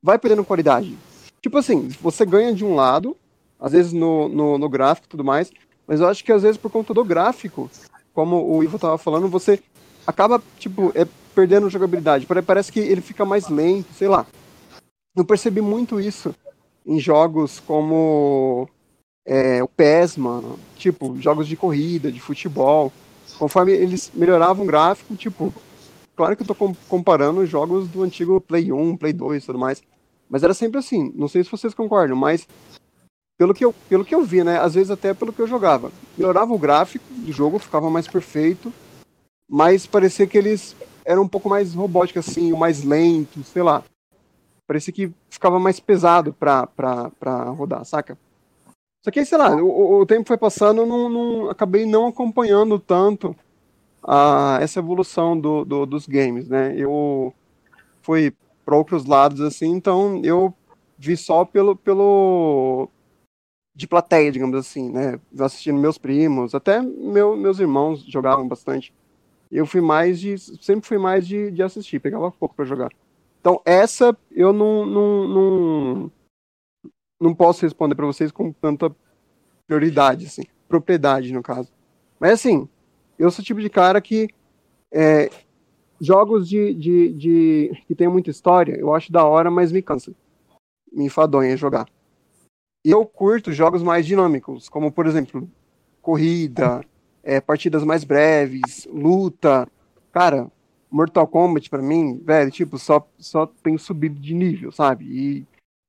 [0.03, 0.97] vai perdendo qualidade.
[1.43, 3.17] Tipo assim, você ganha de um lado,
[3.59, 5.51] às vezes no, no, no gráfico e tudo mais,
[5.87, 7.71] mas eu acho que às vezes por conta do gráfico,
[8.15, 9.61] como o Ivo tava falando, você
[10.07, 12.27] acaba, tipo, é, perdendo jogabilidade.
[12.45, 14.27] Parece que ele fica mais lento, sei lá.
[15.15, 16.35] Eu percebi muito isso
[16.85, 18.69] em jogos como
[19.27, 20.59] é, o PES, mano.
[20.77, 22.93] Tipo, jogos de corrida, de futebol.
[23.39, 25.53] Conforme eles melhoravam o gráfico, tipo,
[26.17, 26.57] claro que eu tô
[26.89, 29.83] comparando jogos do antigo Play 1, Play 2 e tudo mais.
[30.29, 31.13] Mas era sempre assim.
[31.15, 32.49] Não sei se vocês concordam, mas
[33.39, 34.59] pelo que eu, pelo que eu vi, né?
[34.59, 35.93] Às vezes até pelo que eu jogava.
[36.17, 38.73] Melhorava o gráfico do jogo, ficava mais perfeito,
[39.49, 40.75] mas parecia que eles
[41.05, 43.85] eram um pouco mais robóticos, assim, mais lento, sei lá.
[44.67, 48.19] Parecia que ficava mais pesado pra, pra, pra rodar, saca?
[49.03, 53.35] Só que, sei lá, o, o tempo foi passando, não, não, acabei não acompanhando tanto
[54.03, 56.75] a, essa evolução do, do, dos games, né?
[56.77, 57.33] Eu
[58.03, 58.35] fui
[58.67, 60.53] para outros lados, assim, então eu
[60.99, 62.91] vi só pelo, pelo
[63.79, 65.21] de plateia, digamos assim, né?
[65.39, 68.93] Assistindo meus primos, até meu, meus irmãos jogavam bastante.
[69.53, 70.37] Eu fui mais de.
[70.37, 72.91] Sempre fui mais de, de assistir, pegava pouco para jogar.
[73.41, 76.13] Então, essa eu não, não, não,
[77.21, 78.93] não posso responder para vocês com tanta
[79.69, 80.43] prioridade, assim.
[80.67, 81.71] Propriedade, no caso.
[82.19, 82.69] Mas, assim,
[83.17, 84.29] eu sou o tipo de cara que.
[84.93, 85.31] É,
[86.01, 90.13] jogos de, de, de, que tem muita história, eu acho da hora, mas me cansa.
[90.93, 91.87] Me enfadonha jogar.
[92.85, 95.49] Eu curto jogos mais dinâmicos, como, por exemplo,
[96.01, 96.85] corrida,
[97.23, 99.69] é, partidas mais breves, luta.
[100.13, 100.51] Cara,
[100.91, 105.05] Mortal Kombat para mim, velho, tipo, só, só tem subido de nível, sabe?
[105.05, 105.47] E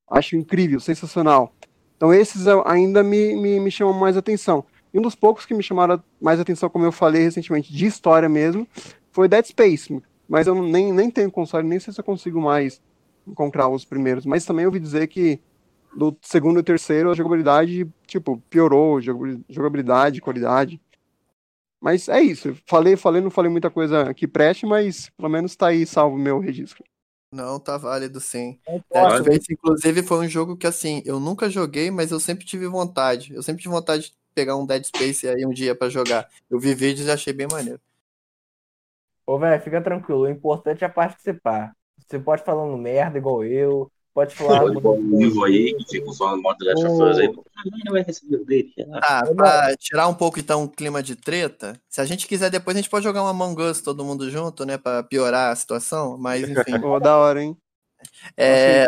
[0.09, 1.53] acho incrível, sensacional.
[1.95, 4.65] Então esses ainda me, me, me chamam mais atenção.
[4.93, 8.27] E um dos poucos que me chamaram mais atenção, como eu falei recentemente, de história
[8.27, 8.67] mesmo,
[9.11, 10.01] foi Dead Space.
[10.27, 12.81] Mas eu nem, nem tenho console, nem sei se eu consigo mais
[13.27, 14.25] encontrar os primeiros.
[14.25, 15.39] Mas também ouvi dizer que
[15.95, 20.79] do segundo e terceiro a jogabilidade, tipo, piorou, jogabilidade, qualidade.
[21.81, 22.55] Mas é isso.
[22.65, 26.19] Falei, falei, não falei muita coisa que preste, mas pelo menos tá aí salvo o
[26.19, 26.83] meu registro.
[27.31, 28.59] Não, tá válido sim.
[28.67, 32.67] Dead Space, inclusive, foi um jogo que, assim, eu nunca joguei, mas eu sempre tive
[32.67, 33.33] vontade.
[33.33, 36.27] Eu sempre tive vontade de pegar um Dead Space aí um dia para jogar.
[36.49, 37.79] Eu vi vídeos e achei bem maneiro.
[39.25, 40.21] Ô, velho, fica tranquilo.
[40.21, 41.75] O importante é participar.
[42.07, 44.65] Você pode falando merda igual eu, Pode falar.
[44.65, 48.35] O Ivo aí, que fica só no modo Last of Us aí, ele vai receber
[48.35, 48.73] o dele.
[49.01, 52.75] Ah, pra tirar um pouco então o clima de treta, se a gente quiser depois
[52.75, 56.17] a gente pode jogar uma Among Us todo mundo junto, né, pra piorar a situação,
[56.17, 56.49] mas enfim.
[56.81, 57.55] Pô, da hora, hein?
[58.35, 58.87] É...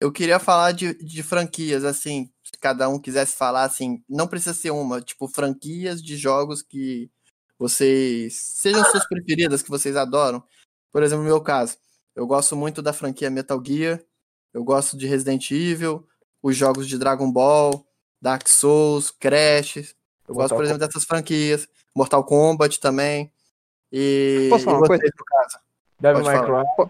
[0.00, 4.54] Eu queria falar de, de franquias, assim, se cada um quisesse falar, assim, não precisa
[4.54, 7.10] ser uma, tipo, franquias de jogos que
[7.58, 10.40] vocês, sejam suas preferidas, que vocês adoram.
[10.92, 11.76] Por exemplo, no meu caso,
[12.18, 14.02] eu gosto muito da franquia Metal Gear,
[14.52, 16.04] eu gosto de Resident Evil,
[16.42, 17.86] os jogos de Dragon Ball,
[18.20, 19.76] Dark Souls, Crash.
[20.26, 21.68] Eu Mortal gosto, por exemplo, dessas franquias.
[21.94, 23.32] Mortal Kombat também.
[23.92, 24.48] E.
[24.50, 25.04] Posso falar uma coisa?
[26.00, 26.88] Devil May Cry.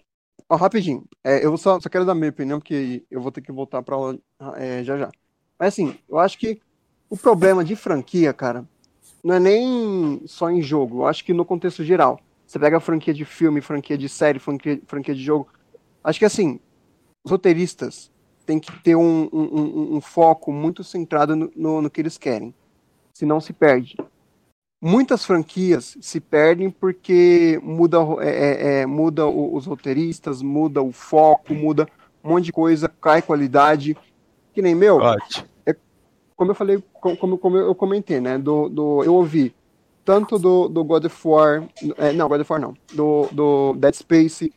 [0.49, 3.53] Oh, rapidinho, é, eu só, só quero dar minha opinião, porque eu vou ter que
[3.53, 4.18] voltar pra aula
[4.57, 5.11] é, já já.
[5.59, 6.59] Mas assim, eu acho que
[7.11, 8.66] o problema de franquia, cara,
[9.22, 12.18] não é nem só em jogo, eu acho que no contexto geral.
[12.49, 15.49] Você pega a franquia de filme, franquia de série, franquia, franquia de jogo.
[16.03, 16.58] Acho que assim,
[17.22, 18.11] os roteiristas
[18.46, 22.54] têm que ter um, um, um foco muito centrado no, no, no, que eles querem.
[23.12, 23.99] Senão se perde.
[24.80, 31.53] Muitas franquias se perdem porque muda, é, é, é muda os roteiristas, muda o foco,
[31.53, 31.87] muda
[32.25, 33.95] um monte de coisa, cai qualidade.
[34.54, 34.99] Que nem meu.
[35.66, 35.76] É,
[36.34, 38.38] como eu falei, como, como eu comentei, né?
[38.38, 39.54] Do, do, eu ouvi
[40.09, 41.68] tanto do, do God of War,
[41.99, 44.51] é, não, God of War não, do, do Dead Space,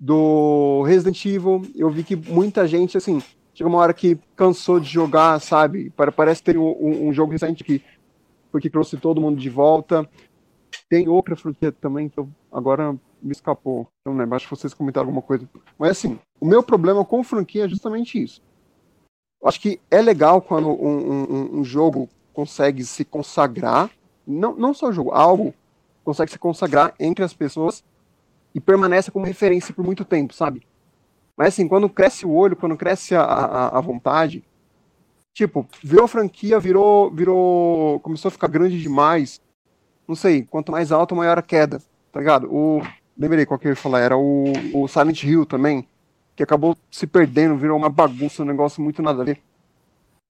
[0.00, 4.88] do Resident Evil, eu vi que muita gente, assim, chegou uma hora que cansou de
[4.88, 5.92] jogar, sabe?
[6.16, 7.84] Parece ter um, um jogo recente que
[8.50, 10.08] porque trouxe todo mundo de volta.
[10.88, 13.86] Tem outra franquia também que eu, agora me escapou.
[14.06, 15.46] Não lembro, acho que vocês comentaram alguma coisa.
[15.78, 18.40] Mas assim, o meu problema com franquia é justamente isso.
[19.42, 23.90] Eu acho que é legal quando um, um, um jogo consegue se consagrar
[24.28, 25.54] não, não só o jogo, algo
[26.04, 27.84] consegue se consagrar entre as pessoas
[28.54, 30.66] e permanece como referência por muito tempo, sabe?
[31.36, 34.44] Mas assim, quando cresce o olho, quando cresce a, a, a vontade,
[35.38, 38.00] Tipo, virou franquia, virou, virou.
[38.00, 39.40] Começou a ficar grande demais.
[40.08, 41.80] Não sei, quanto mais alto, maior a queda.
[42.10, 42.52] Tá ligado?
[42.52, 42.82] O.
[43.16, 45.86] Lembrei qual que eu ia falar, era o, o Silent Hill também,
[46.34, 49.40] que acabou se perdendo, virou uma bagunça, um negócio muito nada a ver.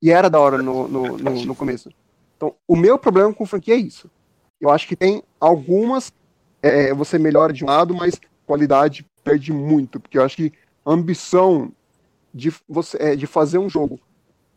[0.03, 1.91] E era da hora no, no, no, no começo.
[2.39, 4.09] Então, o meu problema com franquia é isso.
[4.61, 6.13] Eu acho que tem algumas.
[6.63, 9.99] É, você melhora de um lado, mas qualidade perde muito.
[9.99, 10.53] Porque eu acho que
[10.87, 11.73] a ambição
[12.33, 14.01] de, você, é, de fazer um jogo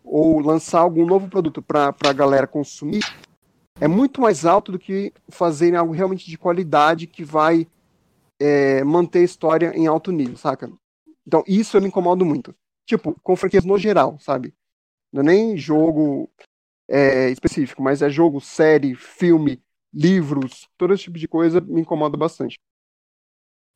[0.03, 3.03] ou lançar algum novo produto para a galera consumir
[3.79, 7.67] é muito mais alto do que fazerem algo realmente de qualidade que vai
[8.39, 10.71] é, manter a história em alto nível, saca?
[11.25, 12.53] Então, isso eu me incomodo muito.
[12.85, 14.53] Tipo, com franquias no geral, sabe?
[15.11, 16.29] Não é nem jogo
[16.91, 19.63] é, específico, mas é jogo, série, filme,
[19.93, 22.59] livros, todo esse tipo de coisa me incomoda bastante.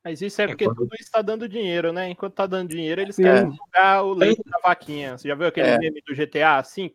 [0.03, 2.09] Mas isso é porque tudo está dando dinheiro, né?
[2.09, 5.17] Enquanto tá dando dinheiro, eles querem jogar o leite da vaquinha.
[5.17, 5.77] Você já viu aquele é.
[5.79, 6.93] meme do GTA V?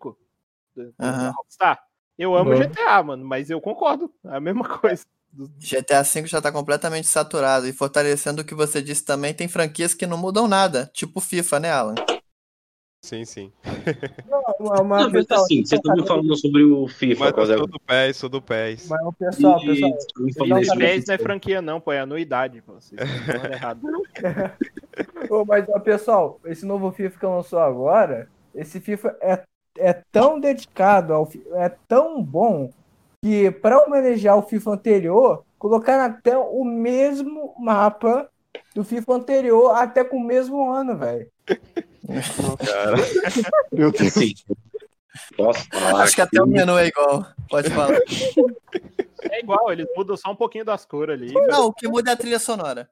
[0.76, 0.94] Do.
[1.36, 1.82] Rockstar?
[2.16, 2.60] Eu amo Uhum.
[2.60, 4.14] GTA, mano, mas eu concordo.
[4.26, 5.04] É a mesma coisa.
[5.58, 7.66] GTA V já tá completamente saturado.
[7.66, 10.88] E fortalecendo o que você disse também, tem franquias que não mudam nada.
[10.94, 11.94] Tipo FIFA, né, Alan?
[13.02, 13.52] Sim, sim.
[14.60, 17.54] Uma, uma, Não, mas pessoal, assim, vocês estão me falando sobre o FIFA, Mas eu
[17.54, 18.88] é sou do PES, sou do PES.
[18.88, 22.00] mas o pessoal, pessoal, E- me Não, sobre PES não é franquia, não, pô, é
[22.00, 22.60] anuidade.
[22.62, 22.74] Pô.
[22.74, 23.80] Vocês estão errado.
[25.30, 29.42] Ô, mas, ó, pessoal, esse novo FIFA que lançou agora, esse FIFA é,
[29.78, 32.70] é tão dedicado, ao, é tão bom,
[33.22, 38.28] que para homenagear o FIFA anterior, colocaram até o mesmo mapa
[38.74, 41.26] do FIFA anterior, até com o mesmo ano, velho.
[42.06, 42.96] Cara,
[43.72, 44.16] Meu Deus.
[44.16, 44.34] Assim,
[45.36, 47.26] posso falar Acho que até o menu é igual.
[47.48, 47.98] Pode falar.
[49.22, 51.32] É igual, eles mudam só um pouquinho das cores ali.
[51.32, 52.88] Não, o que muda é a trilha sonora.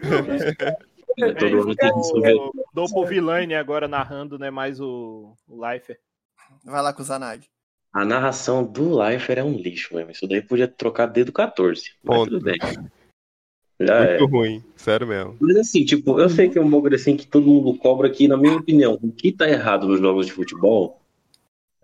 [0.00, 4.50] que todo mundo tem que Double Villain agora narrando, né?
[4.50, 5.96] Mais o, o Life.
[6.64, 7.46] Vai lá com o Zanag.
[7.92, 10.12] A narração do Lifer é um lixo mesmo.
[10.12, 11.82] Isso daí podia trocar desde o 14.
[12.02, 12.30] Mas Ponto.
[12.30, 12.58] tudo bem.
[13.80, 14.18] Já é.
[14.18, 15.36] muito ruim, sério mesmo.
[15.40, 18.28] Mas assim, tipo, eu sei que é um bagulho assim que todo mundo cobra aqui,
[18.28, 21.00] na minha opinião, o que tá errado nos jogos de futebol,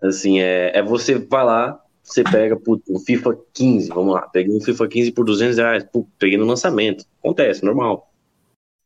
[0.01, 4.55] assim, é, é você vai lá, você pega, putz, um FIFA 15, vamos lá, peguei
[4.55, 8.11] um FIFA 15 por 200 reais, pô, peguei no lançamento, acontece, normal.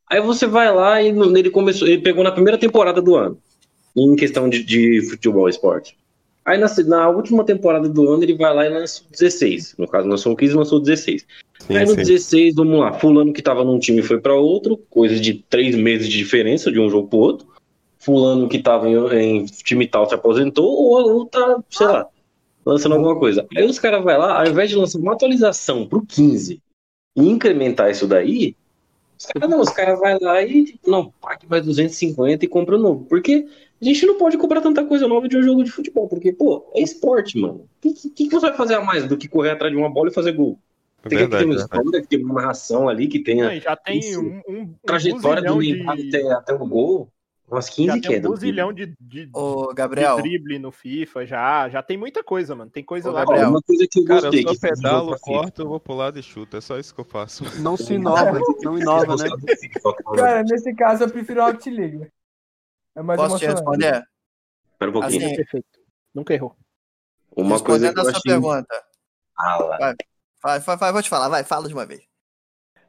[0.09, 3.37] Aí você vai lá e ele começou, ele pegou na primeira temporada do ano,
[3.95, 5.97] em questão de, de futebol esporte.
[6.51, 9.87] Aí na, na última temporada do ano ele vai lá e lança o 16, no
[9.87, 11.25] caso lançou o 15 e lançou o 16.
[11.59, 11.95] Sim, Aí no sim.
[11.95, 16.09] 16, vamos lá, fulano que tava num time foi pra outro, coisa de três meses
[16.09, 17.47] de diferença de um jogo pro outro.
[17.99, 22.07] Fulano que tava em, em time tal se aposentou, ou, ou tá, sei lá,
[22.65, 23.47] lançando alguma coisa.
[23.55, 26.61] Aí os caras vai lá, ao invés de lançar uma atualização pro 15
[27.15, 28.57] e incrementar isso daí,
[29.17, 32.75] os caras não, os caras vai lá e, tipo, não, pague mais 250 e compra
[32.75, 33.05] o novo.
[33.05, 33.47] Porque
[33.81, 36.69] a gente não pode cobrar tanta coisa nova de um jogo de futebol, porque, pô,
[36.73, 37.65] é esporte, mano.
[37.65, 39.89] O que, que, que você vai fazer a mais do que correr atrás de uma
[39.89, 40.59] bola e fazer gol?
[41.01, 41.79] Tem que ter Verdade, uma verdade.
[41.79, 44.21] história, que tem uma narração ali, que tenha Não, já tem Isso.
[44.21, 47.09] um, um, um trajetória do buzilhão Neymar de, até, até o gol.
[47.49, 50.15] Umas já 15 tem um buzilhão de, de, Ô, de Gabriel.
[50.21, 52.71] drible no FIFA, já, já tem muita coisa, mano.
[52.71, 53.25] Tem coisa Ô, lá.
[53.25, 53.49] Gabriel.
[53.49, 54.45] Uma coisa que eu Cara, gostei.
[54.45, 56.55] eu só pedalo, corto, eu vou pro lado e chuto.
[56.55, 57.43] É só isso que eu faço.
[57.59, 59.29] Não se inova, não inova, né?
[60.15, 62.07] Cara, nesse caso eu prefiro Rocket League.
[62.95, 63.83] É mais Posso te emocionante.
[63.85, 64.03] responder?
[64.71, 65.25] Espera um pouquinho.
[65.25, 65.67] Assim, Perfeito.
[66.13, 66.55] Nunca errou.
[67.35, 68.31] uma coisa que a eu sua achei.
[68.31, 68.83] pergunta.
[69.37, 69.77] Ah, lá.
[70.43, 72.01] Vai, vai, vai, vou te falar, vai, fala de uma vez.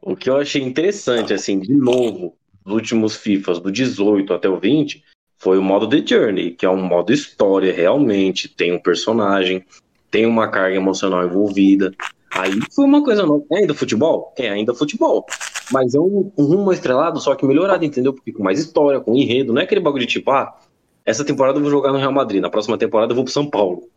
[0.01, 4.59] O que eu achei interessante, assim, de novo, dos últimos FIFAs, do 18 até o
[4.59, 5.05] 20,
[5.39, 9.65] foi o modo The Journey, que é um modo história, realmente, tem um personagem,
[10.11, 11.93] tem uma carga emocional envolvida.
[12.33, 13.45] Aí foi uma coisa nova.
[13.53, 14.35] É ainda futebol?
[14.37, 15.27] É ainda futebol.
[15.73, 18.13] Mas é um, um rumo estrelado, só que melhorado, entendeu?
[18.13, 20.59] Porque com mais história, com enredo, não é aquele bagulho de tipo, ah,
[21.05, 23.49] essa temporada eu vou jogar no Real Madrid, na próxima temporada eu vou pro São
[23.49, 23.89] Paulo.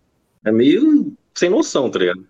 [0.44, 2.26] É meio sem noção, tá ligado?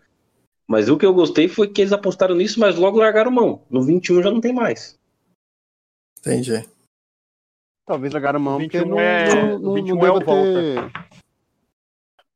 [0.68, 3.62] Mas o que eu gostei foi que eles apostaram nisso, mas logo largaram mão.
[3.70, 4.98] No 21 já não tem mais.
[6.20, 6.68] Entendi.
[7.86, 10.92] Talvez largaram mão porque 21 não, é- não, não, 21 não é deva ter.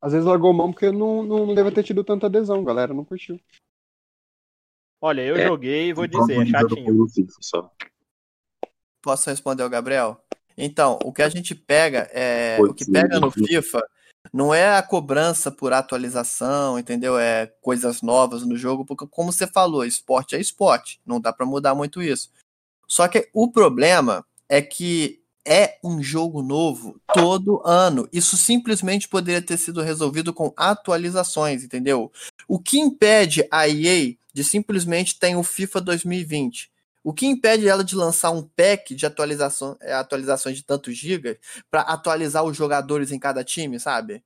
[0.00, 2.94] Às vezes largou mão porque não, não, não deve ter tido tanta adesão, galera.
[2.94, 3.38] Não curtiu.
[5.00, 7.08] Olha, eu É, joguei e vou dizer, é chatinho.
[7.08, 7.70] FIFA só.
[9.02, 10.22] Posso responder ao Gabriel?
[10.56, 12.58] Então, o que a gente pega é.
[12.58, 13.82] Pode o que pega no FIFA
[14.32, 17.18] não é a cobrança por atualização, entendeu?
[17.18, 21.00] É coisas novas no jogo, porque, como você falou, esporte é esporte.
[21.06, 22.30] Não dá pra mudar muito isso.
[22.86, 28.08] Só que o problema é que é um jogo novo todo ano.
[28.12, 32.12] Isso simplesmente poderia ter sido resolvido com atualizações, entendeu?
[32.46, 36.70] O que impede a EA de simplesmente ter o FIFA 2020?
[37.02, 41.38] O que impede ela de lançar um pack de atualização, é, atualizações de tantos gigas
[41.70, 44.22] para atualizar os jogadores em cada time, sabe?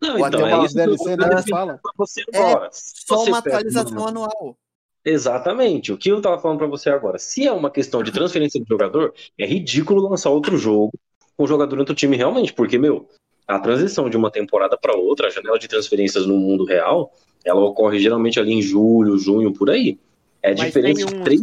[0.00, 1.80] Não, Ou então, até é uma isso que eu DLC, né, fala.
[1.96, 2.70] você É, agora.
[2.72, 4.58] Só você uma pega atualização uma- anual.
[5.04, 5.92] Exatamente.
[5.92, 7.18] O que eu tava falando pra você agora.
[7.18, 10.92] Se é uma questão de transferência de jogador, é ridículo lançar outro jogo
[11.36, 13.08] com o jogador dentro do time realmente, porque, meu,
[13.48, 17.12] a transição de uma temporada pra outra, a janela de transferências no mundo real,
[17.44, 19.98] ela ocorre geralmente ali em julho, junho, por aí.
[20.42, 21.40] É Mas diferença tem de uns- três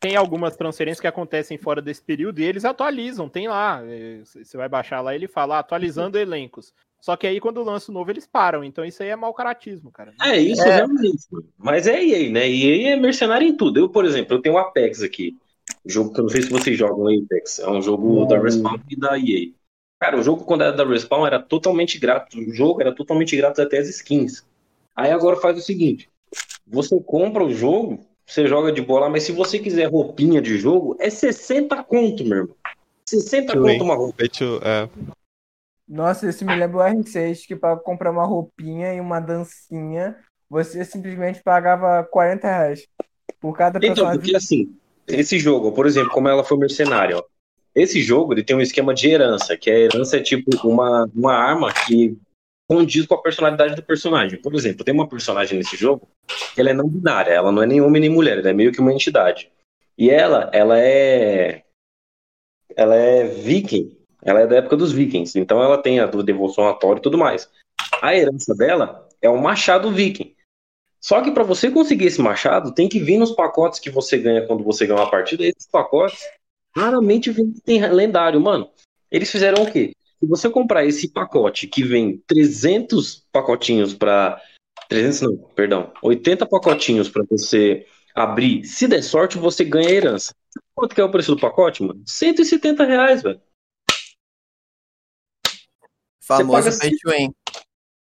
[0.00, 3.82] Tem algumas transferências que acontecem fora desse período e eles atualizam, tem lá.
[3.86, 6.72] é, Você vai baixar lá e ele fala, ah, atualizando elencos.
[7.00, 9.90] Só que aí quando lança o novo eles param, então isso aí é mau caratismo,
[9.90, 10.12] cara.
[10.22, 10.76] É isso, É.
[10.76, 11.18] realmente.
[11.58, 12.48] Mas é EA, né?
[12.48, 13.78] EA é mercenário em tudo.
[13.80, 15.36] Eu, por exemplo, eu tenho o Apex aqui.
[15.86, 17.58] Jogo que eu não sei se vocês jogam Apex.
[17.58, 19.50] É um jogo da Respawn e da EA.
[20.00, 22.34] Cara, o jogo quando era da Respawn era totalmente grátis.
[22.46, 24.44] O jogo era totalmente grátis até as skins.
[24.94, 26.08] Aí agora faz o seguinte:
[26.66, 30.96] você compra o jogo, você joga de bola, mas se você quiser roupinha de jogo,
[31.00, 32.56] é 60 conto, meu irmão.
[33.06, 33.58] 60 Sim.
[33.60, 34.24] conto uma roupa.
[34.24, 34.88] É,
[35.86, 40.16] Nossa, isso me lembra o R6, que para comprar uma roupinha e uma dancinha,
[40.48, 42.86] você simplesmente pagava 40 reais
[43.40, 44.20] por cada Então, personagem.
[44.20, 44.74] porque assim,
[45.06, 47.24] esse jogo, por exemplo, como ela foi mercenária, ó,
[47.74, 51.34] esse jogo ele tem um esquema de herança, que a herança é tipo uma, uma
[51.34, 52.16] arma que
[52.68, 54.40] condiz com a personalidade do personagem.
[54.40, 56.08] Por exemplo, tem uma personagem nesse jogo
[56.54, 58.72] que ela é não binária, ela não é nem homem nem mulher, ela é meio
[58.72, 59.50] que uma entidade.
[59.96, 61.62] E ela, ela é
[62.76, 66.74] ela é viking, ela é da época dos vikings, então ela tem a devoção a
[66.74, 67.48] Thor e tudo mais.
[68.02, 70.34] A herança dela é um machado viking.
[71.00, 74.46] Só que para você conseguir esse machado, tem que vir nos pacotes que você ganha
[74.46, 75.44] quando você ganha uma partida.
[75.44, 76.18] Esses pacotes
[76.74, 77.32] raramente
[77.62, 78.70] tem lendário, mano.
[79.10, 79.92] Eles fizeram o quê?
[80.24, 84.40] Se você comprar esse pacote que vem 300 pacotinhos para
[84.88, 90.34] 300 não, perdão, 80 pacotinhos para você abrir, se der sorte, você ganha a herança.
[90.48, 92.02] Sabe Quanto que é o preço do pacote, mano?
[92.06, 93.40] 170 reais, velho.
[96.22, 97.34] Famoso paga pay to win.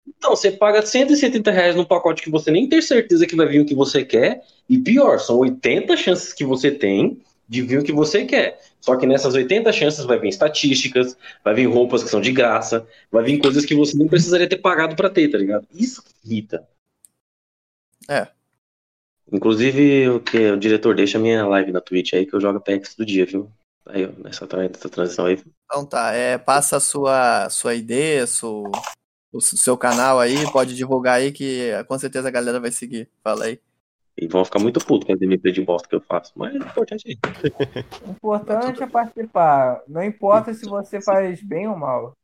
[0.05, 3.61] Então, você paga 170 reais num pacote que você nem tem certeza que vai vir
[3.61, 4.45] o que você quer.
[4.67, 8.61] E pior, são 80 chances que você tem de vir o que você quer.
[8.79, 12.87] Só que nessas 80 chances vai vir estatísticas, vai vir roupas que são de graça,
[13.11, 15.67] vai vir coisas que você nem precisaria ter pagado pra ter, tá ligado?
[15.73, 16.65] Isso que irrita.
[18.07, 18.27] É.
[19.31, 22.59] Inclusive, o que o diretor deixa a minha live na Twitch aí que eu jogo
[22.59, 23.51] Apex do dia, viu?
[23.85, 25.41] Aí, ó, nessa, nessa transição aí.
[25.65, 28.63] Então tá, é, passa a sua, sua ID, seu,
[29.33, 33.09] o seu canal aí, pode divulgar aí que com certeza a galera vai seguir.
[33.23, 33.59] Fala aí.
[34.21, 36.33] E vão ficar muito putos com as gameplay de bosta que eu faço.
[36.35, 39.81] Mas o importante é O importante é participar.
[39.87, 42.17] Não importa se você faz bem ou mal.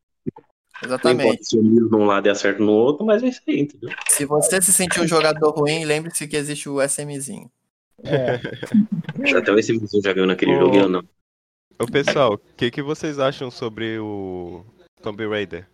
[0.82, 1.24] Não Exatamente.
[1.26, 3.88] importa se eu miro num lado e acerto no outro, mas é isso aí, entendeu?
[4.08, 7.50] Se você se sentir um jogador ruim, lembre-se que existe o SMzinho.
[9.36, 10.60] Até o SMzinho já ganhou naquele Ô.
[10.60, 11.02] jogo eu não.
[11.78, 14.64] Ô pessoal, o que, que vocês acham sobre o
[15.02, 15.66] Tomb Raider?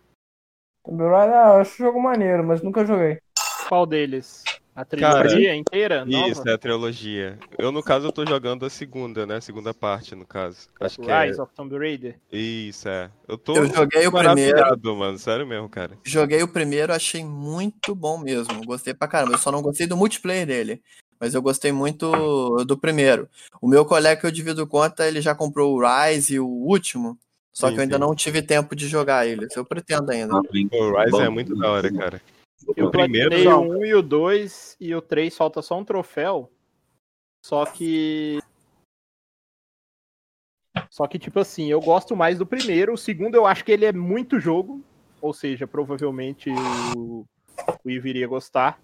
[0.85, 3.19] Tomb Raider, ah, eu acho o jogo maneiro, mas nunca joguei.
[3.67, 4.43] Qual deles?
[4.75, 6.03] A trilogia inteira?
[6.03, 6.29] Nova?
[6.29, 7.37] Isso, é a trilogia.
[7.59, 9.35] Eu, no caso, eu tô jogando a segunda, né?
[9.35, 10.67] A segunda parte, no caso.
[10.79, 11.25] Acho que é.
[11.25, 12.19] Rise of Tomb Raider?
[12.31, 13.11] Isso, é.
[13.27, 14.95] Eu tô Eu joguei o primeiro.
[14.95, 15.17] mano.
[15.19, 15.91] Sério mesmo, cara.
[16.03, 18.65] Joguei o primeiro, achei muito bom mesmo.
[18.65, 19.33] Gostei pra caramba.
[19.33, 20.81] Eu só não gostei do multiplayer dele.
[21.19, 23.29] Mas eu gostei muito do primeiro.
[23.61, 27.17] O meu colega que eu divido conta, ele já comprou o Rise e o último.
[27.53, 28.01] Só Sim, que eu ainda sim.
[28.01, 29.55] não tive tempo de jogar eles.
[29.55, 30.35] Eu pretendo ainda.
[30.35, 32.21] O Rise é muito da hora, cara.
[32.75, 36.51] Eu O primeiro- o 1 e o 2 e o 3 falta só um troféu.
[37.45, 38.39] Só que.
[40.89, 42.93] Só que, tipo assim, eu gosto mais do primeiro.
[42.93, 44.83] O segundo eu acho que ele é muito jogo.
[45.21, 46.49] Ou seja, provavelmente
[46.97, 47.25] o,
[47.83, 48.79] o Ivo iria gostar.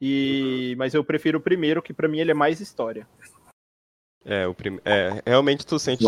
[0.00, 0.74] E...
[0.76, 3.06] Mas eu prefiro o primeiro, que pra mim ele é mais história.
[4.24, 4.78] É, o prim...
[4.84, 6.02] é, realmente tu sente,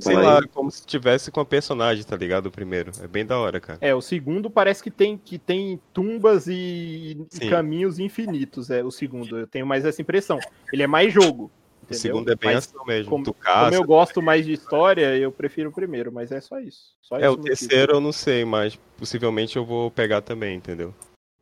[0.00, 2.46] Sei lá, como se tivesse com a personagem, tá ligado?
[2.46, 2.92] O primeiro.
[3.02, 3.78] É bem da hora, cara.
[3.82, 7.48] É, o segundo parece que tem, que tem tumbas e, Sim.
[7.50, 8.70] caminhos infinitos.
[8.70, 9.36] É o segundo.
[9.38, 10.38] Eu tenho mais essa impressão.
[10.72, 11.44] Ele é mais jogo.
[11.44, 12.00] O entendeu?
[12.00, 13.10] segundo é bem Mas ação mesmo.
[13.10, 13.76] como- tu Como caça.
[13.76, 16.94] eu gosto mais de história, eu prefiro o primeiro, mas é só isso.
[17.02, 17.46] Só É, esse o motivo.
[17.46, 20.92] terceiro eu não sei, mas possivelmente eu vou pegar também, entendeu?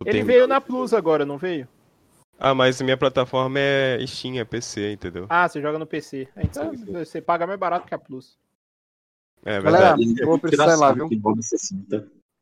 [0.00, 1.66] Eu Ele tenho- veio na Plus agora, não veio?
[2.38, 5.26] Ah, mas minha plataforma é Steam, é PC, entendeu?
[5.28, 6.28] Ah, você joga no PC.
[6.36, 6.92] Ah, Então sim.
[6.92, 8.36] você paga mais barato que a Plus.
[9.44, 10.20] É Galera, verdade.
[10.20, 11.08] eu vou precisar ir lá, viu?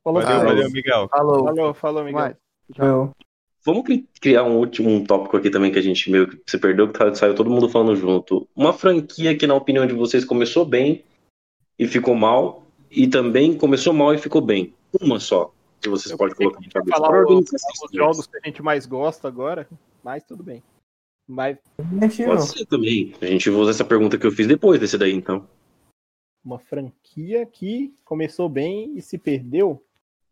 [0.04, 1.08] Falou Valeu, valeu, Miguel.
[1.08, 1.44] Falou.
[1.44, 2.36] Falou, falou, Miguel.
[3.64, 6.58] Vamos cri- criar um último um tópico aqui também que a gente meio que se
[6.58, 8.48] perdeu, que tá- saiu todo mundo falando junto.
[8.56, 11.04] Uma franquia que, na opinião de vocês, começou bem
[11.78, 14.74] e ficou mal, e também começou mal e ficou bem.
[15.00, 15.52] Uma só,
[15.82, 16.96] que vocês Eu podem colocar ia cabeça.
[16.96, 17.86] falar Pra o- organização.
[17.86, 19.68] Os jogos que a gente mais gosta agora,
[20.02, 20.62] mas tudo bem.
[21.26, 21.58] Mas
[22.26, 23.14] Pode ser também.
[23.20, 25.46] A gente usa essa pergunta que eu fiz depois desse daí, então.
[26.44, 29.84] uma franquia que começou bem e se perdeu.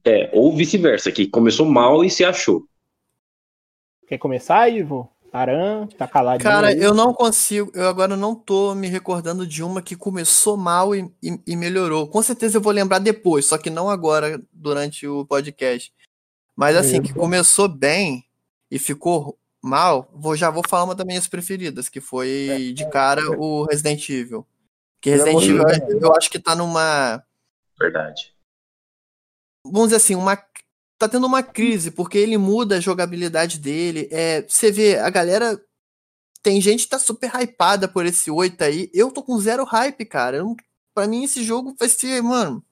[0.04, 2.64] É, ou vice-versa, que começou mal e se achou.
[4.08, 5.08] Quer começar, Ivo?
[5.32, 6.42] Aran, tá caladinho.
[6.50, 6.80] Cara, aí.
[6.82, 7.70] eu não consigo.
[7.74, 12.08] Eu agora não tô me recordando de uma que começou mal e, e- e melhorou.
[12.08, 15.92] Com certeza eu vou lembrar depois, só que não agora, durante o podcast.
[16.56, 18.24] Mas assim, que começou bem
[18.70, 23.22] e ficou mal, vou, já vou falar uma das minhas preferidas, que foi de cara
[23.38, 24.46] o Resident Evil.
[25.00, 27.22] Que Resident Evil, eu- eu acho que tá numa.
[27.78, 28.34] Verdade.
[29.64, 30.36] vamos dizer assim, uma
[31.00, 34.06] tá tendo uma crise, porque ele muda a jogabilidade dele.
[34.12, 35.58] É, você vê, a galera
[36.42, 38.90] tem gente que tá super hypada por esse 8 aí.
[38.92, 40.42] Eu tô com zero hype, cara.
[40.42, 40.54] Não,
[40.94, 42.62] pra mim esse jogo vai ser, mano,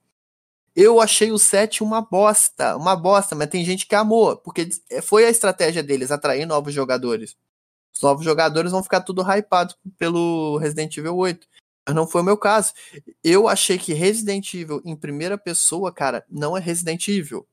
[0.76, 4.68] eu achei o 7 uma bosta, uma bosta, mas tem gente que amou, porque
[5.02, 7.34] foi a estratégia deles atrair novos jogadores.
[7.96, 11.48] Os novos jogadores vão ficar tudo hypados pelo Resident Evil 8.
[11.86, 12.74] Mas não foi o meu caso.
[13.24, 17.48] Eu achei que Resident Evil em primeira pessoa, cara, não é Resident Evil.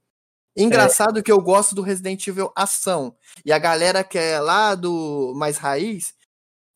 [0.55, 3.15] Engraçado que eu gosto do Resident Evil ação.
[3.43, 6.13] E a galera que é lá do mais raiz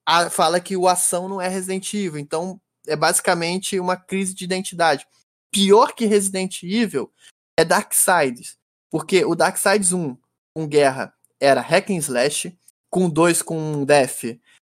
[0.06, 2.18] a- fala que o ação não é Resident Evil.
[2.20, 5.06] Então é basicamente uma crise de identidade.
[5.52, 7.12] Pior que Resident Evil
[7.58, 8.58] é Darksiders.
[8.92, 10.18] Porque o Darksiders 1
[10.56, 12.58] com guerra era hack and slash,
[12.90, 14.24] com 2 com death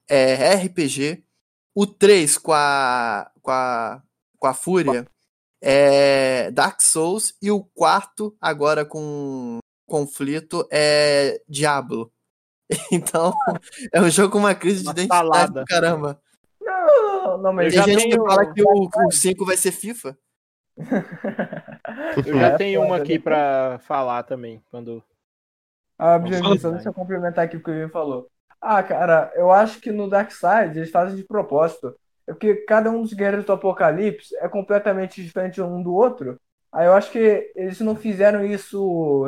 [0.09, 1.23] é RPG,
[1.75, 4.01] o 3 com a com a
[4.39, 5.05] com a Fúria
[5.67, 12.11] é Dark Souls e o quarto agora com conflito é Diablo.
[12.91, 13.33] Então,
[13.93, 15.61] é um jogo com uma crise de Uma identidade salada.
[15.61, 16.21] do caramba.
[16.61, 19.57] Não, não, mas Eu Tem já gente tenho- que fala que o, o 5 vai
[19.57, 20.17] ser FIFA.
[22.27, 24.61] Eu já É, tenho uma aqui pra falar também.
[24.71, 25.03] Quando...
[25.97, 26.73] Ah, falar.
[26.73, 28.27] deixa eu complementar aqui o que o Ivan falou.
[28.59, 31.95] Ah, cara, eu acho que no Darkseid eles fazem de propósito.
[32.27, 36.39] É porque cada um dos guerreiros do Apocalipse é completamente diferente um do outro.
[36.71, 39.25] Aí eu acho que eles não fizeram isso,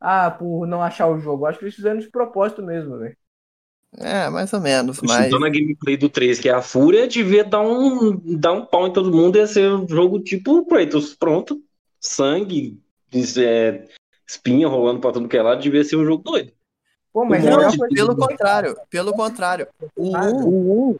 [0.00, 1.44] ah, por não achar o jogo.
[1.44, 3.16] Eu acho que eles fizeram de propósito mesmo, velho.
[3.98, 7.44] É, mais ou menos, mas Chutando a gameplay do 3, que é a Fúria, devia
[7.44, 11.62] dar um, dar um pau em todo mundo, ia ser um jogo tipo Kratos, pronto.
[12.00, 12.80] Sangue,
[13.38, 13.84] é,
[14.26, 16.52] espinha rolando pra tudo que é lado, devia ser um jogo doido.
[17.12, 19.68] Pô, mas Um a não, pelo contrário, pelo contrário.
[19.94, 20.96] O Ah, 1,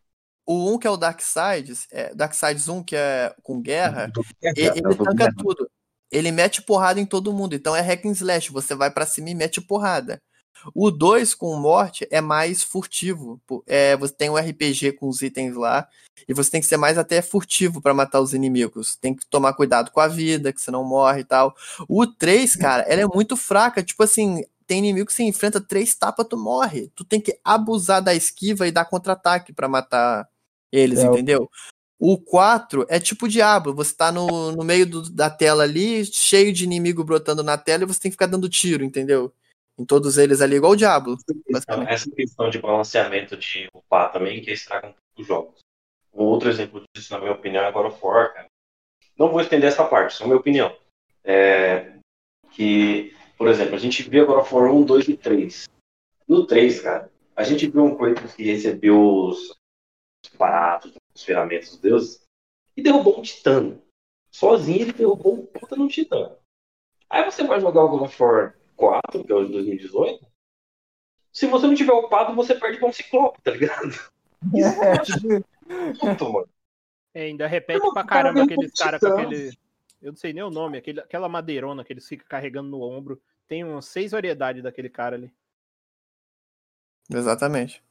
[0.47, 4.10] o 1 que é o Darksiders, é, Darksiders 1 que é com guerra,
[4.43, 5.70] ele, ele tanca tudo.
[6.10, 7.55] Ele mete porrada em todo mundo.
[7.55, 8.52] Então é hack and slash.
[8.52, 10.20] Você vai pra cima e mete porrada.
[10.74, 13.40] O 2 com morte é mais furtivo.
[13.66, 15.89] É, você tem um RPG com os itens lá.
[16.28, 18.94] E você tem que ser mais até furtivo pra matar os inimigos.
[18.97, 21.55] Tem que tomar cuidado com a vida, que você não morre e tal.
[21.89, 23.82] O 3, cara, ela é muito fraca.
[23.82, 26.90] Tipo assim, tem inimigo que você enfrenta três tapas, tu morre.
[26.94, 30.28] Tu tem que abusar da esquiva e dar contra-ataque pra matar
[30.73, 31.51] eles, É, o- entendeu?
[31.99, 36.53] O 4 é tipo Diablo, você tá no, no meio do- da tela ali, cheio
[36.53, 39.32] de inimigo brotando na tela, e você tem que ficar dando tiro, entendeu?
[39.78, 41.16] Em todos eles ali, igual o Diablo.
[41.51, 41.90] basicamente.
[41.93, 45.59] Essa questão de balanceamento de upar também, que estraga um pouco os jogos.
[46.12, 48.47] Um outro exemplo disso, na minha opinião, é God of War, cara.
[49.16, 50.74] Não vou estender essa parte, só minha opinião.
[51.24, 51.93] É
[52.51, 55.65] que, por exemplo, a gente God of War 1, 2 e 3.
[56.28, 59.55] No 3, cara, a gente viu um Kratos que recebeu os
[60.36, 62.27] baratos, os ferramentas dos deuses,
[62.77, 63.78] e derrubou um titã.
[64.31, 66.35] Sozinho ele derrubou um puta no titã.
[67.09, 70.27] Aí você vai jogar o God of War 4, que é o de 2018,
[71.32, 73.90] se você não tiver upado, você perde pra um ciclope, tá ligado?
[75.99, 76.49] Puto, mano.
[77.15, 79.51] É, ainda repete Não, pra o cara caramba com aqueles caras com aquele.
[80.01, 83.23] Eu não sei nem o nome, aquele, aquela madeirona que eles ficam carregando no ombro.
[83.47, 85.32] Tem umas seis variedades daquele cara ali.
[87.11, 87.82] Exatamente.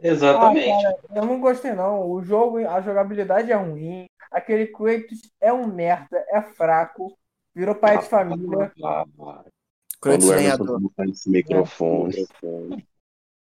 [0.00, 0.86] Exatamente.
[0.86, 2.08] Ah, Eu não gostei, não.
[2.10, 4.06] O jogo, a jogabilidade é ruim.
[4.30, 7.16] Aquele Kratos é um merda, é fraco.
[7.54, 8.70] Virou pai de família.
[8.76, 9.52] Kratos
[10.00, 10.66] Quando o lenhador.
[10.68, 12.26] Emerson botar esse microfone.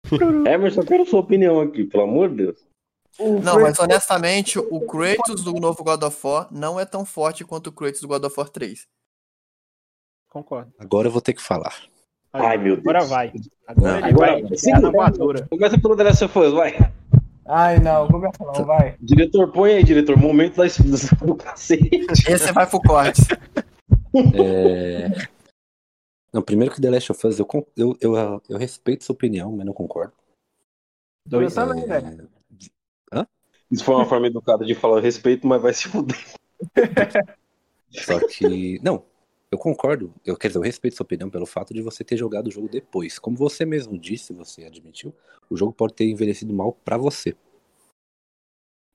[0.48, 2.68] Emerson, eu quero sua opinião aqui, pelo amor de Deus.
[3.18, 7.06] O Não, Kratos- mas honestamente, o Kratos do novo God of War não é tão
[7.06, 8.88] forte quanto o Kratos do God of War 3.
[10.30, 10.74] Concordo.
[10.78, 11.74] Agora eu vou ter que falar.
[12.44, 12.88] Ai, meu Deus.
[12.88, 13.34] Agora vai.
[13.68, 14.92] Agora ele Agora vai vai.
[14.92, 15.48] voadora.
[15.48, 16.92] Começa pelo The Last of Us, vai.
[17.46, 18.96] Ai, não, começa não, vai.
[19.00, 20.18] Diretor, põe aí, diretor.
[20.18, 22.06] Momento da explosão do cacete.
[22.28, 23.22] Esse vai pro corte.
[24.34, 25.10] É...
[26.32, 29.66] Não, primeiro que The Last of Us, eu, eu, eu, eu respeito sua opinião, mas
[29.66, 30.14] não concordo.
[31.30, 32.30] Eu também, velho.
[33.14, 33.26] É...
[33.70, 36.18] Isso foi uma forma educada de falar respeito, mas vai se fuder.
[37.92, 38.80] Só que.
[38.82, 39.04] Não,
[39.56, 42.48] eu concordo, eu quer dizer, eu respeito sua opinião pelo fato de você ter jogado
[42.48, 43.18] o jogo depois.
[43.18, 45.16] Como você mesmo disse, você admitiu,
[45.50, 47.36] o jogo pode ter envelhecido mal para você.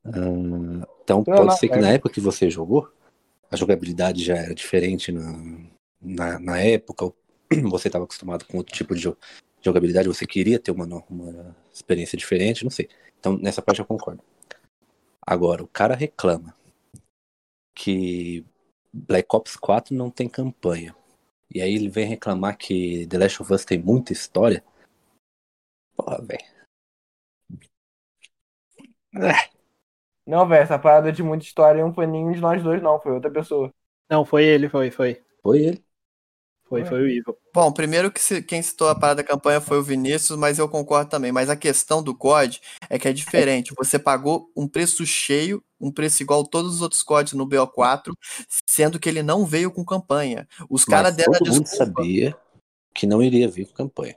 [0.05, 1.81] Uh, então pode não, ser que é.
[1.81, 2.93] na época que você jogou,
[3.51, 5.33] a jogabilidade já era diferente na,
[6.01, 7.13] na, na época,
[7.71, 9.11] você estava acostumado com outro tipo de
[9.63, 12.89] jogabilidade, você queria ter uma, uma experiência diferente, não sei.
[13.19, 14.23] Então nessa parte eu concordo.
[15.27, 16.55] Agora, o cara reclama
[17.75, 18.45] que
[18.93, 20.95] Black Ops 4 não tem campanha.
[21.53, 24.65] E aí ele vem reclamar que The Last of Us tem muita história.
[25.97, 26.45] Porra, velho.
[30.27, 33.01] Não, velho, essa parada de muita história não foi nenhum de nós dois, não.
[33.01, 33.73] Foi outra pessoa.
[34.09, 35.23] Não, foi ele, foi, foi.
[35.43, 35.85] Foi ele.
[36.71, 37.37] Foi, foi o Ivo.
[37.53, 40.69] Bom, primeiro que se, quem citou a parada da campanha foi o Vinícius, mas eu
[40.69, 41.33] concordo também.
[41.33, 43.75] Mas a questão do COD é que é diferente.
[43.77, 48.13] Você pagou um preço cheio, um preço igual a todos os outros CODs no BO4,
[48.65, 50.47] sendo que ele não veio com campanha.
[50.71, 52.37] Os caras deram todo mundo sabia
[52.95, 54.17] que não iria vir com campanha.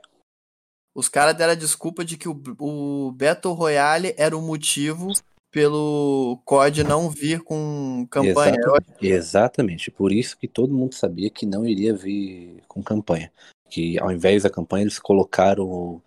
[0.94, 5.12] Os caras deram a desculpa de que o, o Battle Royale era o motivo
[5.54, 8.56] pelo COD não vir com campanha.
[8.58, 13.32] Exatamente, exatamente, por isso que todo mundo sabia que não iria vir com campanha.
[13.70, 16.02] Que ao invés da campanha eles colocaram o,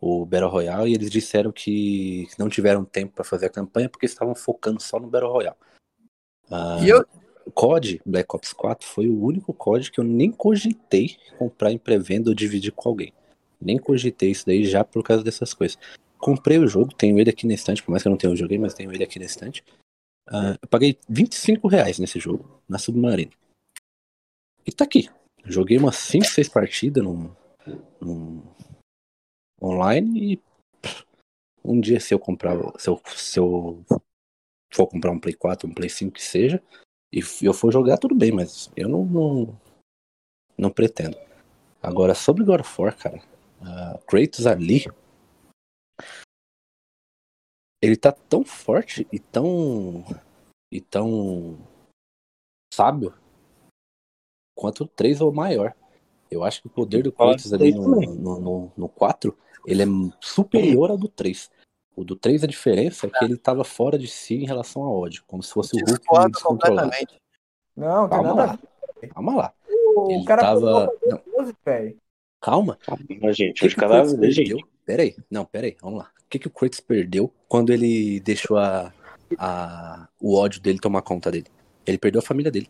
[0.00, 4.06] o Battle Royale e eles disseram que não tiveram tempo para fazer a campanha porque
[4.06, 5.56] estavam focando só no Battle Royale.
[6.48, 7.04] Ah, e eu...
[7.54, 12.30] COD Black Ops 4 foi o único COD que eu nem cogitei comprar em pré-venda
[12.30, 13.12] ou dividir com alguém.
[13.60, 15.76] Nem cogitei isso daí já por causa dessas coisas.
[16.22, 18.36] Comprei o jogo, tenho ele aqui na estante, por mais que eu não tenha o
[18.36, 19.64] joguei, mas tenho ele aqui na estante.
[20.28, 23.32] Uh, eu paguei 25 reais nesse jogo, na Submarina.
[24.64, 25.10] E tá aqui.
[25.44, 27.36] Joguei umas 5, 6 partidas no,
[29.60, 30.42] online e
[31.64, 33.84] um dia se eu comprar, se eu, se eu
[34.72, 36.62] for comprar um Play 4, um Play 5 que seja,
[37.12, 39.60] e eu for jogar, tudo bem, mas eu não, não,
[40.56, 41.18] não pretendo.
[41.82, 43.20] Agora, sobre God of War, cara,
[43.60, 44.86] uh, Kratos ali,
[47.82, 50.04] ele tá tão forte e tão
[50.70, 51.58] e tão
[52.72, 53.12] sábio
[54.56, 55.74] quanto o 3 ou maior.
[56.30, 59.36] Eu acho que o poder do Kratos ali no, no, no, no 4,
[59.66, 59.86] ele é
[60.20, 61.50] superior ao do 3.
[61.94, 64.96] O do 3, a diferença é que ele tava fora de si em relação ao
[64.96, 66.90] ódio, como se fosse o Hulk descontrolado.
[67.76, 68.58] Não, Calma lá.
[69.12, 69.54] Calma lá.
[69.68, 70.88] O ele cara tava...
[72.42, 72.76] Calma.
[72.84, 73.64] Calma, gente.
[73.64, 74.56] Hoje cada vez, gente.
[74.84, 76.10] Peraí, não, peraí, vamos lá.
[76.20, 78.92] O que, que o Kratos perdeu quando ele deixou a,
[79.38, 81.46] a, o ódio dele tomar conta dele?
[81.86, 82.68] Ele perdeu a família dele.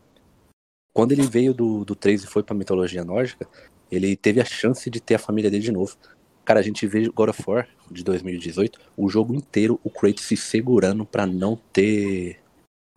[0.92, 3.48] Quando ele veio do, do 3 e foi pra mitologia nórdica,
[3.90, 5.96] ele teve a chance de ter a família dele de novo.
[6.44, 10.36] Cara, a gente vê God of War de 2018, o jogo inteiro, o Kratos se
[10.36, 12.41] segurando para não ter.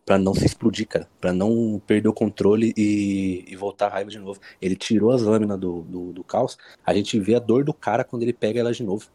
[0.06, 1.10] Para não se explodir, cara.
[1.20, 4.40] Pra não perder o controle e, e voltar a raiva de novo.
[4.62, 6.58] Ele tirou as lâminas do, do, do caos.
[6.86, 9.10] A gente vê a dor do cara quando ele pega ela de novo.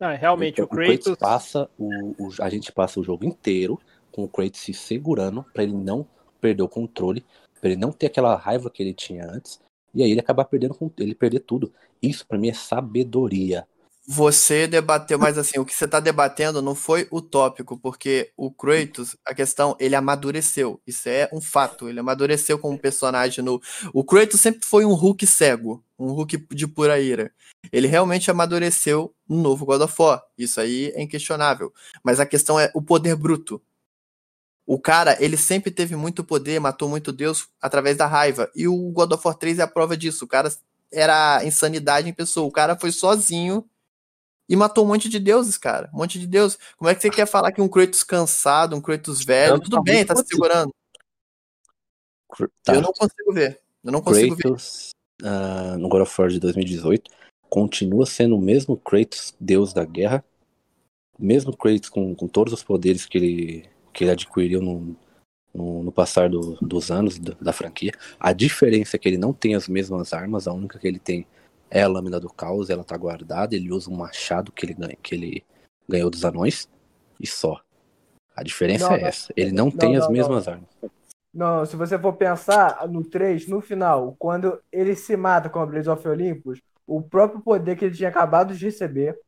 [0.00, 1.06] Não, realmente, então, o Kratos.
[1.06, 1.88] O Kratos passa o,
[2.18, 3.78] o, a gente passa o jogo inteiro
[4.10, 6.04] com o Kratos se segurando para ele não
[6.40, 7.24] perder o controle,
[7.60, 9.60] para ele não ter aquela raiva que ele tinha antes,
[9.94, 11.72] e aí ele acabar perdendo ele perder tudo.
[12.02, 13.66] Isso para mim é sabedoria.
[14.04, 18.50] Você debateu, mas assim, o que você tá debatendo não foi o tópico, porque o
[18.50, 20.80] Kratos, a questão, ele amadureceu.
[20.84, 21.88] Isso é um fato.
[21.88, 23.62] Ele amadureceu como personagem no.
[23.92, 27.32] O Kratos sempre foi um Hulk cego, um Hulk de pura ira.
[27.70, 30.20] Ele realmente amadureceu no novo God of War.
[30.36, 31.72] Isso aí é inquestionável.
[32.02, 33.62] Mas a questão é o poder bruto.
[34.66, 38.50] O cara, ele sempre teve muito poder, matou muito Deus através da raiva.
[38.54, 40.24] E o God of War 3 é a prova disso.
[40.24, 40.52] O cara
[40.92, 42.48] era insanidade em pessoa.
[42.48, 43.64] O cara foi sozinho
[44.52, 45.88] e matou um monte de deuses, cara.
[45.94, 46.58] Um monte de deuses.
[46.76, 49.82] Como é que você quer falar que um Kratos cansado, um Kratos velho, tudo tá
[49.82, 50.70] bem, tá se segurando.
[52.62, 52.74] Tá.
[52.74, 53.58] Eu não consigo ver.
[53.82, 54.90] Eu não consigo Kratos,
[55.22, 55.26] ver.
[55.26, 57.10] Uh, no God of War de 2018,
[57.48, 60.22] continua sendo o mesmo Kratos, deus da guerra.
[61.18, 64.94] Mesmo Kratos com, com todos os poderes que ele, que ele adquiriu no,
[65.54, 67.92] no, no passar do, dos anos da, da franquia.
[68.20, 71.26] A diferença é que ele não tem as mesmas armas, a única que ele tem
[71.72, 74.96] é a lâmina do caos, ela tá guardada, ele usa um machado que ele, ganha,
[75.02, 75.44] que ele
[75.88, 76.68] ganhou dos anões
[77.18, 77.58] e só.
[78.36, 79.32] A diferença não, é essa.
[79.34, 80.68] Ele não, não tem não, as mesmas armas.
[81.32, 85.66] Não, se você for pensar no 3, no final, quando ele se mata com a
[85.66, 89.18] Blaze of Olympus, o próprio poder que ele tinha acabado de receber,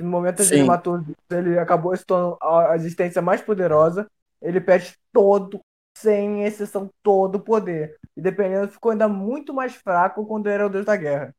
[0.00, 1.00] no momento em que ele matou,
[1.30, 4.10] ele acabou se tornando a existência mais poderosa,
[4.40, 5.60] ele perde todo,
[5.96, 7.96] sem exceção, todo o poder.
[8.16, 11.32] E dependendo, ficou ainda muito mais fraco quando era o Deus da Guerra.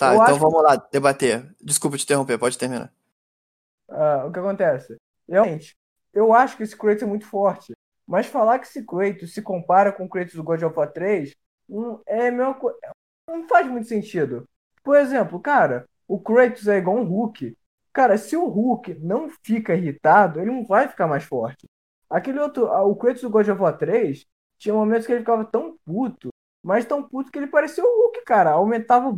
[0.00, 0.62] Tá, eu então vamos que...
[0.62, 1.54] lá debater.
[1.60, 2.90] Desculpa te interromper, pode terminar.
[3.86, 4.96] Uh, o que acontece?
[5.28, 5.76] Realmente,
[6.14, 7.74] eu acho que esse Kratos é muito forte.
[8.06, 11.36] Mas falar que esse Kratos se compara com o Kratos do God of War 3
[11.68, 12.78] Não, é a mesma coisa.
[13.28, 14.48] Não faz muito sentido.
[14.82, 17.54] Por exemplo, cara, o Kratos é igual um Hulk.
[17.92, 21.68] Cara, se o Hulk não fica irritado, ele não vai ficar mais forte.
[22.08, 24.24] Aquele outro, o Kratos do God of War 3,
[24.56, 26.30] tinha momentos que ele ficava tão puto,
[26.62, 28.52] mas tão puto que ele parecia o Hulk, cara.
[28.52, 29.10] Aumentava,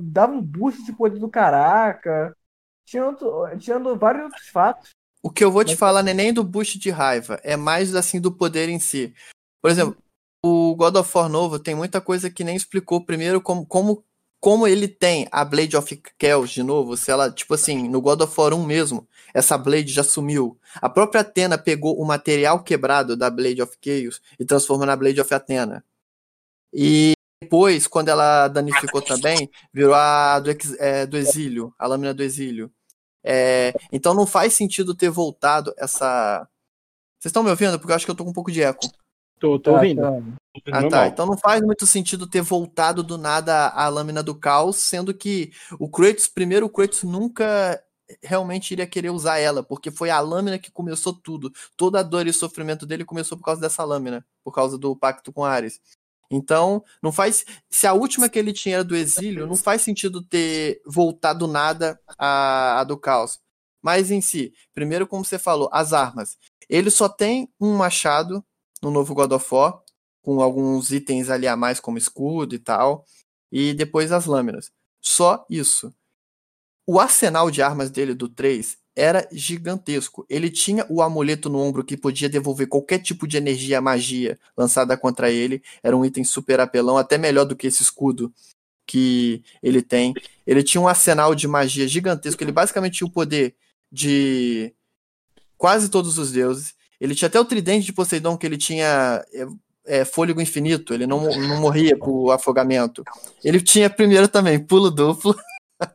[0.00, 2.36] dava um boost de poder do caraca.
[2.84, 4.90] Tinha, outro, tinha vários outros fatos.
[5.22, 7.94] O que eu vou te falar não é nem do boost de raiva, é mais
[7.94, 9.14] assim do poder em si.
[9.60, 9.96] Por exemplo,
[10.42, 14.02] o God of War novo tem muita coisa que nem explicou primeiro como, como,
[14.40, 18.22] como ele tem a Blade of Chaos de novo, se ela, tipo assim, no God
[18.22, 20.58] of War 1 mesmo, essa Blade já sumiu.
[20.76, 25.20] A própria Athena pegou o material quebrado da Blade of Chaos e transformou na Blade
[25.20, 25.84] of Athena.
[26.72, 32.22] E depois, quando ela danificou também, virou a do, é, do exílio, a lâmina do
[32.22, 32.70] exílio.
[33.24, 36.46] É, então não faz sentido ter voltado essa.
[37.18, 37.78] Vocês estão me ouvindo?
[37.78, 38.86] Porque eu acho que eu tô com um pouco de eco.
[39.38, 40.02] Tô, tô ouvindo.
[40.70, 41.06] Ah, tá.
[41.06, 45.50] Então não faz muito sentido ter voltado do nada a lâmina do caos, sendo que
[45.78, 47.82] o Kratos, primeiro, o Kratos nunca
[48.22, 51.50] realmente iria querer usar ela, porque foi a lâmina que começou tudo.
[51.76, 55.32] Toda a dor e sofrimento dele começou por causa dessa lâmina, por causa do pacto
[55.32, 55.80] com Ares.
[56.30, 57.44] Então, não faz.
[57.68, 62.00] Se a última que ele tinha era do exílio, não faz sentido ter voltado nada
[62.16, 63.40] a, a do caos.
[63.82, 66.38] Mas em si, primeiro, como você falou, as armas.
[66.68, 68.44] Ele só tem um machado
[68.80, 69.82] no novo God of War,
[70.22, 73.04] com alguns itens ali a mais, como escudo e tal,
[73.50, 74.70] e depois as lâminas.
[75.00, 75.92] Só isso.
[76.86, 80.26] O arsenal de armas dele do 3 era gigantesco.
[80.28, 84.96] Ele tinha o amuleto no ombro que podia devolver qualquer tipo de energia, magia lançada
[84.96, 85.62] contra ele.
[85.82, 88.32] Era um item super apelão, até melhor do que esse escudo
[88.86, 90.12] que ele tem.
[90.46, 92.42] Ele tinha um arsenal de magia gigantesco.
[92.42, 93.54] Ele basicamente tinha o poder
[93.90, 94.72] de
[95.56, 96.74] quase todos os deuses.
[97.00, 99.46] Ele tinha até o tridente de Poseidon, que ele tinha é,
[99.86, 103.02] é, fôlego infinito, ele não, não morria por afogamento.
[103.42, 105.34] Ele tinha primeiro também pulo duplo.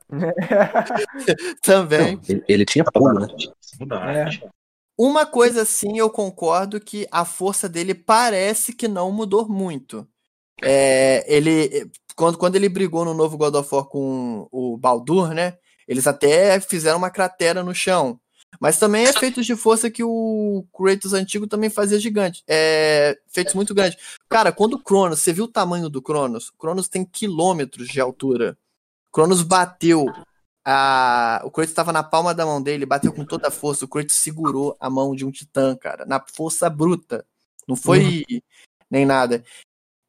[1.62, 2.16] também.
[2.16, 3.28] Não, ele, ele, tinha pulo, né?
[4.14, 4.50] É.
[4.98, 10.08] Uma coisa sim, eu concordo que a força dele parece que não mudou muito.
[10.64, 15.58] É, ele quando, quando ele brigou no novo God of War com o Baldur, né?
[15.88, 18.20] Eles até fizeram uma cratera no chão.
[18.60, 22.42] Mas também é feitos de força que o Kratos antigo também fazia gigante.
[22.48, 23.98] É, feitos muito grandes.
[24.30, 26.50] Cara, quando o Cronos, você viu o tamanho do Cronos?
[26.50, 28.58] O Cronos tem quilômetros de altura.
[29.16, 30.06] Cronos bateu.
[30.66, 31.42] A...
[31.46, 33.86] O Kratos estava na palma da mão dele, bateu com toda a força.
[33.86, 37.26] O Kratos segurou a mão de um titã, cara, na força bruta.
[37.66, 38.40] Não foi uhum.
[38.92, 39.42] nem nada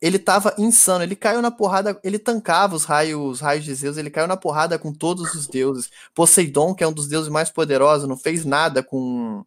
[0.01, 3.97] ele tava insano, ele caiu na porrada, ele tancava os raios, os raios de Zeus,
[3.97, 5.91] ele caiu na porrada com todos os deuses.
[6.15, 9.45] Poseidon, que é um dos deuses mais poderosos, não fez nada com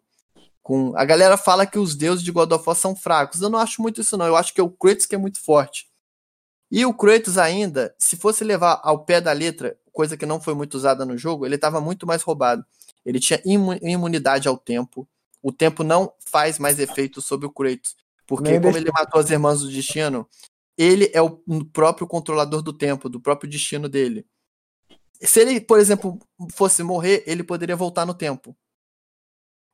[0.62, 3.42] com a galera fala que os deuses de God of War são fracos.
[3.42, 5.40] Eu não acho muito isso não, eu acho que é o Kratos que é muito
[5.40, 5.89] forte.
[6.72, 10.54] E o Kratos ainda, se fosse levar ao pé da letra, coisa que não foi
[10.54, 12.64] muito usada no jogo, ele estava muito mais roubado.
[13.06, 13.42] Ele tinha
[13.82, 15.08] imunidade ao tempo.
[15.42, 17.96] O tempo não faz mais efeito sobre o Kratos.
[18.28, 20.28] Porque Nem como ele matou as irmãs do destino,
[20.78, 21.42] ele é o
[21.74, 24.26] próprio controlador do tempo, do próprio destino dele.
[25.22, 26.20] Se ele, por exemplo,
[26.54, 28.56] fosse morrer, ele poderia voltar no tempo.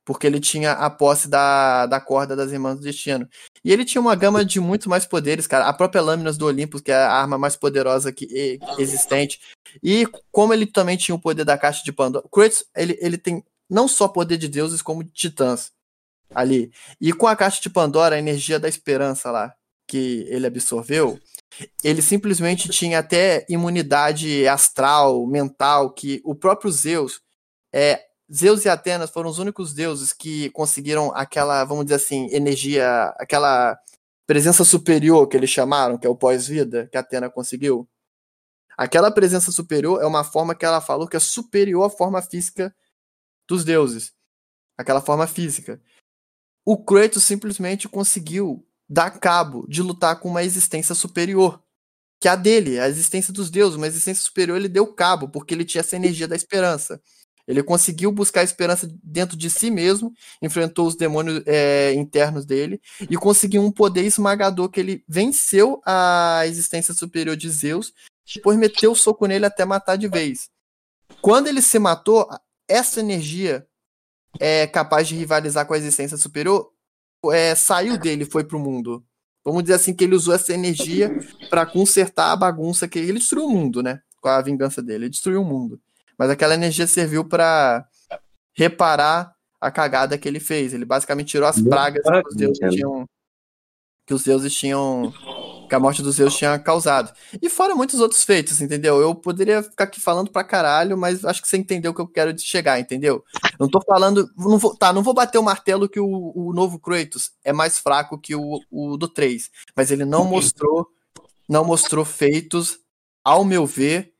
[0.06, 3.28] Porque ele tinha a posse da, da corda das irmãs do destino.
[3.64, 5.66] E ele tinha uma gama de muito mais poderes, cara.
[5.66, 9.40] A própria Lâminas do Olympus, que é a arma mais poderosa que existente.
[9.82, 12.24] E como ele também tinha o poder da caixa de Pandora.
[12.32, 15.72] Kratos, ele, ele tem não só poder de deuses, como de titãs
[16.34, 16.70] ali.
[17.00, 19.52] E com a caixa de Pandora, a energia da esperança lá
[19.88, 21.18] que ele absorveu,
[21.82, 27.20] ele simplesmente tinha até imunidade astral, mental, que o próprio Zeus,
[27.72, 33.06] é, Zeus e Atenas foram os únicos deuses que conseguiram aquela, vamos dizer assim, energia,
[33.18, 33.78] aquela
[34.26, 37.88] presença superior que eles chamaram, que é o pós-vida, que Atena conseguiu.
[38.76, 42.74] Aquela presença superior é uma forma que ela falou que é superior à forma física
[43.48, 44.12] dos deuses.
[44.76, 45.80] Aquela forma física
[46.66, 51.62] o Kratos simplesmente conseguiu dar cabo de lutar com uma existência superior.
[52.20, 55.64] Que a dele, a existência dos deuses, uma existência superior, ele deu cabo, porque ele
[55.64, 57.00] tinha essa energia da esperança.
[57.46, 60.12] Ele conseguiu buscar esperança dentro de si mesmo,
[60.42, 66.42] enfrentou os demônios é, internos dele e conseguiu um poder esmagador que ele venceu a
[66.46, 67.92] existência superior de Zeus,
[68.34, 70.50] depois meteu o soco nele até matar de vez.
[71.20, 72.28] Quando ele se matou,
[72.66, 73.66] essa energia
[74.40, 76.72] é capaz de rivalizar com a existência superior
[77.32, 79.04] é, saiu dele foi pro mundo.
[79.44, 81.10] Vamos dizer assim que ele usou essa energia
[81.48, 84.00] para consertar a bagunça que ele destruiu o mundo, né?
[84.20, 85.80] Com a vingança dele, ele destruiu o mundo.
[86.18, 87.86] Mas aquela energia serviu para
[88.54, 90.72] reparar a cagada que ele fez.
[90.72, 93.06] Ele basicamente tirou as pragas que os deuses tinham
[94.06, 95.12] que os deuses tinham
[95.68, 97.12] que a morte dos Zeus tinha causado.
[97.42, 99.00] E fora muitos outros feitos, entendeu?
[99.00, 102.06] Eu poderia ficar aqui falando pra caralho, mas acho que você entendeu o que eu
[102.06, 103.24] quero chegar, entendeu?
[103.58, 104.30] Não tô falando.
[104.36, 107.78] Não vou, tá, não vou bater o martelo que o, o novo Kratos é mais
[107.78, 109.50] fraco que o, o do 3.
[109.74, 110.86] Mas ele não mostrou.
[111.48, 112.78] Não mostrou feitos,
[113.24, 114.12] ao meu ver,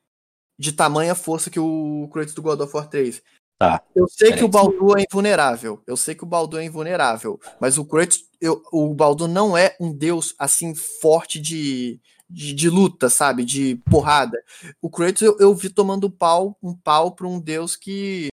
[0.58, 3.22] de tamanha força que o Kratos do God of War 3.
[3.58, 3.82] Tá.
[3.94, 5.82] Eu sei que o Baldur é invulnerável.
[5.86, 7.40] Eu sei que o Baldur é invulnerável.
[7.60, 12.68] Mas o Kratos, eu, o Baldur não é um deus assim forte de, de, de
[12.68, 13.44] luta, sabe?
[13.44, 14.38] De porrada.
[14.80, 18.28] O Kratos eu, eu vi tomando pau, um pau para um deus que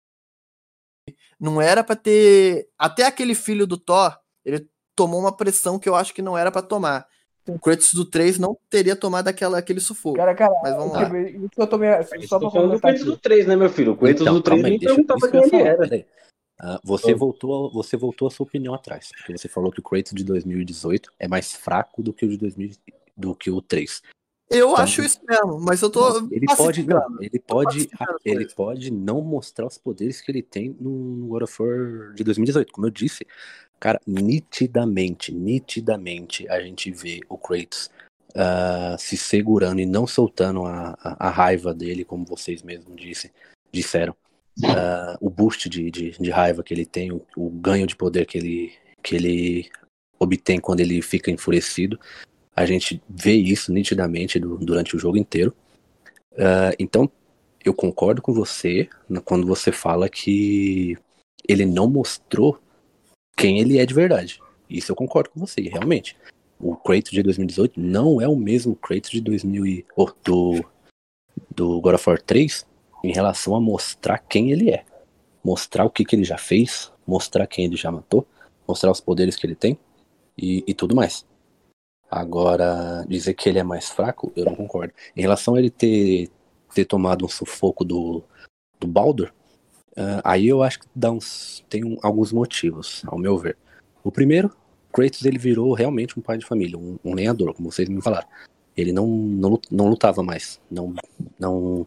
[1.38, 2.68] não era para ter.
[2.78, 4.66] Até aquele filho do Thor, ele
[4.96, 7.06] tomou uma pressão que eu acho que não era para tomar.
[7.46, 10.16] O Kratos do 3 não teria tomado aquela, aquele sufoco.
[10.16, 11.18] Cara, cara, Mas vamos lá.
[11.18, 11.90] Isso eu tomei,
[12.26, 13.92] só pra falando do Kratos do 3, né, meu filho?
[13.92, 16.06] O Kratos Então, do 3 calma aí, nem perguntava quem ele era.
[16.62, 19.08] Ah, você, voltou, você voltou a sua opinião atrás.
[19.16, 22.36] Porque você falou que o Kratos de 2018 é mais fraco do que o de
[22.36, 22.72] 2000,
[23.16, 24.02] do que o 3.
[24.50, 26.28] Eu Então, acho isso mesmo, mas eu tô.
[26.28, 27.88] Ele pode, não, ele pode,
[28.24, 32.72] ele pode não mostrar os poderes que ele tem no God of War de 2018.
[32.72, 33.24] Como eu disse,
[33.80, 37.90] cara, nitidamente, nitidamente a gente vê o Kratos
[38.34, 43.32] ah, se segurando e não soltando a, a, a raiva dele, como vocês mesmos disse,
[43.72, 44.14] disseram.
[44.64, 48.26] Ah, o boost de, de, de raiva que ele tem, o, o ganho de poder
[48.26, 49.70] que ele, que ele
[50.18, 51.98] obtém quando ele fica enfurecido.
[52.54, 55.54] A gente vê isso nitidamente du- durante o jogo inteiro.
[56.36, 57.10] Ah, então,
[57.64, 58.88] eu concordo com você
[59.24, 60.96] quando você fala que
[61.48, 62.60] ele não mostrou
[63.40, 64.38] quem ele é de verdade.
[64.68, 66.14] Isso eu concordo com você, realmente.
[66.60, 70.62] O Kratos de 2018 não é o mesmo Kratos de 2000 e, oh, do,
[71.50, 72.66] do God of War 3
[73.02, 74.84] em relação a mostrar quem ele é.
[75.42, 78.26] Mostrar o que, que ele já fez, mostrar quem ele já matou,
[78.68, 79.78] mostrar os poderes que ele tem
[80.36, 81.24] e, e tudo mais.
[82.10, 84.92] Agora, dizer que ele é mais fraco, eu não concordo.
[85.16, 86.28] Em relação a ele ter,
[86.74, 88.22] ter tomado um sufoco do,
[88.78, 89.32] do Baldur,
[89.96, 93.56] ah, aí eu acho que dá uns, tem um- alguns motivos, ao meu ver.
[94.02, 94.54] O primeiro,
[94.92, 98.28] Kratos ele virou realmente um pai de família, um, um lenhador, como vocês me falaram.
[98.76, 100.94] Ele não, não, não lutava mais, não,
[101.38, 101.86] não,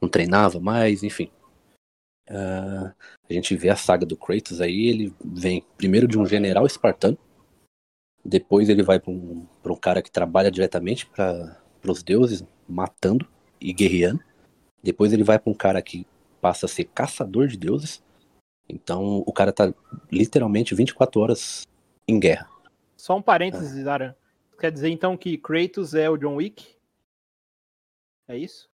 [0.00, 1.30] não treinava mais, enfim.
[2.28, 2.92] Ah,
[3.28, 7.16] a gente vê a saga do Kratos aí, ele vem primeiro de um general espartano,
[8.24, 11.56] depois ele vai para um, pra um cara que trabalha diretamente para
[11.86, 13.28] os deuses, matando
[13.60, 14.20] e guerreando.
[14.82, 16.06] Depois ele vai para um cara que
[16.46, 18.00] passa a ser caçador de deuses.
[18.68, 19.74] Então o cara tá
[20.12, 21.66] literalmente 24 horas
[22.06, 22.48] em guerra.
[22.96, 24.14] Só um parênteses, Aran.
[24.56, 26.76] Quer dizer então que Kratos é o John Wick?
[28.28, 28.70] É isso?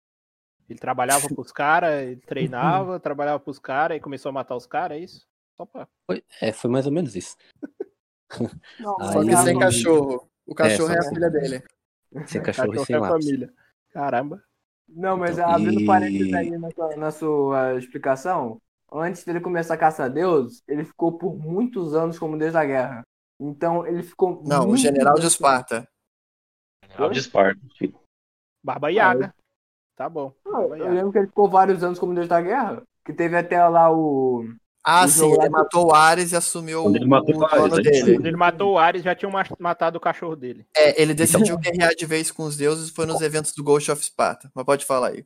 [0.69, 4.97] Ele trabalhava pros caras, ele treinava, trabalhava pros caras e começou a matar os caras,
[4.97, 5.25] é isso?
[5.55, 5.87] Só pra...
[6.05, 7.37] Foi, é, foi mais ou menos isso.
[8.79, 10.29] Não, Aí- Só que sem cachorro.
[10.45, 11.63] O cachorro É, é, a filha dele.
[12.27, 13.25] Sem cachorro e Cachorro sem é lápis.
[13.25, 13.53] família.
[13.93, 14.43] Caramba.
[14.91, 18.61] Não, mas Então, abrindo e- parênteses aí na sua, na sua explicação,
[18.91, 23.03] antes dele começar a caçar Deus, ele ficou por muitos anos como Deus da Guerra.
[23.39, 24.43] Então ele ficou.
[24.45, 25.87] Não, o general de Esparta.
[26.85, 27.59] General de Esparta.
[28.63, 29.33] Barba Yaga.
[29.95, 30.33] Tá bom.
[30.45, 32.83] Barba eu lembro que ele ficou vários anos como Deus da Guerra.
[33.03, 34.45] Que teve até lá o.
[34.83, 37.83] Ah, sim, ele matou o Ares e assumiu Quando ele matou o o Ares, gente
[38.03, 38.13] dele.
[38.17, 40.65] Quando ele matou o Ares, já tinham ma- matado o cachorro dele.
[40.75, 43.63] É, ele decidiu Então- guerrear de vez com os deuses e foi nos eventos do
[43.63, 44.51] Ghost of Sparta.
[44.55, 45.25] Mas pode falar aí.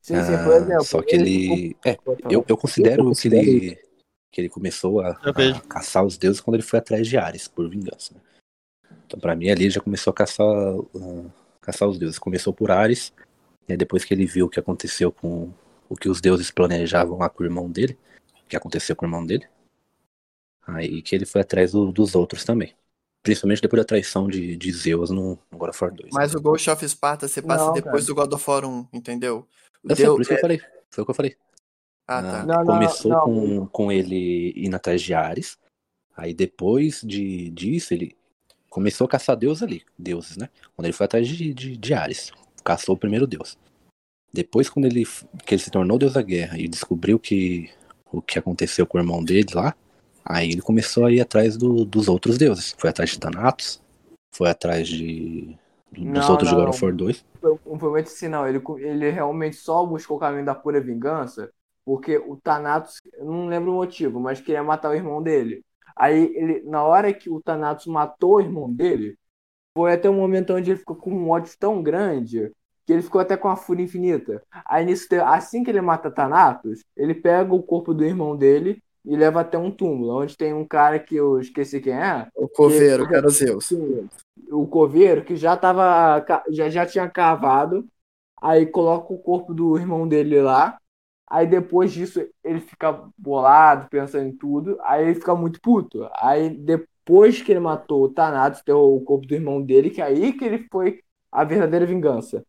[0.00, 0.84] Sim, sim, Ah, por exemplo.
[0.84, 1.76] só que ele.
[1.84, 1.96] É,
[2.30, 3.78] eu, eu considero, que, ele,
[4.30, 7.68] que ele começou a, a caçar os deuses quando ele foi atrás de Ares, por
[7.68, 8.14] vingança.
[8.14, 8.20] né?
[9.06, 11.24] Então, pra mim, ali ele já começou a caçar, ah,
[11.60, 12.18] caçar os deuses.
[12.20, 13.12] Começou por Ares,
[13.68, 15.50] e aí depois que ele viu o que aconteceu com
[15.88, 17.98] o que os deuses planejavam lá com o irmão dele,
[18.52, 19.46] que aconteceu com o irmão dele,
[20.66, 22.74] aí que ele foi atrás do- dos outros também.
[23.22, 26.10] Principalmente depois da traição de, de Zeus no, no God of War 2.
[26.12, 28.06] Mas o Ghost of Sparta você passa Não, depois cara.
[28.06, 29.48] do God of War 1, entendeu?
[29.84, 30.60] Eu sei, por isso que eu falei.
[30.90, 31.36] Foi o que eu falei.
[32.06, 32.44] Ah, Ah, tá.
[32.46, 33.20] Não, não, começou não.
[33.24, 35.56] Com, com ele indo atrás de Ares.
[36.16, 38.14] Aí depois de, disso, ele
[38.68, 39.82] começou a caçar deuses ali.
[39.98, 40.50] Deuses, né?
[40.76, 42.32] Quando ele foi atrás de, de, de Ares.
[42.64, 43.56] Caçou o primeiro deus.
[44.32, 45.04] Depois, quando ele,
[45.46, 47.70] que ele se tornou deus da guerra e descobriu que,
[48.12, 49.74] o que aconteceu com o irmão dele lá,
[50.24, 52.74] aí ele começou a ir atrás do- dos outros deuses.
[52.78, 53.80] Foi atrás de Thanatos,
[54.34, 55.56] foi atrás de,
[55.92, 57.24] dos Não, outros de não, God of War 2.
[57.42, 58.46] Não foi muito assim, não.
[58.48, 61.52] Ele, ele realmente só buscou o caminho da pura vingança,
[61.84, 65.64] porque o Thanatos, eu não lembro o motivo, mas queria matar o irmão dele.
[65.96, 69.18] Aí, ele, na hora que o Thanatos matou o irmão dele,
[69.76, 72.52] foi até um momento onde ele ficou com um ódio tão grande
[72.86, 74.42] que ele ficou até com a fúria infinita.
[74.66, 79.16] Aí, nisso, assim que ele mata Thanatos, ele pega o corpo do irmão dele e
[79.16, 83.06] leva até um túmulo, onde tem um cara que eu esqueci quem é, O coveiro,
[83.08, 83.66] que era o Zeus.
[83.66, 84.08] Sim.
[84.50, 86.24] o coveiro que já tava.
[86.50, 87.86] Já, já tinha cavado.
[88.40, 90.78] Aí coloca o corpo do irmão dele lá.
[91.28, 94.78] Aí depois disso ele fica bolado, pensando em tudo.
[94.82, 96.08] Aí ele fica muito puto.
[96.16, 100.32] Aí depois que ele matou o Thanatos, o corpo do irmão dele, que é aí
[100.32, 101.00] que ele foi
[101.30, 102.44] a verdadeira vingança.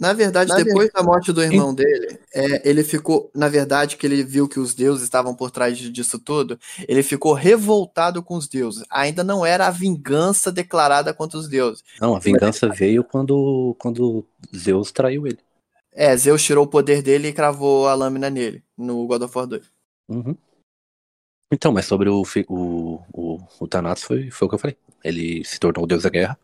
[0.00, 0.94] Na verdade, na depois verdade...
[0.94, 3.30] da morte do irmão dele, é, ele ficou.
[3.34, 6.58] Na verdade, que ele viu que os deuses estavam por trás disso tudo,
[6.88, 8.82] ele ficou revoltado com os deuses.
[8.88, 11.84] Ainda não era a vingança declarada contra os deuses.
[12.00, 12.78] Não, a vingança Mas...
[12.78, 15.38] veio quando, quando Zeus traiu ele.
[15.92, 19.46] É, Zeus tirou o poder dele e cravou a lâmina nele, no God of War
[19.46, 19.62] 2.
[20.08, 20.34] Uhum.
[21.52, 24.78] Então, mas sobre o, o, o, o Thanatos foi, foi o que eu falei.
[25.04, 26.38] Ele se tornou o deus da guerra.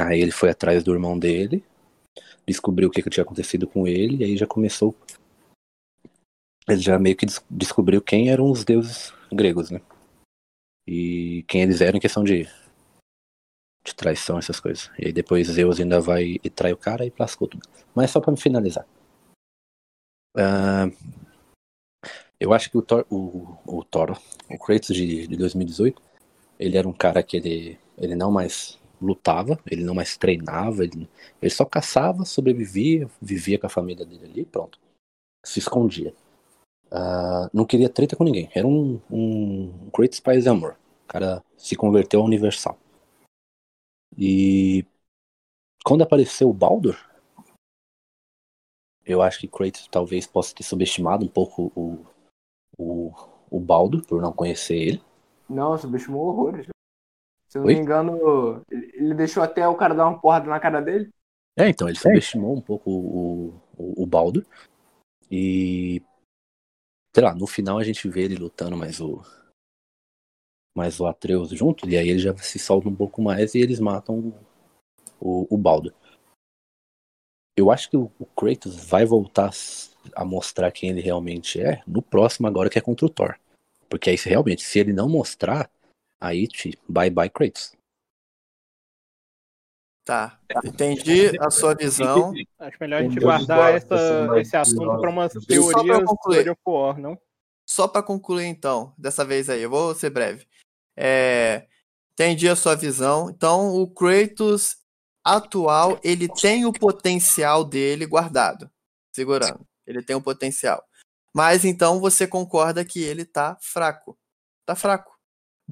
[0.00, 1.62] Aí ele foi atrás do irmão dele
[2.46, 4.94] descobriu o que, que tinha acontecido com ele, e aí já começou.
[6.68, 9.80] Ele já meio que des descobriu quem eram os deuses gregos, né?
[10.86, 12.48] E quem eles eram em questão de,
[13.84, 14.90] de traição, essas coisas.
[14.98, 17.66] E aí depois Zeus ainda vai e trai o cara e lascou tudo.
[17.94, 18.86] Mas só para me finalizar.
[20.36, 20.90] Uh,
[22.40, 24.18] eu acho que o Thor, o, o, Thor,
[24.50, 26.02] o Kratos de, de 2018,
[26.58, 31.08] ele era um cara que ele, ele não mais lutava, ele não mais treinava, ele,
[31.40, 34.78] ele só caçava, sobrevivia, vivia com a família dele ali pronto.
[35.44, 36.14] Se escondia.
[36.86, 38.50] Uh, não queria treta com ninguém.
[38.54, 39.90] Era um, um
[40.22, 40.76] Paz de Amor.
[41.04, 42.78] O cara se converteu ao Universal.
[44.16, 44.84] E
[45.84, 46.96] quando apareceu o Baldur,
[49.04, 52.06] eu acho que Kratos talvez possa ter subestimado um pouco o,
[52.78, 53.12] o,
[53.50, 55.02] o Baldur, por não conhecer ele.
[55.48, 56.68] Não, subestimou horrores.
[57.52, 57.74] Se eu não Oi?
[57.74, 61.12] me engano, ele deixou até o cara dar uma porrada na cara dele.
[61.54, 64.42] É, então, ele subestimou um pouco o, o, o Baldo.
[65.30, 66.00] E.
[67.14, 69.20] Sei lá, no final a gente vê ele lutando mais o.
[70.74, 73.78] Mais o Atreus junto, e aí ele já se solta um pouco mais e eles
[73.78, 74.32] matam
[75.20, 75.94] o, o Baldo.
[77.54, 79.50] Eu acho que o, o Kratos vai voltar
[80.16, 83.38] a mostrar quem ele realmente é no próximo agora que é contra o Thor.
[83.90, 85.70] Porque aí realmente, se ele não mostrar,
[86.22, 86.46] Aí,
[86.88, 87.76] bye bye Kratos.
[90.04, 92.32] Tá, entendi a sua visão.
[92.60, 95.98] Acho melhor a gente guardar essa, esse assunto para umas teorias
[96.44, 97.18] de War, não?
[97.68, 100.46] Só para concluir, então, dessa vez aí, eu vou ser breve.
[100.96, 101.66] É,
[102.12, 103.28] entendi a sua visão.
[103.28, 104.76] Então, o Kratos
[105.24, 108.70] atual, ele tem o potencial dele guardado,
[109.12, 109.66] segurando.
[109.84, 110.84] Ele tem o potencial.
[111.34, 114.16] Mas então você concorda que ele tá fraco.
[114.64, 115.11] Tá fraco.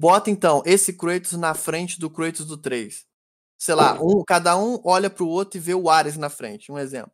[0.01, 3.05] Bota então esse Kratos na frente do Kratos do 3.
[3.55, 6.71] Sei lá, um, cada um olha pro outro e vê o Ares na frente.
[6.71, 7.11] Um exemplo.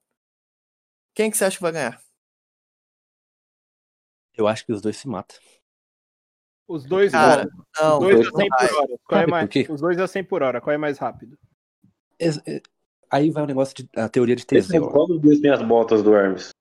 [1.14, 2.02] Quem que você acha que vai ganhar?
[4.38, 5.36] Eu acho que os dois se matam.
[6.66, 9.00] Os dois, Cara, não, os dois a 100 por hora.
[9.04, 10.62] Qual é mais, os dois a 100 por hora.
[10.62, 11.38] Qual é mais rápido?
[12.18, 12.62] É, é,
[13.12, 14.90] aí vai o negócio de a teoria de Teseu.
[14.90, 16.52] Qual dos dois tem as botas do Hermes?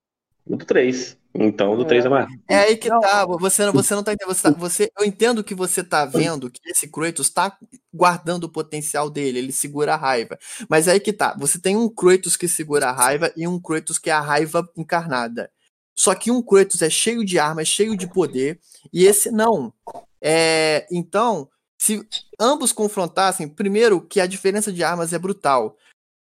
[0.45, 1.17] O do 3.
[1.39, 2.27] Então, do 3 é mais.
[2.47, 2.99] É aí que não.
[2.99, 3.25] tá.
[3.25, 4.35] Você, você não tá entendendo.
[4.35, 7.55] Você, tá, você eu entendo que você tá vendo que esse Kratos tá
[7.93, 10.37] guardando o potencial dele, ele segura a raiva.
[10.67, 11.35] Mas é aí que tá.
[11.37, 14.67] Você tem um Kratos que segura a raiva e um Kratos que é a raiva
[14.75, 15.51] encarnada.
[15.95, 18.59] Só que um Kratos é cheio de armas, cheio de poder,
[18.91, 19.73] e esse não.
[20.21, 22.07] É, então, se
[22.39, 25.75] ambos confrontassem, primeiro que a diferença de armas é brutal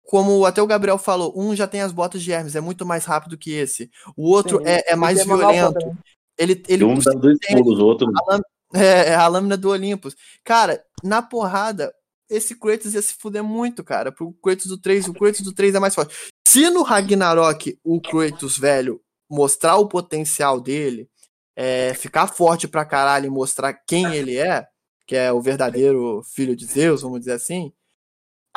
[0.07, 3.03] como até o Gabriel falou, um já tem as botas de Hermes, é muito mais
[3.03, 3.91] rápido que esse.
[4.15, 5.97] O outro Sim, é, é, mais violento.
[6.37, 8.09] Ele, ele um dá dois pulos, o outro.
[8.29, 8.39] A
[8.73, 10.15] é, é, a lâmina do Olympus.
[10.45, 11.93] Cara, na porrada,
[12.29, 14.09] esse Kratos ia se fuder muito, cara.
[14.09, 16.15] Pro Kratos do 3, o Kratos do 3 é mais forte.
[16.47, 21.09] Se no Ragnarok o Kratos velho mostrar o potencial dele,
[21.53, 24.65] é, ficar forte pra caralho e mostrar quem ele é,
[25.05, 27.73] que é o verdadeiro filho de Zeus, vamos dizer assim,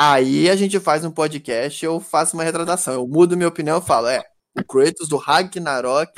[0.03, 2.95] Aí a gente faz um podcast, eu faço uma retratação.
[2.95, 4.25] Eu mudo minha opinião e falo, é,
[4.59, 6.11] o Kratos do Ragnarok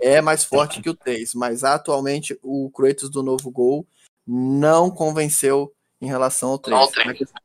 [0.00, 3.86] é mais forte que o 3, mas atualmente o Kratos do novo Gol
[4.26, 6.80] não convenceu em relação ao 3,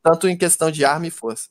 [0.02, 1.50] tanto em questão de arma e força.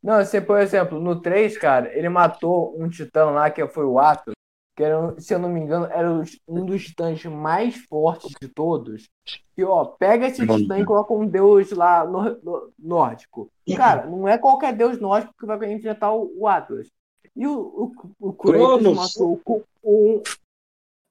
[0.00, 3.98] Não, você, por exemplo, no 3, cara, ele matou um titã lá que foi o
[3.98, 4.32] Atos,
[4.80, 6.10] que era, se eu não me engano, era
[6.48, 9.10] um dos titãs mais fortes de todos.
[9.54, 13.52] Que, ó, pega esse titã e coloca um deus lá no, no, nórdico.
[13.76, 16.88] Cara, não é qualquer deus nórdico que vai enfrentar o, o Atlas.
[17.36, 19.38] E o, o, o Kratos matou
[19.82, 20.22] o,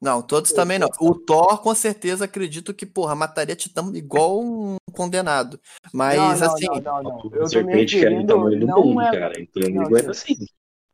[0.02, 0.90] Não, todos também não.
[1.00, 5.60] O Thor, com certeza, acredito que, porra, mataria Titã igual um condenado.
[5.94, 6.66] Mas, não, não, assim.
[6.66, 7.32] Não, não, não.
[7.34, 9.12] Eu tô me referindo, não é...
[9.12, 9.40] cara.
[9.40, 10.38] Então não, aguenta assim.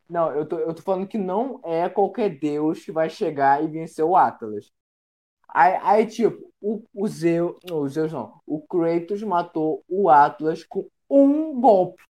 [0.10, 3.68] Não, eu tô, eu tô falando que não é qualquer deus que vai chegar e
[3.68, 4.72] vencer o Atlas.
[5.50, 7.58] Aí, aí tipo, o, o Zeus.
[7.70, 8.42] Não, o Zeus não.
[8.48, 12.04] O Kratos matou o Atlas com um golpe.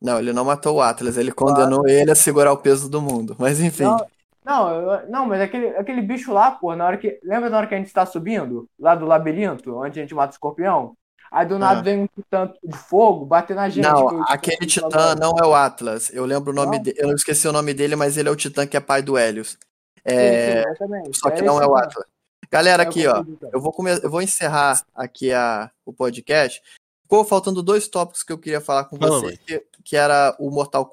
[0.00, 3.34] Não, ele não matou o Atlas, ele condenou ele a segurar o peso do mundo.
[3.38, 3.96] Mas enfim.
[3.96, 4.06] Não,
[4.44, 4.70] não,
[5.00, 7.20] eu- não, mas aquele, aquele bicho lá, pô, na hora que.
[7.22, 8.68] Lembra na hora que a gente tá subindo?
[8.78, 10.96] Lá do labirinto, onde a gente mata o escorpião?
[11.34, 11.82] Aí do nada Ah.
[11.82, 13.82] vem um titã de fogo bater na gente.
[13.84, 16.08] não, aquele titã não é o Atlas.
[16.14, 16.96] Eu lembro o nome dele.
[17.00, 19.18] Eu não esqueci o nome dele, mas ele é o titã que é pai do
[19.18, 19.50] Helios.
[19.50, 19.58] Sim,
[20.04, 21.18] É, sim, exatamente.
[21.18, 21.76] Só que É não esse é o.
[21.76, 22.04] Atlas.
[22.50, 23.20] Galera, É aqui, ó.
[23.26, 23.50] então.
[23.52, 23.90] Eu vou, come...
[24.00, 25.70] eu vou encerrar aqui a...
[25.84, 26.62] o podcast.
[27.02, 30.86] Ficou faltando dois tópicos que eu queria falar com vocês, que, que era o Mortal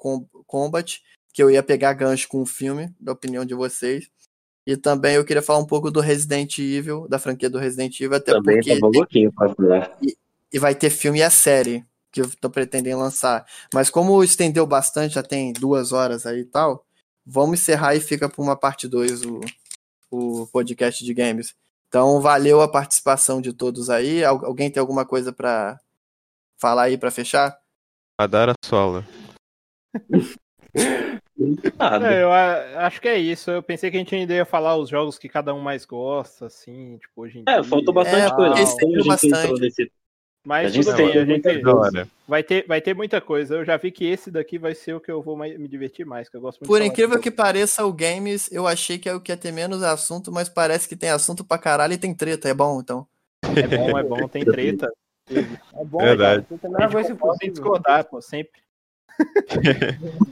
[0.46, 1.02] Kombat,
[1.32, 4.10] que eu ia pegar gancho com o filme, da opinião de vocês.
[4.66, 8.16] E também eu queria falar um pouco do Resident Evil, da franquia do Resident Evil,
[8.16, 9.96] até Também porque tá pouquinho pra falar.
[10.02, 10.16] e
[10.58, 13.46] vai ter filme e a série que estão pretendendo lançar.
[13.72, 16.84] Mas como estendeu bastante, já tem duas horas aí e tal,
[17.24, 19.40] vamos encerrar e fica para uma parte 2 o,
[20.10, 21.54] o podcast de games.
[21.88, 24.24] Então, valeu a participação de todos aí.
[24.24, 25.78] Al- alguém tem alguma coisa para
[26.60, 27.58] falar aí para fechar?
[28.18, 29.04] Adara Sola.
[31.78, 32.12] Nada.
[32.12, 33.50] É, eu a- acho que é isso.
[33.50, 36.46] Eu pensei que a gente ainda ia falar os jogos que cada um mais gosta,
[36.46, 37.64] assim, tipo, hoje em É, dia.
[37.64, 38.54] faltou bastante É, coisa.
[38.54, 39.60] a entrou bastante.
[39.60, 39.92] nesse-
[40.44, 42.08] Mas a gente tudo tem bem, a gente Da hora.
[42.26, 43.56] vai ter, vai ter muita coisa.
[43.56, 46.04] Eu já vi que esse daqui vai ser o que eu vou mais- me divertir
[46.04, 49.14] mais, que eu gosto muito Por incrível que pareça, o games eu achei que é
[49.14, 52.14] o que ia ter menos assunto, mas parece que tem assunto pra caralho e tem
[52.14, 52.48] treta.
[52.48, 53.06] É bom, então.
[53.44, 54.90] É bom, é bom, tem treta.
[55.74, 56.44] É bom, Verdade.
[56.48, 56.60] cara.
[56.60, 57.52] Tem A melhor coisa possível.
[57.54, 58.60] discordar, pô, sempre.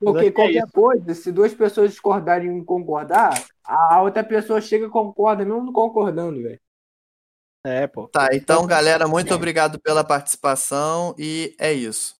[0.00, 0.72] Porque É qualquer isso.
[0.72, 3.32] coisa, se duas pessoas discordarem e um concordar,
[3.64, 6.58] a outra pessoa chega e concorda, mesmo não concordando, velho.
[7.64, 8.08] É, pô.
[8.08, 12.16] Tá, então, galera, muito obrigado pela participação e é isso.